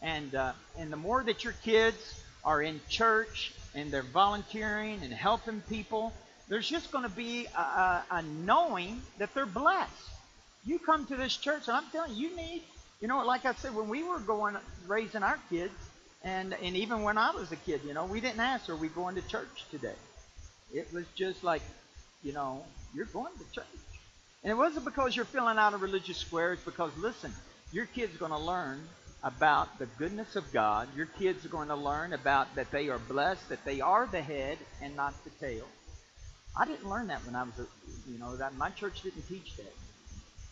And 0.02 0.34
uh, 0.34 0.54
and 0.80 0.91
the 0.91 0.97
more 0.97 1.24
that 1.24 1.43
your 1.43 1.54
kids 1.63 2.24
are 2.43 2.62
in 2.62 2.80
church 2.89 3.54
and 3.75 3.91
they're 3.91 4.01
volunteering 4.04 4.99
and 5.04 5.13
helping 5.13 5.62
people, 5.62 6.13
there's 6.49 6.67
just 6.67 6.91
going 6.91 7.04
to 7.04 7.15
be 7.15 7.47
a, 7.58 7.60
a, 7.60 8.04
a 8.12 8.21
knowing 8.21 9.01
that 9.19 9.34
they're 9.34 9.45
blessed. 9.45 10.10
You 10.65 10.80
come 10.80 11.06
to 11.08 11.15
this 11.15 11.36
church, 11.38 11.67
and 11.67 11.77
I'm 11.77 11.86
telling 11.91 12.13
you, 12.13 12.30
you 12.30 12.36
need, 12.36 12.62
you 12.99 13.08
know, 13.08 13.25
like 13.25 13.45
I 13.45 13.54
said, 13.54 13.73
when 13.73 13.88
we 13.89 14.04
were 14.04 14.19
going 14.19 14.58
raising 14.88 15.23
our 15.23 15.39
kids, 15.49 15.73
and 16.23 16.54
and 16.54 16.75
even 16.75 17.01
when 17.01 17.17
I 17.17 17.32
was 17.32 17.51
a 17.51 17.56
kid, 17.56 17.82
you 17.84 17.95
know, 17.95 18.06
we 18.06 18.21
didn't 18.21 18.41
ask, 18.41 18.69
"Are 18.69 18.75
we 18.75 18.89
going 18.89 19.15
to 19.15 19.27
church 19.27 19.65
today?" 19.71 19.95
It 20.71 20.93
was 20.93 21.06
just 21.15 21.43
like, 21.43 21.63
you 22.21 22.32
know, 22.32 22.63
you're 22.93 23.06
going 23.06 23.34
to 23.39 23.56
church, 23.56 23.65
and 24.43 24.51
it 24.51 24.56
wasn't 24.56 24.86
because 24.86 25.15
you're 25.15 25.25
filling 25.25 25.58
out 25.58 25.73
a 25.73 25.77
religious 25.77 26.17
square. 26.17 26.54
It's 26.54 26.63
because, 26.63 26.91
listen, 26.97 27.34
your 27.71 27.88
kid's 27.88 28.15
going 28.17 28.32
to 28.32 28.38
learn 28.38 28.82
about 29.23 29.77
the 29.79 29.86
goodness 29.86 30.36
of 30.36 30.51
God. 30.51 30.88
Your 30.95 31.05
kids 31.05 31.45
are 31.45 31.49
going 31.49 31.67
to 31.67 31.75
learn 31.75 32.13
about 32.13 32.55
that 32.55 32.71
they 32.71 32.89
are 32.89 32.97
blessed, 32.97 33.49
that 33.49 33.63
they 33.65 33.81
are 33.81 34.07
the 34.07 34.21
head 34.21 34.57
and 34.81 34.95
not 34.95 35.13
the 35.23 35.29
tail. 35.45 35.65
I 36.60 36.65
didn't 36.65 36.89
learn 36.89 37.07
that 37.07 37.25
when 37.25 37.36
I 37.36 37.43
was, 37.43 37.60
a, 37.60 38.12
you 38.12 38.17
know, 38.19 38.36
that 38.38 38.55
my 38.55 38.69
church 38.71 39.03
didn't 39.03 39.27
teach 39.29 39.55
that. 39.57 39.73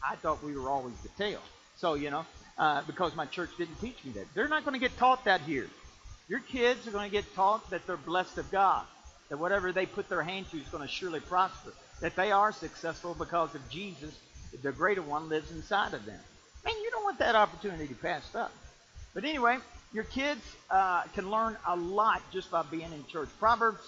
I 0.08 0.16
thought 0.16 0.44
we 0.44 0.56
were 0.56 0.70
always 0.70 0.96
the 1.02 1.10
tail. 1.10 1.42
So, 1.78 1.96
you 1.96 2.10
know, 2.10 2.26
uh, 2.58 2.84
because 2.88 3.16
my 3.16 3.26
church 3.26 3.50
didn't 3.58 3.80
teach 3.82 4.04
me 4.06 4.12
that. 4.12 4.26
They're 4.34 4.48
not 4.48 4.64
going 4.64 4.74
to 4.74 4.80
get 4.80 4.98
taught 4.98 5.26
that 5.26 5.42
here. 5.42 5.68
Your 6.28 6.40
kids 6.40 6.88
are 6.88 6.92
going 6.92 7.10
to 7.10 7.12
get 7.12 7.26
taught 7.36 7.70
that 7.72 7.88
they're 7.88 7.98
blessed 7.98 8.38
of 8.38 8.52
God, 8.52 8.86
that 9.30 9.40
whatever 9.40 9.72
they 9.72 9.86
put 9.86 10.10
their 10.10 10.22
hand 10.22 10.46
to 10.52 10.58
is 10.58 10.68
going 10.68 10.84
to 10.84 10.90
surely 10.90 11.20
prosper, 11.20 11.74
that 12.02 12.16
they 12.16 12.32
are 12.32 12.52
successful 12.52 13.16
because 13.18 13.56
of 13.56 13.70
Jesus, 13.70 14.16
the 14.62 14.72
greater 14.72 15.02
one 15.02 15.28
lives 15.28 15.52
inside 15.52 15.94
of 15.94 16.06
them. 16.06 16.20
Want 17.10 17.18
that 17.18 17.34
opportunity 17.34 17.92
pass 17.96 18.36
up. 18.36 18.52
But 19.16 19.26
anyway, 19.26 19.58
your 19.94 20.04
kids 20.04 20.42
uh, 20.70 21.02
can 21.16 21.32
learn 21.32 21.58
a 21.66 21.76
lot 21.76 22.22
just 22.32 22.52
by 22.52 22.62
being 22.62 22.94
in 22.94 23.04
church. 23.08 23.30
Proverbs 23.40 23.80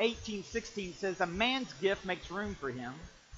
18:16 0.00 0.96
says, 0.96 1.20
"A 1.20 1.26
man's 1.26 1.72
gift 1.74 2.04
makes 2.04 2.32
room 2.32 2.56
for 2.56 2.68
him 2.68 2.92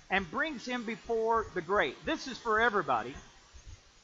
and 0.08 0.28
brings 0.30 0.64
him 0.64 0.84
before 0.84 1.44
the 1.52 1.60
great." 1.60 2.02
This 2.06 2.28
is 2.28 2.38
for 2.38 2.62
everybody. 2.62 3.14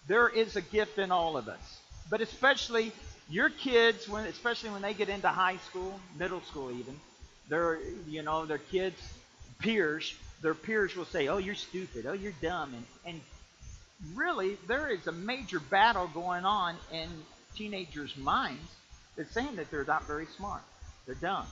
There 0.07 0.29
is 0.29 0.55
a 0.55 0.61
gift 0.61 0.99
in 0.99 1.11
all 1.11 1.39
of 1.39 1.49
us, 1.49 1.81
but 2.11 2.21
especially 2.21 2.93
your 3.31 3.49
kids, 3.49 4.07
when 4.07 4.27
especially 4.27 4.69
when 4.69 4.83
they 4.83 4.93
get 4.93 5.09
into 5.09 5.29
high 5.29 5.57
school, 5.71 5.99
middle 6.19 6.43
school, 6.43 6.71
even, 6.71 7.01
they're 7.49 7.79
you 8.07 8.21
know 8.23 8.45
their 8.45 8.59
kids 8.59 9.01
peers, 9.61 10.15
their 10.43 10.53
peers 10.55 10.95
will 10.95 11.07
say, 11.07 11.29
"Oh, 11.29 11.39
you're 11.39 11.55
stupid. 11.55 12.05
Oh, 12.05 12.13
you're 12.13 12.37
dumb," 12.43 12.75
and 12.75 12.85
and 13.07 13.21
really, 14.15 14.57
there 14.67 14.89
is 14.89 15.07
a 15.07 15.13
major 15.13 15.61
battle 15.61 16.11
going 16.13 16.45
on 16.45 16.77
in 16.93 17.09
teenagers' 17.55 18.17
minds 18.17 18.69
that's 19.17 19.31
saying 19.33 19.57
that 19.57 19.71
they're 19.71 19.85
not 19.85 20.07
very 20.07 20.27
smart. 20.37 20.63
They're 21.07 21.15
dumb. 21.15 21.47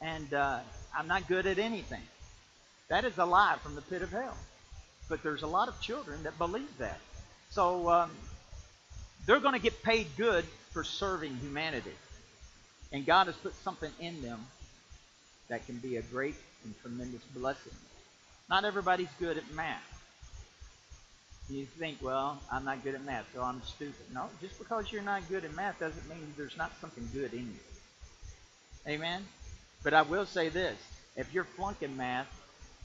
And 0.00 0.32
uh, 0.34 0.58
I'm 0.96 1.06
not 1.06 1.28
good 1.28 1.46
at 1.46 1.58
anything. 1.58 2.02
That 2.88 3.04
is 3.04 3.18
a 3.18 3.24
lie 3.24 3.56
from 3.62 3.74
the 3.74 3.82
pit 3.82 4.02
of 4.02 4.10
hell. 4.10 4.36
But 5.08 5.22
there's 5.22 5.42
a 5.42 5.46
lot 5.46 5.68
of 5.68 5.80
children 5.80 6.22
that 6.24 6.36
believe 6.38 6.78
that. 6.78 6.98
So 7.50 7.88
um, 7.88 8.10
they're 9.26 9.40
going 9.40 9.54
to 9.54 9.60
get 9.60 9.82
paid 9.82 10.08
good 10.16 10.44
for 10.72 10.84
serving 10.84 11.36
humanity. 11.36 11.92
And 12.92 13.06
God 13.06 13.26
has 13.26 13.36
put 13.36 13.54
something 13.62 13.90
in 14.00 14.22
them 14.22 14.40
that 15.48 15.66
can 15.66 15.76
be 15.76 15.96
a 15.96 16.02
great 16.02 16.34
and 16.64 16.74
tremendous 16.82 17.22
blessing. 17.34 17.72
Not 18.48 18.64
everybody's 18.64 19.08
good 19.18 19.38
at 19.38 19.50
math. 19.54 19.95
You 21.48 21.64
think, 21.78 21.98
well, 22.02 22.40
I'm 22.50 22.64
not 22.64 22.82
good 22.82 22.96
at 22.96 23.04
math, 23.04 23.26
so 23.32 23.40
I'm 23.42 23.62
stupid. 23.62 23.94
No, 24.12 24.28
just 24.40 24.58
because 24.58 24.90
you're 24.90 25.02
not 25.02 25.28
good 25.28 25.44
at 25.44 25.54
math 25.54 25.78
doesn't 25.78 26.08
mean 26.08 26.34
there's 26.36 26.56
not 26.56 26.72
something 26.80 27.08
good 27.12 27.32
in 27.32 27.40
you. 27.40 28.92
Amen? 28.92 29.24
But 29.84 29.94
I 29.94 30.02
will 30.02 30.26
say 30.26 30.48
this 30.48 30.76
if 31.16 31.32
you're 31.32 31.44
flunking 31.44 31.96
math, 31.96 32.26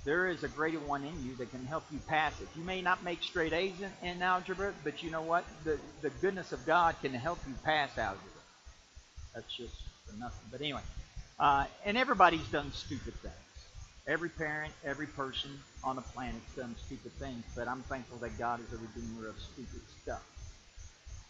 there 0.03 0.27
is 0.27 0.43
a 0.43 0.47
greater 0.47 0.79
one 0.79 1.03
in 1.03 1.25
you 1.25 1.35
that 1.35 1.51
can 1.51 1.65
help 1.65 1.83
you 1.91 1.99
pass 2.07 2.39
it. 2.41 2.47
You 2.55 2.63
may 2.63 2.81
not 2.81 3.03
make 3.03 3.21
straight 3.23 3.53
A's 3.53 3.73
in, 3.81 4.07
in 4.07 4.21
algebra, 4.21 4.73
but 4.83 5.03
you 5.03 5.11
know 5.11 5.21
what? 5.21 5.43
The, 5.63 5.79
the 6.01 6.09
goodness 6.21 6.51
of 6.51 6.65
God 6.65 6.95
can 7.01 7.13
help 7.13 7.39
you 7.47 7.53
pass 7.63 7.97
algebra. 7.97 8.27
That's 9.33 9.53
just 9.53 9.73
for 10.07 10.15
nothing. 10.17 10.47
But 10.51 10.61
anyway, 10.61 10.81
uh, 11.39 11.65
and 11.85 11.97
everybody's 11.97 12.47
done 12.47 12.71
stupid 12.73 13.13
things. 13.15 13.33
Every 14.11 14.27
parent, 14.27 14.73
every 14.83 15.07
person 15.07 15.57
on 15.85 15.95
the 15.95 16.01
planet's 16.01 16.53
done 16.57 16.75
stupid 16.85 17.13
things, 17.13 17.45
but 17.55 17.69
I'm 17.69 17.81
thankful 17.83 18.17
that 18.17 18.37
God 18.37 18.59
is 18.59 18.73
a 18.73 18.75
redeemer 18.75 19.29
of 19.29 19.39
stupid 19.39 19.79
stuff. 20.03 20.21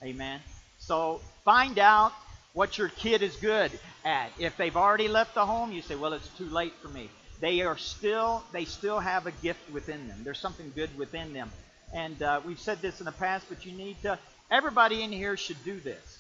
Amen. 0.01 0.39
So 0.79 1.21
find 1.45 1.77
out 1.77 2.11
what 2.53 2.79
your 2.79 2.89
kid 2.89 3.21
is 3.21 3.35
good 3.35 3.71
at. 4.03 4.31
If 4.39 4.57
they've 4.57 4.75
already 4.75 5.09
left 5.09 5.35
the 5.35 5.45
home, 5.45 5.71
you 5.71 5.83
say, 5.83 5.93
"Well, 5.93 6.13
it's 6.13 6.27
too 6.29 6.49
late 6.49 6.73
for 6.81 6.87
me." 6.87 7.11
They 7.39 7.61
are 7.61 7.77
still 7.77 8.43
they 8.51 8.65
still 8.65 8.99
have 8.99 9.27
a 9.27 9.31
gift 9.43 9.69
within 9.71 10.07
them. 10.07 10.23
There's 10.23 10.39
something 10.39 10.71
good 10.73 10.97
within 10.97 11.33
them. 11.33 11.51
And 11.93 12.19
uh, 12.23 12.41
we've 12.43 12.59
said 12.59 12.81
this 12.81 12.99
in 12.99 13.05
the 13.05 13.11
past, 13.11 13.45
but 13.47 13.63
you 13.63 13.73
need 13.73 14.01
to. 14.01 14.17
Everybody 14.49 15.03
in 15.03 15.11
here 15.11 15.37
should 15.37 15.63
do 15.63 15.79
this. 15.79 16.17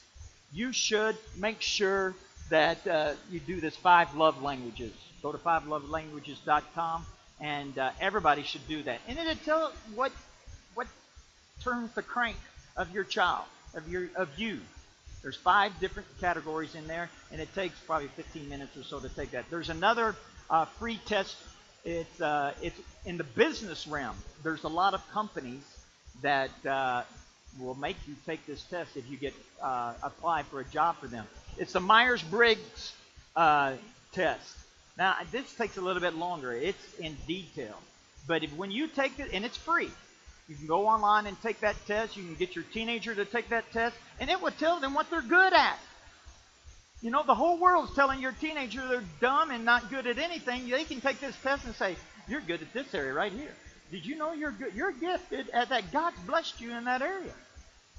You 0.53 0.73
should 0.73 1.17
make 1.39 1.59
sure 1.61 2.13
that 2.51 2.85
uh, 2.85 3.13
you 3.31 3.39
do 3.39 3.59
this 3.59 3.75
five 3.75 4.13
love 4.15 4.43
languages. 4.43 4.93
Go 5.21 5.31
to 5.31 5.37
fivelovelanguages.com, 5.37 7.05
and 7.39 7.77
uh, 7.77 7.91
everybody 7.99 8.43
should 8.43 8.67
do 8.67 8.83
that. 8.83 8.99
And 9.07 9.17
it'll 9.17 9.35
tell 9.35 9.71
what 9.95 10.11
what 10.73 10.87
turns 11.63 11.93
the 11.93 12.01
crank 12.01 12.37
of 12.75 12.91
your 12.91 13.03
child, 13.03 13.45
of 13.73 13.87
your 13.89 14.09
of 14.15 14.29
you. 14.37 14.59
There's 15.21 15.37
five 15.37 15.79
different 15.79 16.07
categories 16.19 16.73
in 16.73 16.87
there, 16.87 17.09
and 17.31 17.39
it 17.39 17.53
takes 17.53 17.77
probably 17.81 18.07
15 18.09 18.49
minutes 18.49 18.75
or 18.75 18.83
so 18.83 18.99
to 18.99 19.09
take 19.09 19.31
that. 19.31 19.45
There's 19.51 19.69
another 19.69 20.15
uh, 20.49 20.65
free 20.65 20.99
test. 21.05 21.35
It's 21.85 22.21
uh, 22.21 22.53
it's 22.61 22.79
in 23.05 23.17
the 23.17 23.23
business 23.23 23.87
realm. 23.87 24.15
There's 24.43 24.63
a 24.63 24.69
lot 24.69 24.93
of 24.93 25.07
companies 25.11 25.63
that 26.21 26.51
uh, 26.65 27.03
will 27.59 27.75
make 27.75 27.97
you 28.07 28.15
take 28.25 28.45
this 28.45 28.63
test 28.63 28.97
if 28.97 29.09
you 29.09 29.17
get 29.17 29.33
uh, 29.61 29.93
apply 30.03 30.43
for 30.43 30.59
a 30.59 30.65
job 30.65 30.97
for 30.97 31.07
them. 31.07 31.25
It's 31.57 31.73
the 31.73 31.79
Myers 31.79 32.23
Briggs 32.23 32.93
uh, 33.35 33.73
test. 34.13 34.55
Now 35.01 35.15
this 35.31 35.51
takes 35.55 35.77
a 35.77 35.81
little 35.81 35.99
bit 35.99 36.13
longer. 36.13 36.53
It's 36.53 36.99
in 36.99 37.17
detail, 37.25 37.75
but 38.27 38.43
if, 38.43 38.53
when 38.53 38.69
you 38.69 38.87
take 38.87 39.17
it, 39.17 39.31
and 39.33 39.43
it's 39.43 39.57
free. 39.57 39.89
You 40.47 40.55
can 40.55 40.67
go 40.67 40.85
online 40.85 41.25
and 41.25 41.41
take 41.41 41.61
that 41.61 41.75
test. 41.87 42.15
You 42.15 42.23
can 42.23 42.35
get 42.35 42.53
your 42.53 42.65
teenager 42.71 43.15
to 43.15 43.25
take 43.25 43.49
that 43.49 43.71
test, 43.71 43.95
and 44.19 44.29
it 44.29 44.39
will 44.39 44.51
tell 44.51 44.79
them 44.79 44.93
what 44.93 45.09
they're 45.09 45.23
good 45.23 45.53
at. 45.53 45.79
You 47.01 47.09
know, 47.09 47.23
the 47.25 47.33
whole 47.33 47.57
world's 47.57 47.95
telling 47.95 48.21
your 48.21 48.33
teenager 48.33 48.87
they're 48.87 49.03
dumb 49.19 49.49
and 49.49 49.65
not 49.65 49.89
good 49.89 50.05
at 50.05 50.19
anything. 50.19 50.69
They 50.69 50.83
can 50.83 51.01
take 51.01 51.19
this 51.19 51.35
test 51.41 51.65
and 51.65 51.73
say, 51.73 51.95
You're 52.27 52.41
good 52.41 52.61
at 52.61 52.71
this 52.71 52.93
area 52.93 53.11
right 53.11 53.31
here. 53.31 53.55
Did 53.91 54.05
you 54.05 54.17
know 54.17 54.33
you're 54.33 54.51
good? 54.51 54.75
You're 54.75 54.91
gifted 54.91 55.49
at 55.49 55.69
that. 55.69 55.91
God's 55.91 56.19
blessed 56.27 56.61
you 56.61 56.73
in 56.73 56.83
that 56.83 57.01
area. 57.01 57.33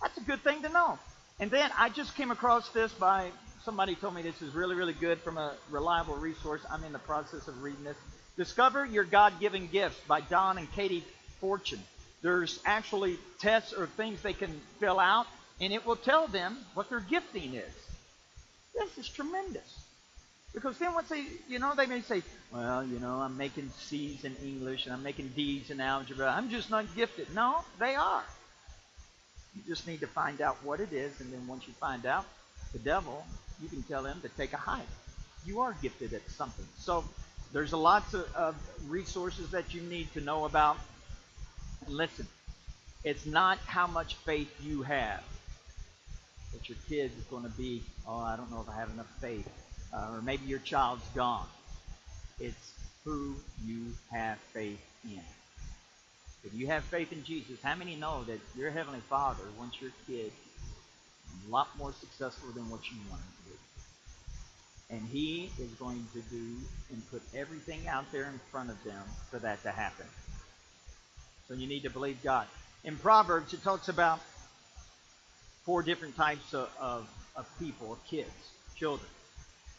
That's 0.01 0.19
a 0.19 0.23
good 0.23 0.45
thing 0.45 0.63
to 0.63 0.69
know. 0.69 1.01
And 1.41 1.51
then 1.51 1.69
I 1.77 1.89
just 1.89 2.15
came 2.15 2.31
across 2.31 2.69
this 2.69 2.93
by 2.93 3.33
somebody 3.65 3.95
told 3.95 4.15
me 4.15 4.23
this 4.23 4.43
is 4.43 4.55
really, 4.55 4.75
really 4.75 4.93
good 4.93 5.21
from 5.21 5.39
a 5.39 5.53
reliable 5.71 6.17
resource. 6.17 6.61
I'm 6.71 6.85
in 6.85 6.93
the 6.93 6.99
process 6.99 7.49
of 7.49 7.63
reading 7.63 7.85
this. 7.85 7.97
Discover 8.37 8.87
Your 8.87 9.05
God 9.05 9.39
Given 9.41 9.69
Gifts 9.69 10.01
by 10.09 10.21
Don 10.21 10.59
and 10.59 10.71
Katie 10.73 11.05
Fortune. 11.41 11.83
There's 12.23 12.61
actually 12.65 13.19
tests 13.41 13.73
or 13.73 13.87
things 13.87 14.23
they 14.23 14.33
can 14.33 14.61
fill 14.81 14.99
out, 14.99 15.27
and 15.61 15.73
it 15.73 15.85
will 15.85 15.97
tell 15.97 16.27
them 16.29 16.57
what 16.75 16.89
their 16.89 17.01
gifting 17.01 17.55
is. 17.55 17.73
This 18.75 18.99
is 18.99 19.09
tremendous. 19.09 19.79
Because 20.55 20.79
then 20.79 20.93
once 20.95 21.09
they, 21.09 21.25
you 21.49 21.59
know, 21.59 21.75
they 21.75 21.87
may 21.87 22.03
say, 22.03 22.23
well, 22.53 22.85
you 22.85 22.99
know, 22.99 23.21
I'm 23.21 23.37
making 23.37 23.71
C's 23.79 24.25
in 24.25 24.37
English 24.37 24.85
and 24.85 24.95
I'm 24.95 25.03
making 25.03 25.29
D's 25.29 25.71
in 25.71 25.81
algebra. 25.81 26.29
I'm 26.29 26.51
just 26.51 26.71
not 26.71 26.95
gifted. 26.95 27.35
No, 27.35 27.65
they 27.79 27.95
are. 27.95 28.23
You 29.57 29.63
just 29.67 29.87
need 29.87 30.01
to 30.01 30.07
find 30.07 30.41
out 30.41 30.57
what 30.63 30.81
it 30.81 30.93
is, 30.93 31.21
and 31.21 31.33
then 31.33 31.47
once 31.47 31.67
you 31.67 31.73
find 31.75 32.07
out, 32.07 32.27
the 32.73 32.79
devil, 32.79 33.25
you 33.63 33.69
can 33.69 33.83
tell 33.85 34.03
them 34.03 34.21
to 34.23 34.29
take 34.31 34.53
a 34.53 34.59
hike. 34.59 34.83
You 35.47 35.61
are 35.61 35.75
gifted 35.81 36.13
at 36.13 36.29
something. 36.31 36.67
So 36.79 37.05
there's 37.53 37.73
a 37.73 37.77
lots 37.77 38.15
of, 38.15 38.33
of 38.35 38.55
resources 38.89 39.51
that 39.51 39.73
you 39.75 39.83
need 39.83 40.13
to 40.15 40.21
know 40.21 40.45
about. 40.45 40.79
Listen, 41.89 42.27
it's 43.05 43.27
not 43.27 43.59
how 43.67 43.87
much 43.87 44.15
faith 44.17 44.53
you 44.63 44.83
have 44.83 45.23
that 46.53 46.69
your 46.69 46.79
kid 46.89 47.11
is 47.19 47.25
going 47.31 47.45
to 47.45 47.51
be, 47.51 47.83
oh, 48.07 48.19
I 48.19 48.37
don't 48.37 48.51
know 48.51 48.61
if 48.61 48.69
I 48.69 48.79
have 48.79 48.91
enough 48.91 49.11
faith. 49.21 49.49
Uh, 49.93 50.15
or 50.15 50.23
maybe 50.23 50.47
your 50.47 50.59
child's 50.61 51.07
gone. 51.15 51.47
It's 52.41 52.73
who 53.05 53.35
you 53.65 53.93
have 54.11 54.39
faith 54.53 54.81
in. 55.05 55.21
If 56.45 56.55
you 56.55 56.67
have 56.69 56.85
faith 56.85 57.13
in 57.13 57.25
Jesus, 57.25 57.59
how 57.63 57.77
many 57.77 57.97
know 57.97 58.25
that 58.25 58.41
your 58.57 58.71
Heavenly 58.71 59.01
Father 59.09 59.45
wants 59.59 59.81
your 59.81 59.91
kid 60.07 60.33
a 61.47 61.51
lot 61.51 61.69
more 61.79 61.93
successful 62.01 62.51
than 62.51 62.69
what 62.71 62.91
you 62.91 62.97
want? 63.11 63.23
And 64.93 65.01
He 65.09 65.51
is 65.59 65.71
going 65.73 66.07
to 66.13 66.21
do 66.31 66.55
and 66.93 67.11
put 67.11 67.23
everything 67.35 67.89
out 67.89 68.05
there 68.13 68.25
in 68.25 68.39
front 68.51 68.71
of 68.71 68.83
them 68.85 69.03
for 69.31 69.39
that 69.39 69.63
to 69.63 69.71
happen. 69.71 70.07
So 71.49 71.55
you 71.55 71.67
need 71.67 71.83
to 71.83 71.91
believe 71.91 72.23
God. 72.23 72.47
In 72.85 72.97
Proverbs, 72.97 73.55
it 73.55 73.65
talks 73.65 73.89
about 73.89 74.21
four 75.65 75.83
different 75.83 76.15
types 76.15 76.53
of, 76.53 76.71
of, 76.79 77.09
of 77.35 77.49
people, 77.59 77.93
of 77.93 78.07
kids, 78.07 78.31
children. 78.77 79.09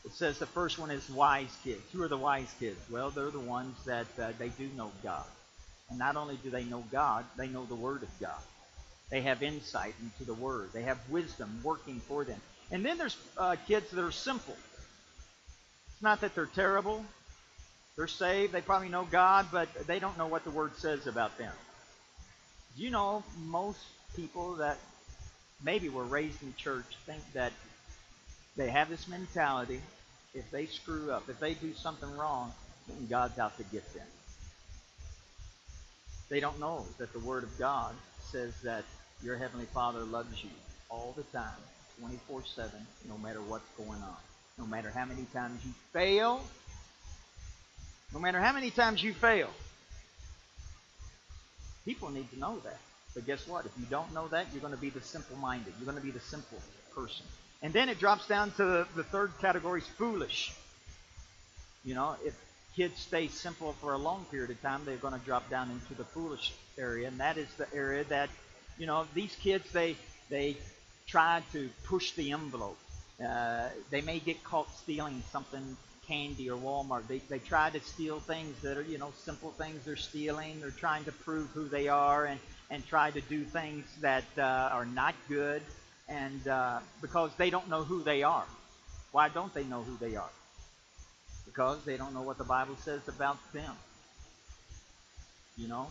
It 0.04 0.14
says 0.14 0.40
the 0.40 0.46
first 0.46 0.80
one 0.80 0.92
is 0.92 1.08
wise 1.10 1.56
kids. 1.64 1.82
Who 1.94 2.02
are 2.02 2.08
the 2.08 2.18
wise 2.18 2.54
kids? 2.60 2.80
Well, 2.90 3.10
they're 3.10 3.30
the 3.30 3.40
ones 3.40 3.76
that 3.86 4.08
uh, 4.20 4.32
they 4.40 4.50
do 4.50 4.68
know 4.76 4.92
God. 5.04 5.26
And 5.90 6.00
not 6.00 6.16
only 6.16 6.38
do 6.44 6.50
they 6.50 6.64
know 6.64 6.84
God, 6.92 7.24
they 7.38 7.48
know 7.48 7.66
the 7.66 7.76
Word 7.76 8.04
of 8.04 8.10
God. 8.20 8.42
They 9.12 9.22
have 9.22 9.44
insight 9.44 9.94
into 10.02 10.26
the 10.26 10.34
Word. 10.34 10.70
They 10.74 10.84
have 10.84 10.98
wisdom 11.10 11.60
working 11.64 12.00
for 12.08 12.24
them. 12.24 12.42
And 12.72 12.84
then 12.84 12.98
there's 12.98 13.18
uh, 13.38 13.56
kids 13.68 13.92
that 13.92 14.04
are 14.04 14.12
simple. 14.12 14.56
Not 16.04 16.20
that 16.20 16.36
they're 16.36 16.46
terrible. 16.48 17.06
They're 17.96 18.08
saved. 18.08 18.52
They 18.52 18.60
probably 18.60 18.90
know 18.90 19.08
God, 19.10 19.48
but 19.54 19.70
they 19.88 20.00
don't 20.00 20.18
know 20.18 20.28
what 20.28 20.44
the 20.44 20.52
Word 20.52 20.76
says 20.76 21.08
about 21.08 21.38
them. 21.38 21.54
You 22.76 22.92
know 22.92 23.24
most 23.46 23.80
people 24.14 24.56
that 24.56 24.78
maybe 25.64 25.88
were 25.88 26.04
raised 26.04 26.44
in 26.44 26.54
church 26.56 26.98
think 27.06 27.22
that 27.34 27.54
they 28.58 28.70
have 28.70 28.90
this 28.90 29.08
mentality 29.08 29.80
if 30.34 30.52
they 30.52 30.66
screw 30.66 31.10
up, 31.10 31.30
if 31.30 31.40
they 31.40 31.54
do 31.54 31.74
something 31.74 32.12
wrong, 32.18 32.52
then 32.90 33.08
God's 33.10 33.40
out 33.40 33.56
to 33.58 33.64
get 33.64 33.94
them. 33.94 34.08
They 36.28 36.42
don't 36.42 36.60
know 36.60 36.86
that 36.98 37.14
the 37.14 37.20
Word 37.20 37.44
of 37.44 37.58
God 37.58 37.94
says 38.30 38.54
that 38.64 38.84
your 39.24 39.38
Heavenly 39.38 39.68
Father 39.68 40.02
loves 40.02 40.44
you 40.44 40.50
all 40.90 41.14
the 41.16 41.24
time, 41.38 41.62
24 42.02 42.44
7, 42.44 42.72
no 43.08 43.18
matter 43.20 43.40
what's 43.40 43.70
going 43.78 44.02
on. 44.02 44.33
No 44.58 44.66
matter 44.66 44.90
how 44.90 45.06
many 45.06 45.26
times 45.34 45.64
you 45.66 45.74
fail, 45.92 46.42
no 48.14 48.20
matter 48.20 48.40
how 48.40 48.54
many 48.54 48.70
times 48.70 49.02
you 49.02 49.14
fail. 49.14 49.50
People 51.86 52.10
need 52.10 52.30
to 52.32 52.40
know 52.40 52.60
that. 52.64 52.80
But 53.14 53.26
guess 53.26 53.48
what? 53.48 53.66
If 53.66 53.72
you 53.80 53.86
don't 53.90 54.14
know 54.14 54.28
that, 54.30 54.48
you're 54.52 54.62
going 54.62 54.74
to 54.74 54.80
be 54.80 54.90
the 54.90 55.02
simple 55.02 55.36
minded. 55.38 55.74
You're 55.78 55.86
going 55.86 55.98
to 55.98 56.04
be 56.04 56.12
the 56.12 56.20
simple 56.20 56.60
person. 56.96 57.26
And 57.62 57.74
then 57.74 57.90
it 57.90 58.00
drops 58.00 58.28
down 58.28 58.52
to 58.52 58.88
the, 58.96 59.04
third 59.04 59.32
category 59.40 59.82
is 59.82 59.88
foolish. 59.88 60.54
You 61.84 61.96
know, 61.96 62.16
if 62.24 62.34
kids 62.76 63.00
stay 63.00 63.28
simple 63.28 63.74
for 63.74 63.94
a 63.94 63.98
long 63.98 64.26
period 64.32 64.50
of 64.50 64.62
time, 64.62 64.82
they're 64.86 64.98
going 64.98 65.20
to 65.20 65.26
drop 65.26 65.50
down 65.50 65.70
into 65.72 65.94
the 65.96 66.04
foolish 66.04 66.54
area. 66.78 67.08
And 67.08 67.20
that 67.20 67.38
is 67.38 67.48
the 67.58 67.68
area 67.74 68.04
that, 68.06 68.30
you 68.78 68.86
know, 68.86 69.06
these 69.14 69.36
kids, 69.36 69.72
they, 69.72 69.96
they 70.30 70.58
try 71.08 71.44
to 71.54 71.70
push 71.86 72.12
the 72.12 72.32
envelope. 72.32 72.78
Uh, 73.24 73.70
they 73.90 74.02
may 74.02 74.20
get 74.20 74.44
caught 74.44 74.68
stealing 74.78 75.22
something 75.32 75.78
candy 76.08 76.50
or 76.50 76.58
Walmart. 76.58 77.08
They, 77.08 77.20
they 77.30 77.40
try 77.40 77.70
to 77.70 77.80
steal 77.80 78.20
things 78.20 78.60
that 78.62 78.78
are, 78.78 78.84
you 78.84 78.98
know, 78.98 79.12
simple 79.24 79.52
things 79.52 79.86
they're 79.86 79.96
stealing. 79.96 80.60
They're 80.60 80.72
trying 80.72 81.06
to 81.06 81.12
prove 81.12 81.50
who 81.52 81.68
they 81.68 81.88
are 81.88 82.26
and, 82.26 82.40
and 82.70 82.86
try 82.86 83.12
to 83.12 83.22
do 83.22 83.44
things 83.44 83.86
that 84.02 84.26
uh, 84.38 84.42
are 84.42 84.86
not 84.86 85.16
good 85.30 85.62
and 86.10 86.48
uh, 86.48 86.80
because 87.02 87.32
they 87.38 87.50
don't 87.50 87.70
know 87.70 87.84
who 87.84 88.04
they 88.04 88.24
are. 88.24 88.46
Why 89.12 89.30
don't 89.30 89.54
they 89.54 89.64
know 89.64 89.84
who 89.84 89.98
they 89.98 90.16
are? 90.16 90.30
Because 91.46 91.84
they 91.86 91.98
don't 91.98 92.14
know 92.14 92.22
what 92.22 92.38
the 92.38 92.44
Bible 92.44 92.76
says 92.78 93.08
about 93.08 93.38
them. 93.54 93.74
You 95.56 95.68
know, 95.68 95.88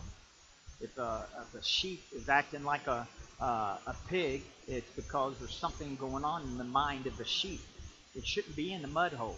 if 0.81 0.97
a, 0.97 1.25
if 1.41 1.61
a 1.61 1.63
sheep 1.63 2.03
is 2.15 2.29
acting 2.29 2.63
like 2.63 2.87
a, 2.87 3.07
uh, 3.41 3.77
a 3.87 3.95
pig, 4.07 4.41
it's 4.67 4.89
because 4.95 5.33
there's 5.39 5.55
something 5.55 5.95
going 5.95 6.23
on 6.23 6.43
in 6.43 6.57
the 6.57 6.63
mind 6.63 7.07
of 7.07 7.17
the 7.17 7.25
sheep. 7.25 7.61
It 8.15 8.25
shouldn't 8.25 8.55
be 8.55 8.73
in 8.73 8.81
the 8.81 8.87
mud 8.87 9.13
hole. 9.13 9.35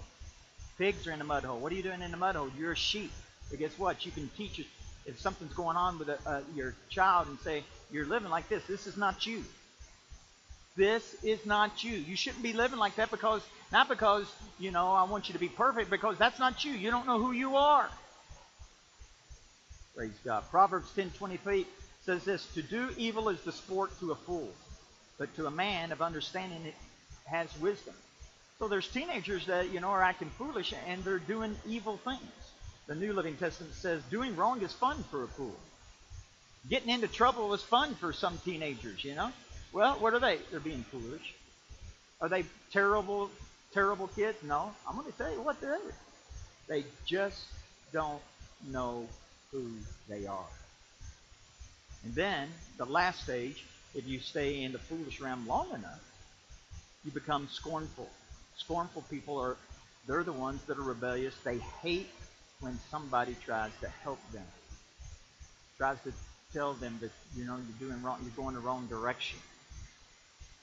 Pigs 0.77 1.07
are 1.07 1.11
in 1.11 1.19
the 1.19 1.25
mud 1.25 1.43
hole. 1.43 1.59
What 1.59 1.71
are 1.71 1.75
you 1.75 1.83
doing 1.83 2.01
in 2.01 2.11
the 2.11 2.17
mud 2.17 2.35
hole? 2.35 2.49
You're 2.57 2.73
a 2.73 2.77
sheep. 2.77 3.11
But 3.49 3.59
guess 3.59 3.77
what? 3.77 4.05
You 4.05 4.11
can 4.11 4.29
teach 4.37 4.59
it 4.59 4.65
if 5.05 5.19
something's 5.19 5.53
going 5.53 5.77
on 5.77 5.99
with 5.99 6.09
a, 6.09 6.17
uh, 6.25 6.41
your 6.55 6.73
child 6.89 7.27
and 7.27 7.39
say, 7.39 7.63
You're 7.91 8.05
living 8.05 8.29
like 8.29 8.49
this. 8.49 8.65
This 8.67 8.87
is 8.87 8.97
not 8.97 9.25
you. 9.25 9.43
This 10.75 11.15
is 11.23 11.45
not 11.45 11.83
you. 11.83 11.95
You 11.95 12.15
shouldn't 12.17 12.43
be 12.43 12.51
living 12.51 12.79
like 12.79 12.97
that 12.97 13.09
because, 13.09 13.41
not 13.71 13.87
because, 13.87 14.27
you 14.59 14.71
know, 14.71 14.91
I 14.91 15.03
want 15.03 15.29
you 15.29 15.33
to 15.33 15.39
be 15.39 15.47
perfect, 15.47 15.89
because 15.89 16.17
that's 16.17 16.37
not 16.37 16.65
you. 16.65 16.73
You 16.73 16.91
don't 16.91 17.07
know 17.07 17.17
who 17.17 17.31
you 17.31 17.55
are. 17.55 17.89
Praise 19.95 20.19
God. 20.25 20.43
Proverbs 20.51 20.91
10:28 20.91 21.65
says 22.01 22.25
this: 22.25 22.45
"To 22.53 22.61
do 22.61 22.93
evil 22.97 23.29
is 23.29 23.41
the 23.41 23.53
sport 23.53 23.97
to 24.01 24.11
a 24.11 24.15
fool, 24.15 24.53
but 25.17 25.33
to 25.35 25.47
a 25.47 25.51
man 25.51 25.93
of 25.93 26.01
understanding 26.01 26.65
it 26.65 26.75
has 27.25 27.47
wisdom." 27.59 27.95
So 28.59 28.67
there's 28.67 28.87
teenagers 28.89 29.45
that 29.45 29.69
you 29.69 29.79
know 29.79 29.89
are 29.89 30.03
acting 30.03 30.29
foolish 30.31 30.73
and 30.85 31.03
they're 31.05 31.19
doing 31.19 31.57
evil 31.65 31.97
things. 31.97 32.21
The 32.87 32.95
New 32.95 33.13
Living 33.13 33.37
Testament 33.37 33.73
says 33.73 34.03
doing 34.11 34.35
wrong 34.35 34.61
is 34.61 34.73
fun 34.73 35.01
for 35.05 35.23
a 35.23 35.27
fool. 35.27 35.55
Getting 36.69 36.89
into 36.89 37.07
trouble 37.07 37.53
is 37.53 37.63
fun 37.63 37.95
for 37.95 38.11
some 38.11 38.37
teenagers, 38.39 39.03
you 39.03 39.15
know. 39.15 39.31
Well, 39.71 39.95
what 39.99 40.13
are 40.13 40.19
they? 40.19 40.39
They're 40.51 40.59
being 40.59 40.83
foolish. 40.83 41.33
Are 42.19 42.29
they 42.29 42.45
terrible, 42.71 43.29
terrible 43.73 44.07
kids? 44.09 44.41
No. 44.43 44.73
I'm 44.87 44.95
going 44.95 45.11
to 45.11 45.17
tell 45.17 45.31
you 45.31 45.41
what 45.41 45.61
they're. 45.61 45.79
They 46.67 46.85
just 47.05 47.45
don't 47.91 48.21
know 48.67 49.07
who 49.55 49.69
they 50.09 50.25
are. 50.25 50.51
And 52.03 52.13
then 52.13 52.49
the 52.77 52.85
last 52.85 53.23
stage, 53.23 53.63
if 53.95 54.05
you 54.07 54.19
stay 54.19 54.63
in 54.63 54.73
the 54.73 54.79
foolish 54.79 55.21
realm 55.21 55.47
long 55.47 55.69
enough, 55.69 56.03
you 57.05 57.11
become 57.11 57.47
scornful. 57.51 58.09
Scornful 58.57 59.03
people 59.09 59.39
are 59.39 59.55
they're 60.07 60.23
the 60.23 60.33
ones 60.33 60.61
that 60.67 60.77
are 60.77 60.83
rebellious. 60.83 61.33
They 61.43 61.57
hate 61.81 62.09
when 62.59 62.77
somebody 62.91 63.35
tries 63.45 63.71
to 63.81 63.89
help 64.03 64.19
them. 64.31 64.45
Tries 65.77 65.97
to 66.03 66.13
tell 66.53 66.73
them 66.73 66.97
that 67.01 67.11
you 67.35 67.45
know 67.45 67.55
you're 67.55 67.89
doing 67.89 68.03
wrong, 68.03 68.19
you're 68.21 68.31
going 68.35 68.55
the 68.55 68.61
wrong 68.61 68.87
direction. 68.87 69.39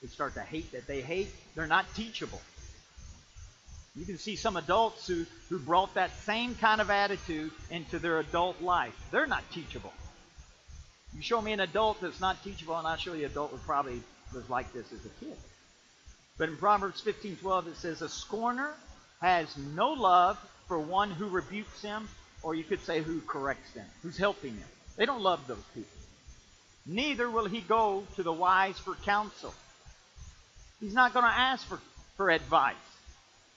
They 0.01 0.09
start 0.09 0.35
to 0.35 0.41
hate 0.41 0.71
that. 0.73 0.87
They 0.87 1.01
hate, 1.01 1.29
they're 1.55 1.67
not 1.67 1.87
teachable. 1.95 2.41
You 3.95 4.07
can 4.07 4.19
see 4.19 4.37
some 4.37 4.57
adults 4.57 5.07
who, 5.07 5.27
who 5.51 5.59
brought 5.59 5.95
that 5.95 6.11
same 6.25 6.55
kind 6.55 6.81
of 6.81 6.91
attitude 6.91 7.51
into 7.71 7.99
their 7.99 8.21
adult 8.21 8.63
life. 8.63 8.95
They're 9.11 9.27
not 9.27 9.43
teachable. 9.53 9.93
You 11.15 11.21
show 11.21 11.43
me 11.43 11.53
an 11.53 11.61
adult 11.61 12.01
that's 12.01 12.21
not 12.21 12.43
teachable, 12.43 12.77
and 12.79 12.87
I'll 12.87 12.97
show 12.97 13.13
you 13.13 13.27
an 13.27 13.31
adult 13.31 13.51
who 13.51 13.59
probably 13.59 14.03
was 14.35 14.49
like 14.49 14.73
this 14.73 14.91
as 14.93 15.05
a 15.05 15.11
kid. 15.25 15.37
But 16.39 16.49
in 16.49 16.57
Proverbs 16.57 17.03
15:12 17.03 17.67
it 17.67 17.77
says, 17.77 18.01
"A 18.01 18.09
scorner 18.09 18.75
has 19.21 19.55
no 19.57 19.93
love 19.93 20.39
for 20.69 20.79
one 20.79 21.11
who 21.11 21.29
rebukes 21.29 21.83
him, 21.83 22.09
or 22.43 22.55
you 22.55 22.65
could 22.65 22.81
say 22.85 23.03
who 23.03 23.21
corrects 23.21 23.73
them, 23.73 23.87
who's 24.03 24.17
helping 24.17 24.59
them. 24.59 24.69
They 24.97 25.07
don't 25.07 25.23
love 25.23 25.47
those 25.47 25.63
people. 25.75 25.91
Neither 26.87 27.31
will 27.31 27.45
he 27.45 27.61
go 27.61 28.05
to 28.17 28.23
the 28.23 28.33
wise 28.33 28.79
for 28.79 28.95
counsel. 28.95 29.55
He's 30.81 30.95
not 30.95 31.13
going 31.13 31.25
to 31.25 31.31
ask 31.31 31.67
for, 31.67 31.79
for 32.17 32.31
advice. 32.31 32.75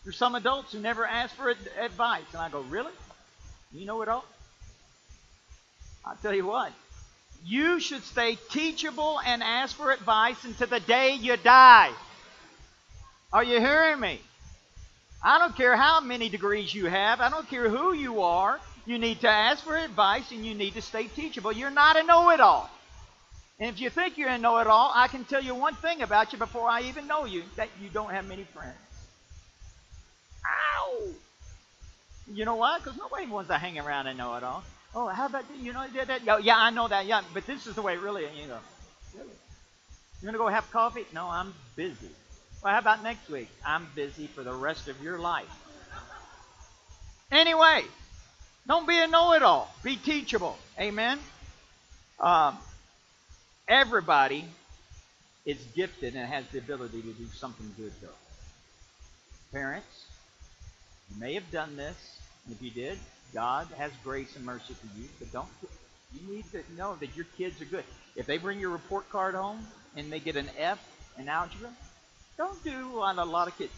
There's 0.06 0.18
some 0.18 0.36
adults 0.36 0.72
who 0.72 0.80
never 0.80 1.06
ask 1.06 1.36
for 1.36 1.50
advice. 1.50 2.24
And 2.32 2.42
I 2.42 2.50
go, 2.50 2.62
Really? 2.62 2.94
You 3.74 3.86
know 3.86 4.02
it 4.04 4.08
all? 4.08 4.24
I'll 6.06 6.16
tell 6.22 6.34
you 6.34 6.46
what. 6.46 6.72
You 7.44 7.80
should 7.80 8.04
stay 8.04 8.38
teachable 8.52 9.20
and 9.26 9.44
ask 9.44 9.76
for 9.76 9.92
advice 9.92 10.44
until 10.46 10.68
the 10.68 10.80
day 10.80 11.16
you 11.16 11.36
die. 11.38 11.92
Are 13.34 13.44
you 13.44 13.60
hearing 13.60 14.00
me? 14.00 14.22
I 15.24 15.40
don't 15.40 15.56
care 15.56 15.76
how 15.76 16.02
many 16.02 16.30
degrees 16.30 16.74
you 16.74 16.86
have. 16.86 17.20
I 17.20 17.30
don't 17.30 17.50
care 17.50 17.68
who 17.68 17.94
you 17.94 18.22
are. 18.22 18.60
You 18.86 19.00
need 19.00 19.22
to 19.22 19.28
ask 19.28 19.64
for 19.64 19.76
advice 19.76 20.32
and 20.32 20.46
you 20.46 20.54
need 20.54 20.76
to 20.76 20.82
stay 20.82 21.08
teachable. 21.08 21.52
You're 21.52 21.72
not 21.72 21.98
a 21.98 22.04
know 22.04 22.30
it 22.30 22.40
all. 22.40 22.70
And 23.60 23.70
if 23.70 23.82
you 23.82 23.90
think 23.90 24.18
you're 24.18 24.30
a 24.30 24.38
know 24.38 24.60
it 24.60 24.68
all, 24.68 24.92
I 24.94 25.08
can 25.08 25.26
tell 25.26 25.42
you 25.42 25.56
one 25.56 25.76
thing 25.76 26.04
about 26.04 26.32
you 26.32 26.40
before 26.40 26.70
I 26.70 26.82
even 26.84 27.08
know 27.08 27.26
you 27.26 27.44
that 27.56 27.70
you 27.82 27.90
don't 27.90 28.12
have 28.12 28.28
many 28.28 28.44
friends. 28.44 28.76
You 32.32 32.46
know 32.46 32.56
why? 32.56 32.80
Because 32.80 32.98
nobody 32.98 33.28
wants 33.28 33.50
to 33.50 33.58
hang 33.58 33.78
around 33.78 34.08
and 34.08 34.18
know 34.18 34.36
it 34.36 34.44
all. 34.44 34.64
Oh, 34.96 35.08
how 35.08 35.26
about 35.28 35.44
you 35.62 35.74
know 35.74 35.86
did 35.94 36.08
that? 36.08 36.24
Yeah, 36.24 36.38
yeah, 36.38 36.58
I 36.58 36.70
know 36.70 36.88
that. 36.88 37.06
Yeah, 37.06 37.22
but 37.34 37.46
this 37.46 37.68
is 37.68 37.76
the 37.76 37.82
way 37.82 37.98
really. 37.98 38.24
You 38.24 38.48
go, 38.48 38.58
really? 39.16 39.30
You 40.22 40.26
gonna 40.26 40.38
go 40.38 40.48
have 40.48 40.70
coffee? 40.72 41.06
No, 41.14 41.28
I'm 41.28 41.54
busy. 41.76 42.10
Well, 42.64 42.74
how 42.74 42.80
about 42.80 43.04
next 43.04 43.30
week? 43.30 43.50
I'm 43.64 43.88
busy 43.94 44.28
for 44.28 44.44
the 44.44 44.54
rest 44.54 44.88
of 44.88 45.02
your 45.04 45.20
life. 45.20 45.46
Anyway, 47.32 47.84
don't 48.68 48.88
be 48.88 48.98
a 48.98 49.08
know-it-all. 49.08 49.72
Be 49.84 49.98
teachable. 49.98 50.58
Amen. 50.80 51.20
Um, 52.20 52.58
everybody 53.68 54.46
is 55.46 55.58
gifted 55.76 56.16
and 56.16 56.28
has 56.28 56.48
the 56.48 56.58
ability 56.58 57.02
to 57.02 57.12
do 57.14 57.26
something 57.34 57.72
good, 57.78 57.92
though. 58.02 58.08
Parents, 59.52 60.05
you 61.14 61.20
may 61.20 61.34
have 61.34 61.50
done 61.52 61.76
this. 61.76 61.96
And 62.46 62.56
if 62.56 62.62
you 62.62 62.72
did, 62.72 62.98
God 63.34 63.68
has 63.78 63.92
grace 64.04 64.36
and 64.36 64.46
mercy 64.46 64.74
for 64.74 65.00
you, 65.00 65.08
but 65.20 65.32
don't. 65.32 65.48
You 66.14 66.36
need 66.36 66.46
to 66.52 66.64
know 66.78 66.96
that 67.00 67.16
your 67.16 67.26
kids 67.38 67.62
are 67.62 67.66
good. 67.66 67.84
If 68.16 68.26
they 68.26 68.38
bring 68.38 68.60
your 68.60 68.70
report 68.70 69.10
card 69.10 69.36
home 69.36 69.66
and 69.98 70.12
they 70.12 70.20
get 70.20 70.36
an 70.36 70.50
F 70.58 70.80
in 71.18 71.28
algebra, 71.28 71.70
don't 72.38 72.64
do 72.64 72.90
what 72.90 73.18
a 73.18 73.26
lot 73.26 73.48
of 73.48 73.58
kids. 73.58 73.74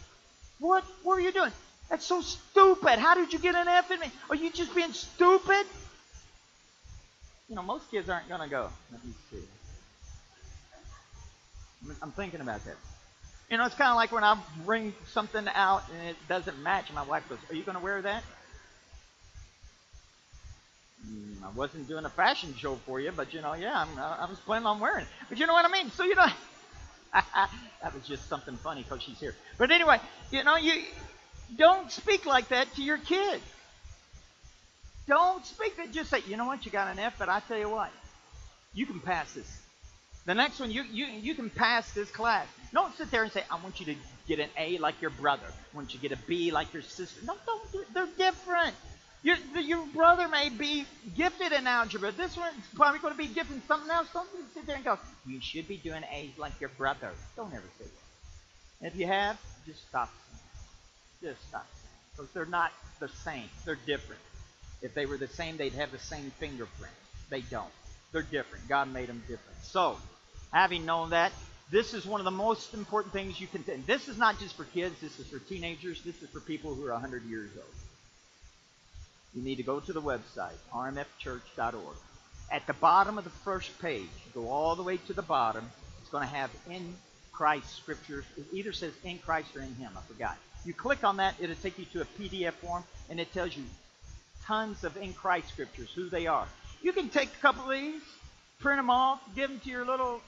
What? 0.58 0.84
What 1.02 1.14
are 1.14 1.20
you 1.20 1.32
doing? 1.32 1.52
That's 1.88 2.04
so 2.04 2.20
stupid. 2.20 2.98
How 2.98 3.14
did 3.14 3.32
you 3.32 3.38
get 3.38 3.54
an 3.54 3.66
F 3.66 3.90
in 3.90 4.00
me? 4.00 4.10
Are 4.28 4.36
you 4.36 4.52
just 4.52 4.74
being 4.74 4.92
stupid? 4.92 5.66
You 7.48 7.56
know, 7.56 7.62
most 7.62 7.90
kids 7.90 8.08
aren't 8.10 8.28
going 8.28 8.42
to 8.42 8.48
go. 8.48 8.68
Let 8.92 9.04
me 9.04 9.12
see. 9.30 9.38
I'm 12.02 12.12
thinking 12.12 12.40
about 12.40 12.64
that. 12.64 12.76
You 13.50 13.56
know, 13.56 13.64
it's 13.64 13.74
kind 13.74 13.90
of 13.90 13.96
like 13.96 14.12
when 14.12 14.24
I 14.24 14.36
bring 14.66 14.92
something 15.12 15.46
out 15.54 15.82
and 15.90 16.08
it 16.08 16.16
doesn't 16.28 16.62
match. 16.62 16.92
My 16.92 17.02
wife 17.02 17.28
goes, 17.28 17.38
"Are 17.50 17.54
you 17.54 17.62
going 17.62 17.78
to 17.78 17.82
wear 17.82 18.02
that?" 18.02 18.22
Mm, 21.06 21.42
I 21.44 21.48
wasn't 21.50 21.88
doing 21.88 22.04
a 22.04 22.10
fashion 22.10 22.54
show 22.56 22.76
for 22.76 23.00
you, 23.00 23.12
but 23.14 23.32
you 23.32 23.40
know, 23.40 23.54
yeah, 23.54 23.80
I'm, 23.86 23.98
I 23.98 24.28
was 24.28 24.38
planning 24.40 24.66
on 24.66 24.80
wearing 24.80 25.02
it. 25.02 25.08
But 25.28 25.38
you 25.38 25.46
know 25.46 25.54
what 25.54 25.64
I 25.64 25.68
mean? 25.68 25.90
So 25.92 26.04
you 26.04 26.14
know, 26.14 26.26
that 27.12 27.94
was 27.94 28.06
just 28.06 28.28
something 28.28 28.56
funny 28.58 28.82
because 28.82 29.02
she's 29.02 29.18
here. 29.18 29.34
But 29.56 29.70
anyway, 29.70 29.98
you 30.30 30.44
know, 30.44 30.56
you 30.56 30.82
don't 31.56 31.90
speak 31.90 32.26
like 32.26 32.48
that 32.48 32.74
to 32.74 32.82
your 32.82 32.98
kids. 32.98 33.42
Don't 35.06 35.44
speak 35.46 35.76
that. 35.78 35.92
Just 35.92 36.10
say, 36.10 36.20
you 36.26 36.36
know 36.36 36.46
what, 36.46 36.66
you 36.66 36.70
got 36.70 36.88
an 36.92 36.98
F, 36.98 37.14
but 37.18 37.30
I 37.30 37.40
tell 37.40 37.58
you 37.58 37.70
what, 37.70 37.90
you 38.74 38.84
can 38.84 39.00
pass 39.00 39.32
this. 39.32 39.67
The 40.28 40.34
next 40.34 40.60
one, 40.60 40.70
you, 40.70 40.82
you, 40.92 41.06
you 41.06 41.34
can 41.34 41.48
pass 41.48 41.90
this 41.92 42.10
class. 42.10 42.46
Don't 42.74 42.94
sit 42.98 43.10
there 43.10 43.22
and 43.22 43.32
say, 43.32 43.44
I 43.50 43.54
want 43.62 43.80
you 43.80 43.86
to 43.86 43.94
get 44.26 44.38
an 44.40 44.50
A 44.58 44.76
like 44.76 45.00
your 45.00 45.10
brother. 45.10 45.46
I 45.46 45.74
want 45.74 45.94
you 45.94 46.00
to 46.00 46.06
get 46.06 46.18
a 46.18 46.20
B 46.26 46.50
like 46.50 46.70
your 46.74 46.82
sister. 46.82 47.18
No, 47.24 47.34
don't 47.46 47.72
do 47.72 47.78
it. 47.78 47.86
They're 47.94 48.06
different. 48.18 48.74
Your, 49.22 49.38
your 49.58 49.86
brother 49.86 50.28
may 50.28 50.50
be 50.50 50.84
gifted 51.16 51.52
in 51.52 51.66
algebra. 51.66 52.12
This 52.12 52.36
one's 52.36 52.52
probably 52.74 52.98
going 52.98 53.14
to 53.14 53.18
be 53.18 53.28
gifted 53.28 53.56
in 53.56 53.62
something 53.62 53.90
else. 53.90 54.08
Don't 54.12 54.28
sit 54.52 54.66
there 54.66 54.76
and 54.76 54.84
go, 54.84 54.98
you 55.26 55.40
should 55.40 55.66
be 55.66 55.78
doing 55.78 56.02
A's 56.12 56.36
like 56.36 56.60
your 56.60 56.70
brother. 56.76 57.10
Don't 57.34 57.54
ever 57.54 57.64
say 57.78 57.86
that. 57.86 58.86
If 58.88 58.96
you 58.96 59.06
have, 59.06 59.40
just 59.64 59.88
stop. 59.88 60.12
Just 61.22 61.40
stop. 61.48 61.66
Because 62.14 62.30
they're 62.32 62.44
not 62.44 62.70
the 63.00 63.08
same. 63.24 63.48
They're 63.64 63.78
different. 63.86 64.20
If 64.82 64.92
they 64.92 65.06
were 65.06 65.16
the 65.16 65.26
same, 65.26 65.56
they'd 65.56 65.72
have 65.72 65.90
the 65.90 65.98
same 65.98 66.30
fingerprint. 66.38 66.92
They 67.30 67.40
don't. 67.40 67.72
They're 68.12 68.20
different. 68.20 68.68
God 68.68 68.92
made 68.92 69.08
them 69.08 69.22
different. 69.26 69.62
So, 69.62 69.96
having 70.52 70.84
known 70.84 71.10
that, 71.10 71.32
this 71.70 71.92
is 71.92 72.06
one 72.06 72.20
of 72.20 72.24
the 72.24 72.30
most 72.30 72.72
important 72.72 73.12
things 73.12 73.40
you 73.40 73.46
can. 73.46 73.62
Th- 73.62 73.84
this 73.86 74.08
is 74.08 74.16
not 74.16 74.38
just 74.38 74.56
for 74.56 74.64
kids. 74.64 74.94
This 75.00 75.18
is 75.18 75.26
for 75.26 75.38
teenagers. 75.38 76.02
This 76.02 76.22
is 76.22 76.28
for 76.30 76.40
people 76.40 76.74
who 76.74 76.86
are 76.86 76.92
100 76.92 77.24
years 77.24 77.50
old. 77.56 77.66
You 79.34 79.42
need 79.42 79.56
to 79.56 79.62
go 79.62 79.78
to 79.78 79.92
the 79.92 80.00
website, 80.00 80.56
rmfchurch.org. 80.72 81.96
At 82.50 82.66
the 82.66 82.72
bottom 82.72 83.18
of 83.18 83.24
the 83.24 83.30
first 83.30 83.78
page, 83.80 84.08
go 84.34 84.48
all 84.48 84.74
the 84.74 84.82
way 84.82 84.96
to 85.06 85.12
the 85.12 85.22
bottom. 85.22 85.70
It's 86.00 86.10
going 86.10 86.26
to 86.26 86.34
have 86.34 86.50
in 86.70 86.94
Christ 87.32 87.76
scriptures. 87.76 88.24
It 88.38 88.46
either 88.52 88.72
says 88.72 88.92
in 89.04 89.18
Christ 89.18 89.54
or 89.54 89.60
in 89.60 89.74
Him. 89.74 89.90
I 89.96 90.00
forgot. 90.12 90.38
You 90.64 90.72
click 90.72 91.04
on 91.04 91.18
that, 91.18 91.34
it'll 91.38 91.54
take 91.56 91.78
you 91.78 91.84
to 91.92 92.00
a 92.00 92.04
PDF 92.04 92.52
form, 92.54 92.82
and 93.10 93.20
it 93.20 93.32
tells 93.32 93.56
you 93.56 93.62
tons 94.44 94.82
of 94.82 94.96
in 94.96 95.12
Christ 95.12 95.48
scriptures, 95.48 95.90
who 95.94 96.08
they 96.08 96.26
are. 96.26 96.48
You 96.82 96.92
can 96.92 97.10
take 97.10 97.28
a 97.28 97.40
couple 97.40 97.70
of 97.70 97.78
these, 97.78 98.02
print 98.58 98.78
them 98.78 98.90
off, 98.90 99.20
give 99.36 99.50
them 99.50 99.60
to 99.60 99.68
your 99.68 99.84
little 99.84 100.20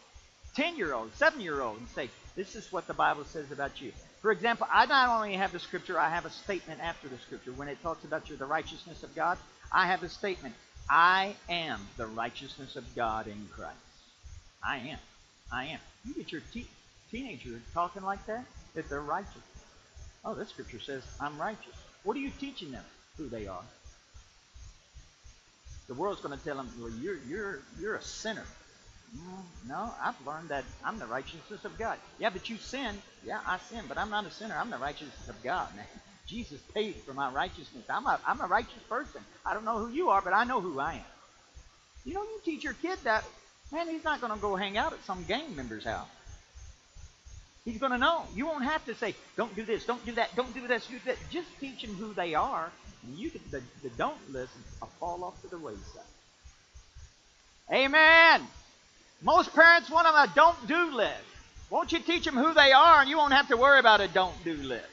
10 0.56 0.76
year 0.76 0.92
old, 0.92 1.14
7 1.14 1.40
year 1.40 1.60
old, 1.60 1.78
and 1.78 1.88
say, 1.88 2.08
This 2.36 2.54
is 2.56 2.72
what 2.72 2.86
the 2.86 2.94
Bible 2.94 3.24
says 3.24 3.50
about 3.52 3.80
you. 3.80 3.92
For 4.20 4.32
example, 4.32 4.66
I 4.70 4.86
not 4.86 5.08
only 5.16 5.34
have 5.34 5.52
the 5.52 5.58
scripture, 5.58 5.98
I 5.98 6.10
have 6.10 6.26
a 6.26 6.30
statement 6.30 6.80
after 6.82 7.08
the 7.08 7.18
scripture. 7.18 7.52
When 7.52 7.68
it 7.68 7.82
talks 7.82 8.04
about 8.04 8.28
you, 8.28 8.36
the 8.36 8.46
righteousness 8.46 9.02
of 9.02 9.14
God, 9.14 9.38
I 9.72 9.86
have 9.86 10.02
a 10.02 10.08
statement. 10.08 10.54
I 10.88 11.34
am 11.48 11.80
the 11.96 12.06
righteousness 12.06 12.76
of 12.76 12.84
God 12.94 13.28
in 13.28 13.48
Christ. 13.54 13.76
I 14.62 14.78
am. 14.78 14.98
I 15.52 15.66
am. 15.66 15.78
You 16.04 16.14
get 16.14 16.32
your 16.32 16.42
te- 16.52 16.66
teenager 17.10 17.60
talking 17.72 18.02
like 18.02 18.24
that, 18.26 18.44
that 18.74 18.88
they're 18.88 19.00
righteous. 19.00 19.42
Oh, 20.24 20.34
this 20.34 20.50
scripture 20.50 20.80
says, 20.80 21.02
I'm 21.20 21.38
righteous. 21.38 21.74
What 22.02 22.16
are 22.16 22.20
you 22.20 22.30
teaching 22.38 22.72
them? 22.72 22.84
Who 23.16 23.28
they 23.28 23.46
are. 23.46 23.62
The 25.86 25.94
world's 25.94 26.20
going 26.20 26.38
to 26.38 26.44
tell 26.44 26.56
them, 26.56 26.70
well, 26.78 26.90
you're, 27.00 27.18
you're, 27.28 27.60
you're 27.80 27.96
a 27.96 28.02
sinner. 28.02 28.44
No, 29.68 29.92
I've 30.02 30.14
learned 30.26 30.48
that 30.48 30.64
I'm 30.84 30.98
the 30.98 31.06
righteousness 31.06 31.64
of 31.64 31.76
God. 31.78 31.98
Yeah, 32.18 32.30
but 32.30 32.48
you 32.48 32.56
sin. 32.56 32.94
Yeah, 33.24 33.40
I 33.46 33.58
sin, 33.58 33.84
but 33.88 33.98
I'm 33.98 34.10
not 34.10 34.26
a 34.26 34.30
sinner. 34.30 34.56
I'm 34.58 34.70
the 34.70 34.78
righteousness 34.78 35.28
of 35.28 35.42
God. 35.42 35.74
man. 35.76 35.84
Jesus 36.26 36.60
paid 36.74 36.94
for 36.94 37.12
my 37.12 37.30
righteousness. 37.30 37.84
I'm 37.88 38.06
a, 38.06 38.20
I'm 38.26 38.40
a 38.40 38.46
righteous 38.46 38.82
person. 38.88 39.20
I 39.44 39.52
don't 39.52 39.64
know 39.64 39.78
who 39.78 39.92
you 39.92 40.10
are, 40.10 40.22
but 40.22 40.32
I 40.32 40.44
know 40.44 40.60
who 40.60 40.78
I 40.78 40.94
am. 40.94 41.04
You 42.04 42.14
know, 42.14 42.22
you 42.22 42.40
teach 42.44 42.62
your 42.62 42.72
kid 42.74 42.98
that, 43.04 43.24
man, 43.72 43.88
he's 43.88 44.04
not 44.04 44.20
going 44.20 44.32
to 44.32 44.38
go 44.38 44.54
hang 44.54 44.78
out 44.78 44.92
at 44.92 45.04
some 45.04 45.24
gang 45.24 45.56
member's 45.56 45.84
house. 45.84 46.08
He's 47.64 47.78
going 47.78 47.92
to 47.92 47.98
know. 47.98 48.24
You 48.34 48.46
won't 48.46 48.64
have 48.64 48.84
to 48.86 48.94
say, 48.94 49.14
don't 49.36 49.54
do 49.54 49.64
this, 49.64 49.84
don't 49.84 50.04
do 50.06 50.12
that, 50.12 50.34
don't 50.36 50.54
do 50.54 50.66
this, 50.66 50.86
do 50.86 50.98
that. 51.06 51.16
Just 51.30 51.48
teach 51.58 51.82
them 51.82 51.94
who 51.94 52.14
they 52.14 52.34
are. 52.34 52.70
And 53.06 53.18
you 53.18 53.30
can, 53.30 53.40
the, 53.50 53.62
the 53.82 53.90
don't 53.90 54.16
listen, 54.32 54.62
will 54.80 54.88
fall 54.98 55.24
off 55.24 55.40
to 55.42 55.48
the 55.48 55.58
wayside. 55.58 56.02
Amen. 57.72 58.46
Most 59.22 59.54
parents 59.54 59.90
want 59.90 60.06
them 60.06 60.14
a 60.14 60.32
don't 60.34 60.66
do 60.66 60.94
list. 60.96 61.14
Won't 61.68 61.92
you 61.92 62.00
teach 62.00 62.24
them 62.24 62.34
who 62.34 62.54
they 62.54 62.72
are 62.72 63.00
and 63.00 63.08
you 63.08 63.16
won't 63.16 63.32
have 63.32 63.48
to 63.48 63.56
worry 63.56 63.78
about 63.78 64.00
a 64.00 64.08
don't 64.08 64.34
do 64.44 64.54
list? 64.54 64.86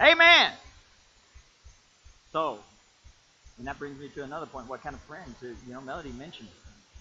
Amen. 0.00 0.52
So, 2.32 2.60
and 3.58 3.66
that 3.66 3.78
brings 3.78 3.98
me 3.98 4.08
to 4.14 4.22
another 4.22 4.46
point. 4.46 4.68
What 4.68 4.82
kind 4.82 4.94
of 4.94 5.02
friends? 5.02 5.36
Uh, 5.42 5.48
you 5.66 5.74
know, 5.74 5.80
Melody 5.80 6.12
mentioned 6.12 6.48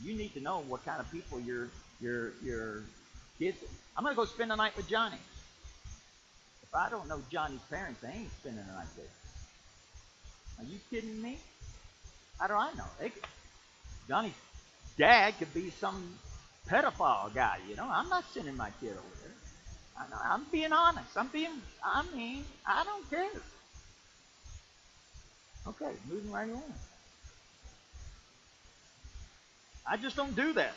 You 0.03 0.13
need 0.15 0.33
to 0.33 0.41
know 0.41 0.61
what 0.67 0.83
kind 0.83 0.99
of 0.99 1.09
people 1.11 1.39
your 1.39 1.69
your 2.01 2.33
your 2.43 2.83
kids. 3.37 3.57
I'm 3.95 4.03
gonna 4.03 4.15
go 4.15 4.25
spend 4.25 4.51
the 4.51 4.55
night 4.55 4.75
with 4.75 4.89
Johnny. 4.89 5.17
If 6.63 6.73
I 6.73 6.89
don't 6.89 7.07
know 7.07 7.21
Johnny's 7.31 7.61
parents, 7.69 8.01
they 8.01 8.09
ain't 8.09 8.31
spending 8.39 8.65
the 8.65 8.73
night 8.73 8.87
there. 8.97 9.05
Are 10.59 10.69
you 10.69 10.79
kidding 10.89 11.21
me? 11.21 11.37
How 12.39 12.47
do 12.47 12.53
I 12.53 12.73
know? 12.73 12.85
They 12.99 13.11
Johnny's 14.07 14.33
dad 14.99 15.33
could 15.39 15.51
be 15.53 15.71
some 15.79 16.19
pedophile 16.69 17.33
guy. 17.33 17.57
You 17.67 17.75
know, 17.75 17.87
I'm 17.89 18.09
not 18.09 18.25
sending 18.31 18.55
my 18.55 18.69
kid 18.79 18.91
over 18.91 19.15
there. 19.23 19.31
I 19.97 20.33
am 20.35 20.45
being 20.51 20.71
honest. 20.71 21.17
I'm 21.17 21.27
being. 21.27 21.51
I 21.83 22.03
mean, 22.15 22.45
I 22.65 22.83
don't 22.83 23.09
care. 23.09 23.41
Okay, 25.67 25.91
moving 26.07 26.31
right 26.31 26.49
along. 26.49 26.73
I 29.87 29.97
just 29.97 30.15
don't 30.15 30.35
do 30.35 30.53
that. 30.53 30.73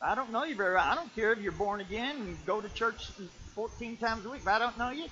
I 0.00 0.14
don't 0.14 0.32
know 0.32 0.44
you 0.44 0.54
very 0.54 0.74
well. 0.74 0.84
I 0.84 0.94
don't 0.94 1.14
care 1.14 1.32
if 1.32 1.40
you're 1.40 1.52
born 1.52 1.80
again 1.80 2.16
and 2.16 2.46
go 2.46 2.60
to 2.60 2.68
church 2.70 3.08
14 3.54 3.96
times 3.96 4.26
a 4.26 4.30
week. 4.30 4.40
If 4.42 4.48
I 4.48 4.58
don't 4.58 4.76
know 4.76 4.90
you, 4.90 5.06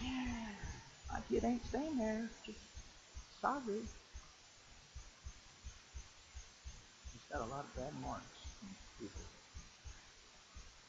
my 1.10 1.20
kid 1.30 1.44
ain't 1.44 1.64
staying 1.66 1.96
there. 1.96 2.28
Just 2.44 2.58
sorry. 3.40 3.62
He's 7.12 7.19
got 7.32 7.40
a 7.42 7.50
lot 7.50 7.64
of 7.64 7.76
bad 7.76 7.92
marks. 8.02 8.24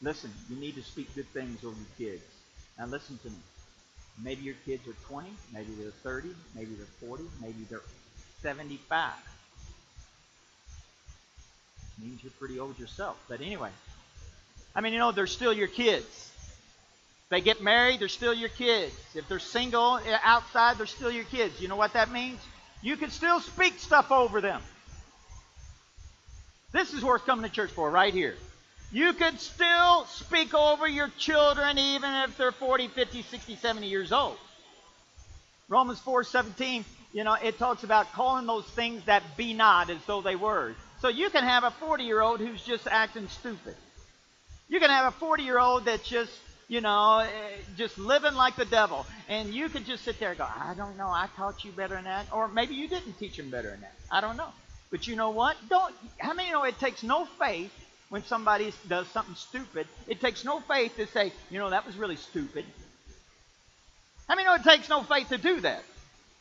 Listen, 0.02 0.32
you 0.50 0.56
need 0.56 0.74
to 0.74 0.82
speak 0.82 1.14
good 1.14 1.28
things 1.28 1.64
over 1.64 1.76
your 1.76 2.10
kids. 2.10 2.24
Now 2.78 2.86
listen 2.86 3.18
to 3.22 3.30
me. 3.30 3.36
Maybe 4.22 4.42
your 4.42 4.56
kids 4.66 4.86
are 4.88 4.96
20, 5.08 5.30
maybe 5.54 5.72
they're 5.78 5.90
30, 5.90 6.28
maybe 6.54 6.74
they're 6.74 7.08
40, 7.08 7.24
maybe 7.40 7.64
they're 7.70 7.80
75. 8.42 9.12
Means 12.02 12.22
you're 12.22 12.32
pretty 12.38 12.58
old 12.58 12.78
yourself. 12.78 13.16
But 13.28 13.40
anyway, 13.40 13.70
I 14.74 14.80
mean, 14.80 14.92
you 14.92 14.98
know, 14.98 15.12
they're 15.12 15.26
still 15.28 15.52
your 15.52 15.68
kids. 15.68 16.04
If 16.04 17.28
they 17.28 17.40
get 17.40 17.62
married, 17.62 18.00
they're 18.00 18.08
still 18.08 18.34
your 18.34 18.48
kids. 18.48 18.94
If 19.14 19.28
they're 19.28 19.38
single 19.38 19.98
eh, 19.98 20.18
outside, 20.24 20.78
they're 20.78 20.86
still 20.86 21.10
your 21.12 21.24
kids. 21.24 21.60
You 21.60 21.68
know 21.68 21.76
what 21.76 21.92
that 21.92 22.10
means? 22.10 22.40
You 22.82 22.96
can 22.96 23.10
still 23.10 23.40
speak 23.40 23.78
stuff 23.78 24.10
over 24.10 24.40
them. 24.40 24.60
This 26.72 26.94
is 26.94 27.04
worth 27.04 27.26
coming 27.26 27.48
to 27.48 27.54
church 27.54 27.70
for, 27.70 27.90
right 27.90 28.12
here. 28.12 28.34
You 28.92 29.12
could 29.12 29.40
still 29.40 30.04
speak 30.06 30.54
over 30.54 30.86
your 30.86 31.08
children 31.18 31.78
even 31.78 32.12
if 32.24 32.36
they're 32.36 32.52
40, 32.52 32.88
50, 32.88 33.22
60, 33.22 33.56
70 33.56 33.86
years 33.86 34.12
old. 34.12 34.36
Romans 35.68 35.98
4 36.00 36.24
17, 36.24 36.84
you 37.12 37.24
know, 37.24 37.34
it 37.34 37.58
talks 37.58 37.84
about 37.84 38.12
calling 38.12 38.46
those 38.46 38.64
things 38.64 39.04
that 39.04 39.22
be 39.36 39.54
not 39.54 39.88
as 39.88 39.98
though 40.06 40.20
they 40.20 40.36
were. 40.36 40.74
So 41.00 41.08
you 41.08 41.30
can 41.30 41.44
have 41.44 41.64
a 41.64 41.70
40 41.70 42.04
year 42.04 42.20
old 42.20 42.40
who's 42.40 42.62
just 42.62 42.86
acting 42.86 43.28
stupid. 43.28 43.74
You 44.68 44.80
can 44.80 44.90
have 44.90 45.06
a 45.06 45.16
40 45.16 45.42
year 45.42 45.58
old 45.58 45.86
that's 45.86 46.06
just, 46.06 46.32
you 46.68 46.80
know, 46.80 47.18
eh, 47.18 47.28
just 47.76 47.98
living 47.98 48.34
like 48.34 48.56
the 48.56 48.64
devil. 48.66 49.06
And 49.28 49.52
you 49.54 49.68
could 49.68 49.86
just 49.86 50.04
sit 50.04 50.20
there 50.20 50.30
and 50.30 50.38
go, 50.38 50.44
I 50.44 50.74
don't 50.74 50.96
know, 50.98 51.08
I 51.08 51.28
taught 51.36 51.64
you 51.64 51.72
better 51.72 51.94
than 51.94 52.04
that. 52.04 52.26
Or 52.32 52.48
maybe 52.48 52.74
you 52.74 52.88
didn't 52.88 53.18
teach 53.18 53.38
him 53.38 53.50
better 53.50 53.70
than 53.70 53.80
that. 53.80 53.94
I 54.10 54.20
don't 54.20 54.36
know. 54.36 54.48
But 54.92 55.08
you 55.08 55.16
know 55.16 55.30
what? 55.30 55.56
Don't, 55.68 55.92
how 56.18 56.34
many 56.34 56.52
know 56.52 56.62
it 56.64 56.78
takes 56.78 57.02
no 57.02 57.24
faith 57.24 57.72
when 58.10 58.22
somebody 58.24 58.70
does 58.88 59.08
something 59.08 59.34
stupid, 59.34 59.88
it 60.06 60.20
takes 60.20 60.44
no 60.44 60.60
faith 60.60 60.94
to 60.96 61.06
say, 61.06 61.32
you 61.50 61.58
know, 61.58 61.70
that 61.70 61.86
was 61.86 61.96
really 61.96 62.16
stupid. 62.16 62.66
How 64.28 64.34
many 64.34 64.46
know 64.46 64.54
it 64.54 64.64
takes 64.64 64.90
no 64.90 65.02
faith 65.02 65.30
to 65.30 65.38
do 65.38 65.60
that? 65.60 65.82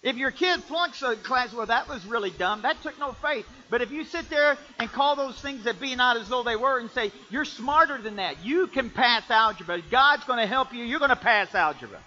If 0.04 0.18
your 0.18 0.32
kid 0.32 0.62
flunks 0.64 1.02
a 1.02 1.16
class, 1.16 1.54
well, 1.54 1.68
that 1.68 1.88
was 1.88 2.06
really 2.06 2.32
dumb. 2.32 2.64
That 2.64 2.82
took 2.84 3.00
no 3.00 3.14
faith. 3.14 3.48
But 3.70 3.82
if 3.82 3.90
you 3.90 4.04
sit 4.04 4.30
there 4.30 4.58
and 4.80 4.92
call 4.92 5.16
those 5.16 5.40
things 5.40 5.64
that 5.64 5.80
be 5.80 5.96
not 5.96 6.18
as 6.18 6.28
though 6.28 6.44
they 6.44 6.58
were 6.58 6.78
and 6.80 6.92
say, 6.92 7.14
you're 7.30 7.46
smarter 7.46 8.02
than 8.02 8.18
that, 8.18 8.44
you 8.44 8.68
can 8.68 8.90
pass 8.90 9.30
algebra. 9.30 9.82
God's 9.90 10.26
going 10.26 10.40
to 10.40 10.48
help 10.48 10.74
you. 10.74 10.84
You're 10.84 11.00
going 11.00 11.10
to 11.10 11.16
pass 11.16 11.56
algebra. 11.56 12.00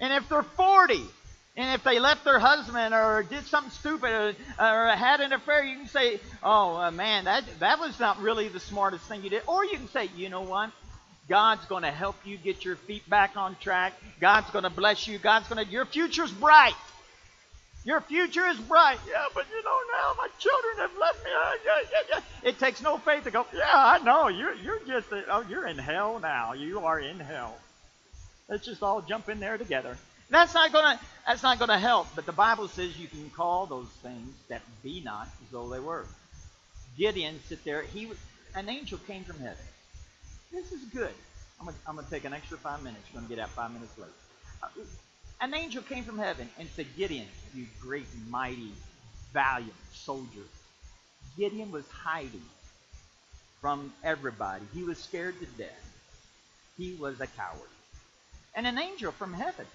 And 0.00 0.14
if 0.14 0.26
they're 0.30 0.42
40 0.42 1.02
and 1.58 1.74
if 1.74 1.82
they 1.82 1.98
left 1.98 2.24
their 2.24 2.38
husband 2.38 2.94
or 2.94 3.24
did 3.24 3.44
something 3.46 3.72
stupid 3.72 4.36
or, 4.60 4.86
or 4.86 4.90
had 4.90 5.20
an 5.20 5.32
affair, 5.32 5.64
you 5.64 5.76
can 5.76 5.88
say, 5.88 6.20
oh, 6.40 6.76
uh, 6.76 6.92
man, 6.92 7.24
that, 7.24 7.42
that 7.58 7.80
was 7.80 7.98
not 7.98 8.22
really 8.22 8.46
the 8.46 8.60
smartest 8.60 9.04
thing 9.06 9.24
you 9.24 9.30
did. 9.30 9.42
Or 9.48 9.64
you 9.64 9.76
can 9.76 9.88
say, 9.88 10.08
you 10.16 10.28
know 10.28 10.42
what? 10.42 10.70
God's 11.28 11.66
going 11.66 11.82
to 11.82 11.90
help 11.90 12.14
you 12.24 12.38
get 12.38 12.64
your 12.64 12.76
feet 12.76 13.10
back 13.10 13.36
on 13.36 13.56
track. 13.56 13.92
God's 14.20 14.48
going 14.52 14.62
to 14.62 14.70
bless 14.70 15.08
you. 15.08 15.18
God's 15.18 15.48
going 15.48 15.66
to, 15.66 15.70
your 15.70 15.84
future's 15.84 16.30
bright. 16.30 16.76
Your 17.84 18.02
future 18.02 18.46
is 18.46 18.58
bright. 18.58 18.98
Yeah, 19.08 19.24
but 19.34 19.46
you 19.50 19.62
know 19.64 19.78
now 19.90 20.14
my 20.16 20.28
children 20.38 20.76
have 20.78 20.96
left 20.96 21.24
me. 21.24 21.30
Uh, 21.30 21.50
yeah, 21.64 21.88
yeah, 21.90 22.16
yeah. 22.44 22.48
It 22.48 22.58
takes 22.60 22.82
no 22.82 22.98
faith 22.98 23.24
to 23.24 23.30
go. 23.32 23.46
Yeah, 23.52 23.64
I 23.72 23.98
know. 23.98 24.28
You're 24.28 24.54
you're 24.54 24.80
just 24.86 25.06
oh 25.30 25.44
you're 25.48 25.66
in 25.66 25.78
hell 25.78 26.18
now. 26.18 26.52
You 26.52 26.80
are 26.80 27.00
in 27.00 27.18
hell. 27.18 27.56
Let's 28.48 28.66
just 28.66 28.82
all 28.82 29.00
jump 29.00 29.28
in 29.28 29.40
there 29.40 29.56
together. 29.56 29.96
That's 30.30 30.54
not 30.54 30.72
gonna 30.72 31.00
that's 31.26 31.42
not 31.42 31.58
gonna 31.58 31.78
help. 31.78 32.08
But 32.14 32.26
the 32.26 32.32
Bible 32.32 32.68
says 32.68 32.98
you 32.98 33.08
can 33.08 33.30
call 33.30 33.66
those 33.66 33.88
things 34.02 34.34
that 34.48 34.62
be 34.82 35.00
not 35.04 35.28
as 35.42 35.50
though 35.50 35.68
they 35.68 35.80
were. 35.80 36.04
Gideon 36.96 37.40
sit 37.48 37.64
there. 37.64 37.82
He 37.82 38.08
an 38.54 38.68
angel 38.68 38.98
came 39.06 39.24
from 39.24 39.38
heaven. 39.38 39.64
This 40.52 40.72
is 40.72 40.82
good. 40.92 41.12
I'm 41.60 41.66
gonna, 41.66 41.76
I'm 41.86 41.96
gonna 41.96 42.06
take 42.10 42.24
an 42.24 42.32
extra 42.32 42.58
five 42.58 42.82
minutes. 42.82 43.02
You're 43.12 43.20
gonna 43.22 43.34
get 43.34 43.42
out 43.42 43.50
five 43.50 43.72
minutes 43.72 43.96
late. 43.98 44.08
Uh, 44.62 44.68
an 45.40 45.54
angel 45.54 45.82
came 45.82 46.04
from 46.04 46.18
heaven 46.18 46.48
and 46.58 46.68
said, 46.70 46.86
Gideon, 46.96 47.26
you 47.54 47.66
great, 47.80 48.06
mighty, 48.28 48.72
valiant 49.32 49.72
soldier. 49.92 50.42
Gideon 51.36 51.70
was 51.70 51.88
hiding 51.90 52.42
from 53.60 53.92
everybody. 54.02 54.64
He 54.74 54.82
was 54.82 54.98
scared 54.98 55.38
to 55.40 55.46
death. 55.46 55.68
He 56.76 56.94
was 56.94 57.20
a 57.20 57.26
coward. 57.26 57.70
And 58.54 58.66
an 58.66 58.78
angel 58.78 59.12
from 59.12 59.32
heaven 59.32 59.66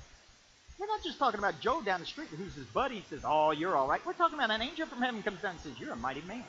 we're 0.80 0.88
not 0.88 1.04
just 1.04 1.20
talking 1.20 1.40
about 1.40 1.60
Joe 1.60 1.82
down 1.82 2.00
the 2.00 2.06
street 2.06 2.30
who's 2.30 2.56
his 2.56 2.66
buddy 2.66 3.04
says, 3.10 3.22
Oh, 3.24 3.52
you're 3.52 3.76
all 3.76 3.88
right. 3.88 4.04
We're 4.06 4.14
talking 4.14 4.38
about 4.38 4.52
an 4.52 4.62
angel 4.62 4.88
from 4.88 5.02
heaven 5.02 5.22
comes 5.24 5.42
down 5.42 5.52
and 5.52 5.60
says, 5.60 5.74
You're 5.80 5.94
a 5.94 5.98
mighty 5.98 6.22
man. 6.22 6.44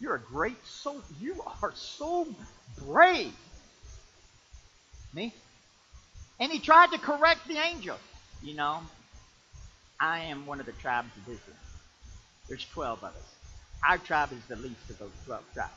You're 0.00 0.14
a 0.14 0.20
great 0.20 0.64
soul. 0.66 1.00
You 1.20 1.42
are 1.62 1.72
so 1.74 2.26
brave. 2.86 3.32
Me? 5.12 5.34
And 6.40 6.52
he 6.52 6.60
tried 6.60 6.92
to 6.92 6.98
correct 6.98 7.48
the 7.48 7.56
angel. 7.56 7.96
You 8.42 8.54
know, 8.54 8.80
I 10.00 10.20
am 10.20 10.46
one 10.46 10.60
of 10.60 10.66
the 10.66 10.72
tribes 10.72 11.10
of 11.16 11.22
Israel. 11.22 11.56
There's 12.48 12.64
12 12.66 12.98
of 12.98 13.04
us. 13.04 13.34
Our 13.86 13.98
tribe 13.98 14.30
is 14.32 14.44
the 14.46 14.56
least 14.56 14.90
of 14.90 14.98
those 14.98 15.10
12 15.26 15.42
tribes. 15.54 15.72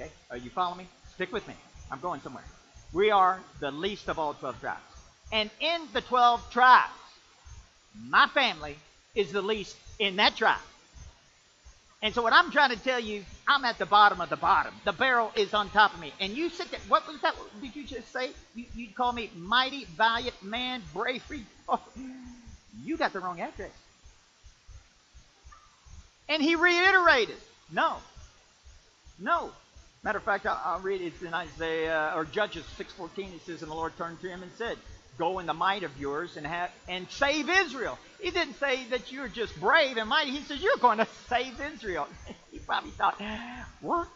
Okay? 0.00 0.10
Are 0.30 0.36
you 0.36 0.50
following 0.50 0.78
me? 0.78 0.88
Stick 1.14 1.32
with 1.32 1.46
me. 1.46 1.54
I'm 1.90 2.00
going 2.00 2.20
somewhere. 2.20 2.44
We 2.92 3.10
are 3.10 3.40
the 3.60 3.70
least 3.70 4.08
of 4.08 4.18
all 4.18 4.34
12 4.34 4.60
tribes. 4.60 4.80
And 5.32 5.50
in 5.60 5.80
the 5.92 6.00
12 6.00 6.50
tribes, 6.50 6.90
my 8.08 8.26
family 8.28 8.76
is 9.14 9.32
the 9.32 9.42
least 9.42 9.76
in 9.98 10.16
that 10.16 10.36
tribe. 10.36 10.58
And 12.02 12.14
so 12.14 12.22
what 12.22 12.32
I'm 12.32 12.50
trying 12.50 12.70
to 12.70 12.82
tell 12.82 12.98
you, 12.98 13.24
I'm 13.46 13.64
at 13.64 13.78
the 13.78 13.84
bottom 13.84 14.20
of 14.20 14.30
the 14.30 14.36
bottom. 14.36 14.72
The 14.84 14.92
barrel 14.92 15.30
is 15.36 15.52
on 15.52 15.68
top 15.68 15.92
of 15.92 16.00
me. 16.00 16.12
And 16.18 16.32
you 16.34 16.48
said 16.48 16.68
that, 16.68 16.80
what 16.88 17.06
was 17.06 17.20
that? 17.20 17.34
Did 17.60 17.76
you 17.76 17.84
just 17.84 18.10
say? 18.10 18.30
You, 18.54 18.64
would 18.76 18.94
call 18.94 19.12
me 19.12 19.30
mighty, 19.36 19.84
valiant 19.84 20.42
man, 20.42 20.82
bravery. 20.94 21.44
Oh, 21.72 21.80
you 22.82 22.96
got 22.96 23.12
the 23.12 23.20
wrong 23.20 23.40
address. 23.40 23.70
And 26.28 26.42
he 26.42 26.56
reiterated, 26.56 27.36
no, 27.70 27.98
no. 29.20 29.50
Matter 30.02 30.18
of 30.18 30.24
fact, 30.24 30.46
I'll, 30.46 30.60
I'll 30.64 30.80
read 30.80 31.00
it. 31.00 31.12
In 31.24 31.32
Isaiah, 31.32 32.12
or 32.16 32.24
Judges 32.24 32.64
6.14. 32.76 33.36
It 33.36 33.46
says, 33.46 33.62
and 33.62 33.70
the 33.70 33.74
Lord 33.76 33.96
turned 33.96 34.20
to 34.22 34.28
him 34.28 34.42
and 34.42 34.50
said, 34.58 34.78
go 35.20 35.38
in 35.38 35.46
the 35.46 35.54
might 35.54 35.82
of 35.82 35.92
yours 36.00 36.36
and 36.38 36.46
have 36.46 36.70
and 36.88 37.06
save 37.10 37.48
Israel. 37.48 37.98
He 38.20 38.30
didn't 38.30 38.54
say 38.54 38.82
that 38.90 39.12
you're 39.12 39.28
just 39.28 39.58
brave 39.60 39.98
and 39.98 40.08
mighty. 40.08 40.30
He 40.30 40.40
says 40.40 40.62
you're 40.62 40.78
going 40.78 40.98
to 40.98 41.06
save 41.28 41.60
Israel. 41.74 42.08
he 42.50 42.58
probably 42.58 42.90
thought, 42.92 43.20
what? 43.80 44.08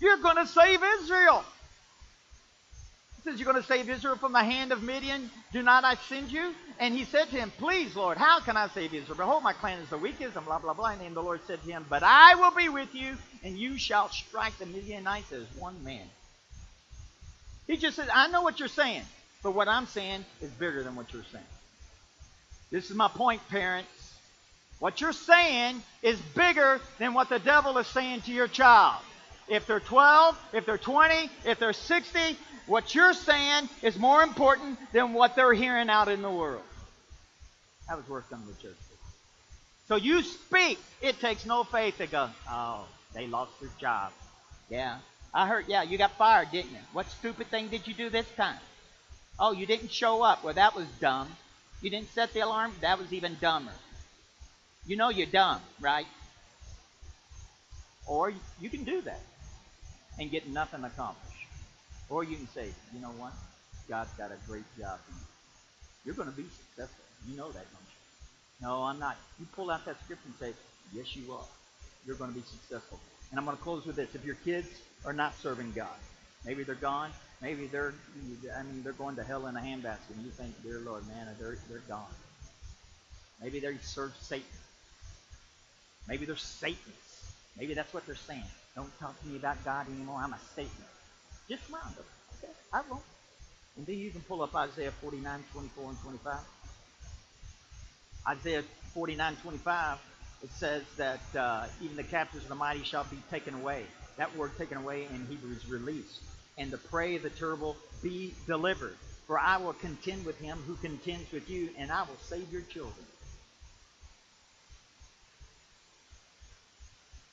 You're 0.00 0.16
going 0.18 0.36
to 0.36 0.46
save 0.46 0.80
Israel. 1.00 1.44
He 3.16 3.30
says, 3.30 3.38
You're 3.38 3.50
going 3.50 3.62
to 3.62 3.68
save 3.68 3.88
Israel 3.88 4.16
from 4.16 4.32
the 4.32 4.42
hand 4.42 4.72
of 4.72 4.82
Midian. 4.82 5.30
Do 5.52 5.62
not 5.62 5.84
I 5.84 5.96
send 6.08 6.30
you? 6.30 6.54
And 6.78 6.94
he 6.94 7.04
said 7.04 7.28
to 7.30 7.36
him, 7.36 7.50
Please, 7.58 7.96
Lord, 7.96 8.18
how 8.18 8.40
can 8.40 8.56
I 8.56 8.68
save 8.68 8.94
Israel? 8.94 9.16
Behold, 9.16 9.42
my 9.42 9.52
clan 9.52 9.78
is 9.80 9.88
the 9.88 9.98
weakest, 9.98 10.36
and 10.36 10.44
blah, 10.44 10.58
blah, 10.58 10.74
blah. 10.74 10.90
And 10.90 11.16
the 11.16 11.22
Lord 11.22 11.40
said 11.46 11.62
to 11.62 11.70
him, 11.70 11.86
But 11.88 12.02
I 12.02 12.34
will 12.34 12.54
be 12.54 12.68
with 12.68 12.94
you, 12.94 13.16
and 13.42 13.58
you 13.58 13.78
shall 13.78 14.10
strike 14.10 14.56
the 14.58 14.66
Midianites 14.66 15.32
as 15.32 15.44
one 15.58 15.82
man. 15.82 16.06
He 17.66 17.76
just 17.76 17.96
said, 17.96 18.08
I 18.12 18.28
know 18.28 18.42
what 18.42 18.60
you're 18.60 18.68
saying, 18.68 19.02
but 19.46 19.54
what 19.54 19.68
I'm 19.68 19.86
saying 19.86 20.24
is 20.42 20.50
bigger 20.50 20.82
than 20.82 20.96
what 20.96 21.12
you're 21.12 21.22
saying. 21.30 21.44
This 22.72 22.90
is 22.90 22.96
my 22.96 23.06
point, 23.06 23.40
parents. 23.48 23.88
What 24.80 25.00
you're 25.00 25.12
saying 25.12 25.80
is 26.02 26.20
bigger 26.34 26.80
than 26.98 27.14
what 27.14 27.28
the 27.28 27.38
devil 27.38 27.78
is 27.78 27.86
saying 27.86 28.22
to 28.22 28.32
your 28.32 28.48
child. 28.48 29.00
If 29.46 29.68
they're 29.68 29.78
12, 29.78 30.36
if 30.52 30.66
they're 30.66 30.76
20, 30.76 31.30
if 31.44 31.60
they're 31.60 31.72
60, 31.72 32.18
what 32.66 32.92
you're 32.92 33.12
saying 33.12 33.68
is 33.82 33.96
more 33.96 34.24
important 34.24 34.80
than 34.92 35.12
what 35.12 35.36
they're 35.36 35.54
hearing 35.54 35.90
out 35.90 36.08
in 36.08 36.22
the 36.22 36.30
world. 36.30 36.64
That 37.88 37.98
was 37.98 38.08
worth 38.08 38.28
coming 38.28 38.52
to 38.52 38.60
church. 38.60 38.76
So 39.86 39.94
you 39.94 40.22
speak. 40.22 40.80
It 41.00 41.20
takes 41.20 41.46
no 41.46 41.62
faith 41.62 41.98
to 41.98 42.08
go, 42.08 42.30
oh, 42.50 42.84
they 43.14 43.28
lost 43.28 43.52
their 43.60 43.70
job. 43.80 44.10
Yeah. 44.70 44.98
I 45.32 45.46
heard, 45.46 45.66
yeah, 45.68 45.84
you 45.84 45.98
got 45.98 46.18
fired, 46.18 46.50
didn't 46.50 46.72
you? 46.72 46.78
What 46.92 47.08
stupid 47.08 47.46
thing 47.46 47.68
did 47.68 47.86
you 47.86 47.94
do 47.94 48.10
this 48.10 48.26
time? 48.36 48.58
Oh, 49.38 49.52
you 49.52 49.66
didn't 49.66 49.92
show 49.92 50.22
up. 50.22 50.44
Well, 50.44 50.54
that 50.54 50.74
was 50.74 50.86
dumb. 51.00 51.28
You 51.82 51.90
didn't 51.90 52.10
set 52.12 52.32
the 52.32 52.40
alarm. 52.40 52.72
That 52.80 52.98
was 52.98 53.12
even 53.12 53.36
dumber. 53.40 53.72
You 54.86 54.96
know 54.96 55.10
you're 55.10 55.26
dumb, 55.26 55.60
right? 55.80 56.06
Or 58.06 58.32
you 58.60 58.70
can 58.70 58.84
do 58.84 59.00
that 59.02 59.20
and 60.18 60.30
get 60.30 60.48
nothing 60.48 60.84
accomplished. 60.84 61.36
Or 62.08 62.24
you 62.24 62.36
can 62.36 62.48
say, 62.48 62.68
you 62.94 63.00
know 63.00 63.10
what? 63.18 63.32
God's 63.88 64.12
got 64.14 64.30
a 64.30 64.36
great 64.48 64.64
job 64.78 64.98
for 65.04 65.12
you. 65.12 65.26
You're 66.04 66.14
going 66.14 66.30
to 66.30 66.36
be 66.36 66.44
successful. 66.44 67.04
You 67.28 67.36
know 67.36 67.48
that, 67.48 67.66
don't 67.72 67.82
you? 67.82 68.66
No, 68.66 68.82
I'm 68.84 68.98
not. 68.98 69.16
You 69.38 69.46
pull 69.54 69.70
out 69.70 69.84
that 69.84 70.02
scripture 70.04 70.22
and 70.26 70.34
say, 70.38 70.54
yes, 70.94 71.14
you 71.16 71.32
are. 71.32 71.44
You're 72.06 72.16
going 72.16 72.30
to 72.32 72.36
be 72.36 72.44
successful. 72.46 73.00
And 73.30 73.38
I'm 73.38 73.44
going 73.44 73.56
to 73.56 73.62
close 73.62 73.84
with 73.84 73.96
this. 73.96 74.14
If 74.14 74.24
your 74.24 74.36
kids 74.36 74.68
are 75.04 75.12
not 75.12 75.34
serving 75.40 75.72
God, 75.72 75.88
maybe 76.46 76.62
they're 76.62 76.74
gone, 76.74 77.10
maybe 77.42 77.66
they're, 77.66 77.92
I 78.56 78.62
mean, 78.62 78.82
they're 78.82 78.92
going 78.92 79.16
to 79.16 79.24
hell 79.24 79.46
in 79.46 79.56
a 79.56 79.60
handbasket, 79.60 80.14
and 80.14 80.24
you 80.24 80.30
think, 80.30 80.54
dear 80.62 80.78
Lord, 80.78 81.06
man, 81.08 81.28
they're, 81.38 81.58
they're 81.68 81.78
gone. 81.88 82.06
Maybe 83.42 83.60
they 83.60 83.76
serve 83.82 84.14
Satan. 84.20 84.46
Maybe 86.08 86.24
they're 86.24 86.36
Satanists. 86.36 87.32
Maybe 87.58 87.74
that's 87.74 87.92
what 87.92 88.06
they're 88.06 88.14
saying. 88.14 88.42
Don't 88.74 88.98
talk 88.98 89.20
to 89.20 89.28
me 89.28 89.36
about 89.36 89.62
God 89.64 89.86
anymore. 89.88 90.20
I'm 90.22 90.32
a 90.32 90.38
Satanist. 90.54 90.76
Just 91.48 91.62
round 91.70 91.94
them. 91.96 92.04
Okay, 92.38 92.52
I 92.72 92.82
won't. 92.88 93.02
And 93.76 93.86
then 93.86 93.98
you 93.98 94.10
can 94.10 94.20
pull 94.22 94.42
up 94.42 94.54
Isaiah 94.54 94.90
49, 94.90 95.44
24, 95.52 95.88
and 95.88 96.00
25. 96.00 96.38
Isaiah 98.28 98.64
49, 98.94 99.36
25, 99.42 99.98
it 100.42 100.50
says 100.50 100.82
that 100.96 101.20
uh, 101.38 101.66
even 101.82 101.96
the 101.96 102.02
captives 102.02 102.44
of 102.44 102.48
the 102.48 102.54
mighty 102.54 102.82
shall 102.82 103.04
be 103.04 103.18
taken 103.30 103.54
away. 103.54 103.84
That 104.16 104.34
word 104.36 104.56
taken 104.58 104.78
away 104.78 105.04
in 105.04 105.26
Hebrew 105.26 105.54
is 105.54 105.68
released. 105.68 106.20
And 106.58 106.70
the 106.70 106.78
prey 106.78 107.16
of 107.16 107.22
the 107.22 107.30
terrible 107.30 107.76
be 108.02 108.34
delivered. 108.46 108.96
For 109.26 109.38
I 109.38 109.56
will 109.56 109.72
contend 109.72 110.24
with 110.24 110.38
him 110.38 110.58
who 110.66 110.76
contends 110.76 111.30
with 111.32 111.50
you, 111.50 111.70
and 111.76 111.90
I 111.90 112.02
will 112.02 112.18
save 112.22 112.50
your 112.52 112.62
children. 112.62 113.04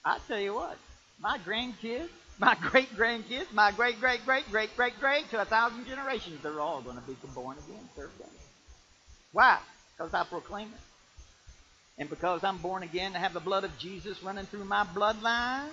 I 0.04 0.18
tell 0.28 0.40
you 0.40 0.54
what, 0.54 0.78
my 1.20 1.38
grandkids, 1.38 2.10
my 2.40 2.56
great 2.62 2.90
grandkids, 2.96 3.52
my 3.54 3.72
great 3.72 4.00
great 4.00 4.26
great 4.26 4.50
great 4.52 4.76
great 4.76 5.00
great 5.00 5.30
to 5.30 5.42
a 5.42 5.46
thousand 5.46 5.86
generations, 5.88 6.42
they're 6.42 6.60
all 6.60 6.82
going 6.82 6.98
to 6.98 7.04
be 7.04 7.16
born 7.34 7.58
again, 7.68 7.88
serve 7.96 8.12
God. 8.20 8.28
Why? 9.32 9.60
Because 9.96 10.14
I 10.14 10.24
proclaim 10.24 10.68
it. 10.68 10.80
And 12.00 12.10
because 12.10 12.44
I'm 12.44 12.58
born 12.58 12.84
again 12.84 13.14
to 13.14 13.20
have 13.20 13.34
the 13.34 13.40
blood 13.40 13.64
of 13.64 13.78
Jesus 13.78 14.22
running 14.24 14.46
through 14.46 14.66
my 14.66 14.84
bloodline, 14.84 15.70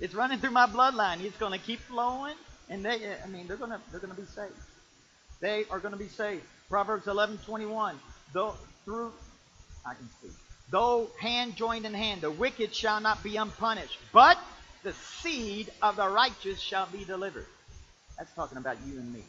it's 0.00 0.14
running 0.14 0.38
through 0.38 0.50
my 0.50 0.66
bloodline. 0.66 1.22
It's 1.22 1.36
going 1.36 1.52
to 1.52 1.64
keep 1.64 1.80
flowing, 1.80 2.34
and 2.68 2.84
they, 2.84 3.16
I 3.22 3.26
mean, 3.28 3.46
they're 3.46 3.56
to, 3.56 3.80
they're 3.90 4.00
to 4.00 4.20
be 4.20 4.26
saved. 4.26 4.52
They 5.40 5.64
are 5.70 5.80
to 5.80 5.96
be 5.96 6.08
saved. 6.08 6.42
Proverbs 6.68 7.06
11:21. 7.06 7.94
Though 8.32 8.54
through, 8.84 9.12
I 9.86 9.94
can 9.94 10.08
speak. 10.18 10.32
Though 10.70 11.08
hand 11.20 11.56
joined 11.56 11.84
in 11.84 11.94
hand, 11.94 12.22
the 12.22 12.30
wicked 12.30 12.74
shall 12.74 13.00
not 13.00 13.22
be 13.22 13.36
unpunished, 13.36 13.98
but 14.12 14.38
the 14.82 14.92
seed 15.22 15.70
of 15.82 15.96
the 15.96 16.08
righteous 16.08 16.60
shall 16.60 16.86
be 16.86 17.04
delivered. 17.04 17.46
That's 18.18 18.32
talking 18.34 18.58
about 18.58 18.76
you 18.86 18.98
and 18.98 19.12
me. 19.12 19.22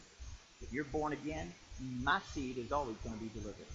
If 0.61 0.71
you're 0.71 0.86
born 0.86 1.13
again, 1.13 1.51
my 2.03 2.19
seed 2.33 2.57
is 2.57 2.71
always 2.71 2.95
going 3.03 3.17
to 3.17 3.21
be 3.21 3.29
delivered. 3.33 3.65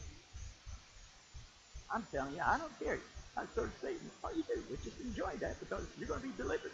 I'm 1.93 2.07
telling 2.13 2.35
you, 2.35 2.41
I 2.45 2.59
don't 2.59 2.79
care. 2.79 2.99
I 3.37 3.45
serve 3.55 3.73
Satan. 3.81 4.11
All 4.25 4.31
you 4.35 4.43
do 4.43 4.61
is 4.73 4.83
just 4.85 5.01
enjoy 5.01 5.33
that 5.41 5.59
because 5.61 5.85
you're 5.99 6.09
going 6.09 6.21
to 6.21 6.27
be 6.27 6.37
delivered. 6.37 6.73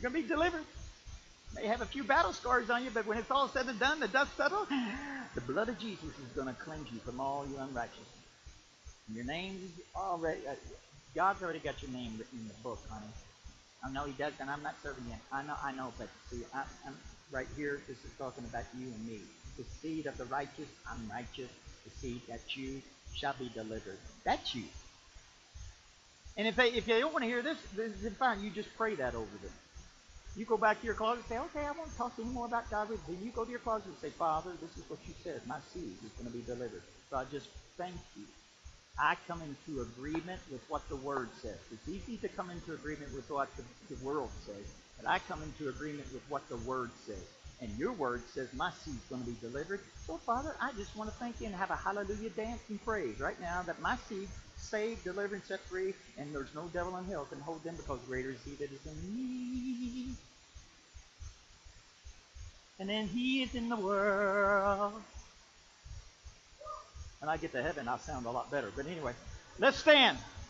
You're 0.00 0.10
going 0.10 0.22
to 0.22 0.28
be 0.28 0.34
delivered. 0.34 0.64
May 1.54 1.66
have 1.66 1.82
a 1.82 1.86
few 1.86 2.04
battle 2.04 2.32
scars 2.32 2.70
on 2.70 2.84
you, 2.84 2.90
but 2.90 3.06
when 3.06 3.18
it's 3.18 3.30
all 3.30 3.48
said 3.48 3.66
and 3.66 3.78
done, 3.78 4.00
the 4.00 4.08
dust 4.08 4.34
settles, 4.36 4.68
the 5.34 5.40
blood 5.42 5.68
of 5.68 5.78
Jesus 5.78 6.04
is 6.04 6.32
going 6.34 6.46
to 6.46 6.54
cleanse 6.54 6.90
you 6.90 7.00
from 7.00 7.20
all 7.20 7.46
your 7.46 7.60
unrighteousness. 7.60 8.06
Your 9.12 9.24
name's 9.24 9.70
already, 9.94 10.40
uh, 10.48 10.54
God's 11.14 11.42
already 11.42 11.58
got 11.58 11.82
your 11.82 11.90
name 11.90 12.12
written 12.16 12.38
in 12.38 12.48
the 12.48 12.54
book, 12.62 12.78
honey. 12.88 13.12
I 13.84 13.90
know 13.90 14.04
He 14.04 14.12
does, 14.12 14.32
and 14.40 14.48
I'm 14.48 14.62
not 14.62 14.76
serving 14.82 15.04
you. 15.06 15.16
I 15.32 15.42
know, 15.42 15.54
I 15.62 15.72
know, 15.72 15.92
but 15.98 16.08
see, 16.30 16.44
I, 16.54 16.62
I'm 16.86 16.94
right 17.30 17.48
here. 17.56 17.80
This 17.86 17.98
is 17.98 18.10
talking 18.16 18.44
about 18.44 18.64
you 18.78 18.86
and 18.86 19.06
me. 19.06 19.20
The 19.58 19.64
seed 19.82 20.06
of 20.06 20.16
the 20.16 20.26
righteous, 20.26 20.68
I'm 20.88 21.10
righteous. 21.10 21.50
The 21.84 21.90
seed 21.90 22.22
that 22.28 22.56
you 22.56 22.80
shall 23.14 23.34
be 23.38 23.50
delivered. 23.52 23.98
That's 24.24 24.54
you. 24.54 24.64
And 26.36 26.46
if 26.46 26.56
they 26.56 26.68
if 26.68 26.86
they 26.86 27.00
don't 27.00 27.12
want 27.12 27.24
to 27.24 27.28
hear 27.28 27.42
this, 27.42 27.58
then 27.76 28.14
fine. 28.18 28.42
You 28.42 28.50
just 28.50 28.68
pray 28.76 28.94
that 28.94 29.14
over 29.14 29.36
them. 29.42 29.52
You 30.36 30.44
go 30.46 30.56
back 30.56 30.80
to 30.80 30.86
your 30.86 30.94
closet 30.94 31.24
and 31.24 31.28
say, 31.28 31.38
okay, 31.38 31.66
I 31.66 31.72
won't 31.72 31.96
talk 31.96 32.12
anymore 32.18 32.46
about 32.46 32.70
God. 32.70 32.88
Then 32.88 33.18
you 33.22 33.30
go 33.32 33.44
to 33.44 33.50
your 33.50 33.60
closet 33.60 33.88
and 33.88 33.98
say, 34.00 34.10
Father, 34.10 34.52
this 34.60 34.70
is 34.76 34.88
what 34.88 35.00
you 35.06 35.14
said. 35.24 35.42
My 35.46 35.58
seed 35.72 35.96
is 36.04 36.12
going 36.12 36.30
to 36.30 36.36
be 36.36 36.44
delivered. 36.44 36.82
So 37.10 37.16
I 37.16 37.24
just 37.32 37.48
thank 37.76 37.96
you. 38.16 38.24
I 38.98 39.16
come 39.26 39.42
into 39.42 39.82
agreement 39.82 40.40
with 40.52 40.60
what 40.68 40.88
the 40.88 40.96
Word 40.96 41.30
says. 41.42 41.58
It's 41.72 41.88
easy 41.88 42.16
to 42.18 42.28
come 42.28 42.50
into 42.50 42.74
agreement 42.74 43.14
with 43.14 43.28
what 43.30 43.48
the, 43.56 43.64
the 43.94 44.04
world 44.04 44.30
says, 44.46 44.64
but 45.00 45.08
I 45.08 45.18
come 45.20 45.42
into 45.42 45.68
agreement 45.70 46.12
with 46.12 46.22
what 46.28 46.48
the 46.48 46.56
Word 46.58 46.90
says. 47.06 47.24
And 47.60 47.70
your 47.78 47.92
Word 47.92 48.22
says 48.34 48.48
my 48.54 48.70
seed's 48.84 49.04
going 49.08 49.22
to 49.22 49.28
be 49.28 49.36
delivered. 49.40 49.80
So, 50.06 50.18
Father, 50.26 50.54
I 50.60 50.72
just 50.72 50.96
want 50.96 51.10
to 51.10 51.16
thank 51.18 51.40
you 51.40 51.46
and 51.46 51.54
have 51.54 51.70
a 51.70 51.76
hallelujah 51.76 52.30
dance 52.30 52.60
and 52.68 52.82
praise 52.84 53.20
right 53.20 53.40
now 53.40 53.62
that 53.66 53.80
my 53.80 53.96
seed 54.08 54.28
saved, 54.60 55.04
delivered, 55.04 55.32
and 55.34 55.44
set 55.44 55.60
free, 55.60 55.94
and 56.18 56.34
there's 56.34 56.54
no 56.54 56.64
devil 56.72 56.96
in 56.96 57.04
hell 57.04 57.24
can 57.24 57.40
hold 57.40 57.62
them 57.64 57.76
because 57.76 57.98
greater 58.06 58.30
is 58.30 58.38
he 58.44 58.52
that 58.52 58.70
is 58.70 58.86
in 58.86 59.16
me. 59.16 60.14
And 62.78 62.88
then 62.88 63.06
he 63.06 63.42
is 63.42 63.54
in 63.54 63.68
the 63.68 63.76
world. 63.76 64.94
And 67.20 67.30
I 67.30 67.36
get 67.36 67.52
to 67.52 67.62
heaven, 67.62 67.86
I'll 67.88 67.98
sound 67.98 68.24
a 68.24 68.30
lot 68.30 68.50
better. 68.50 68.72
But 68.74 68.86
anyway, 68.86 69.12
let's 69.58 69.76
stand. 69.78 70.16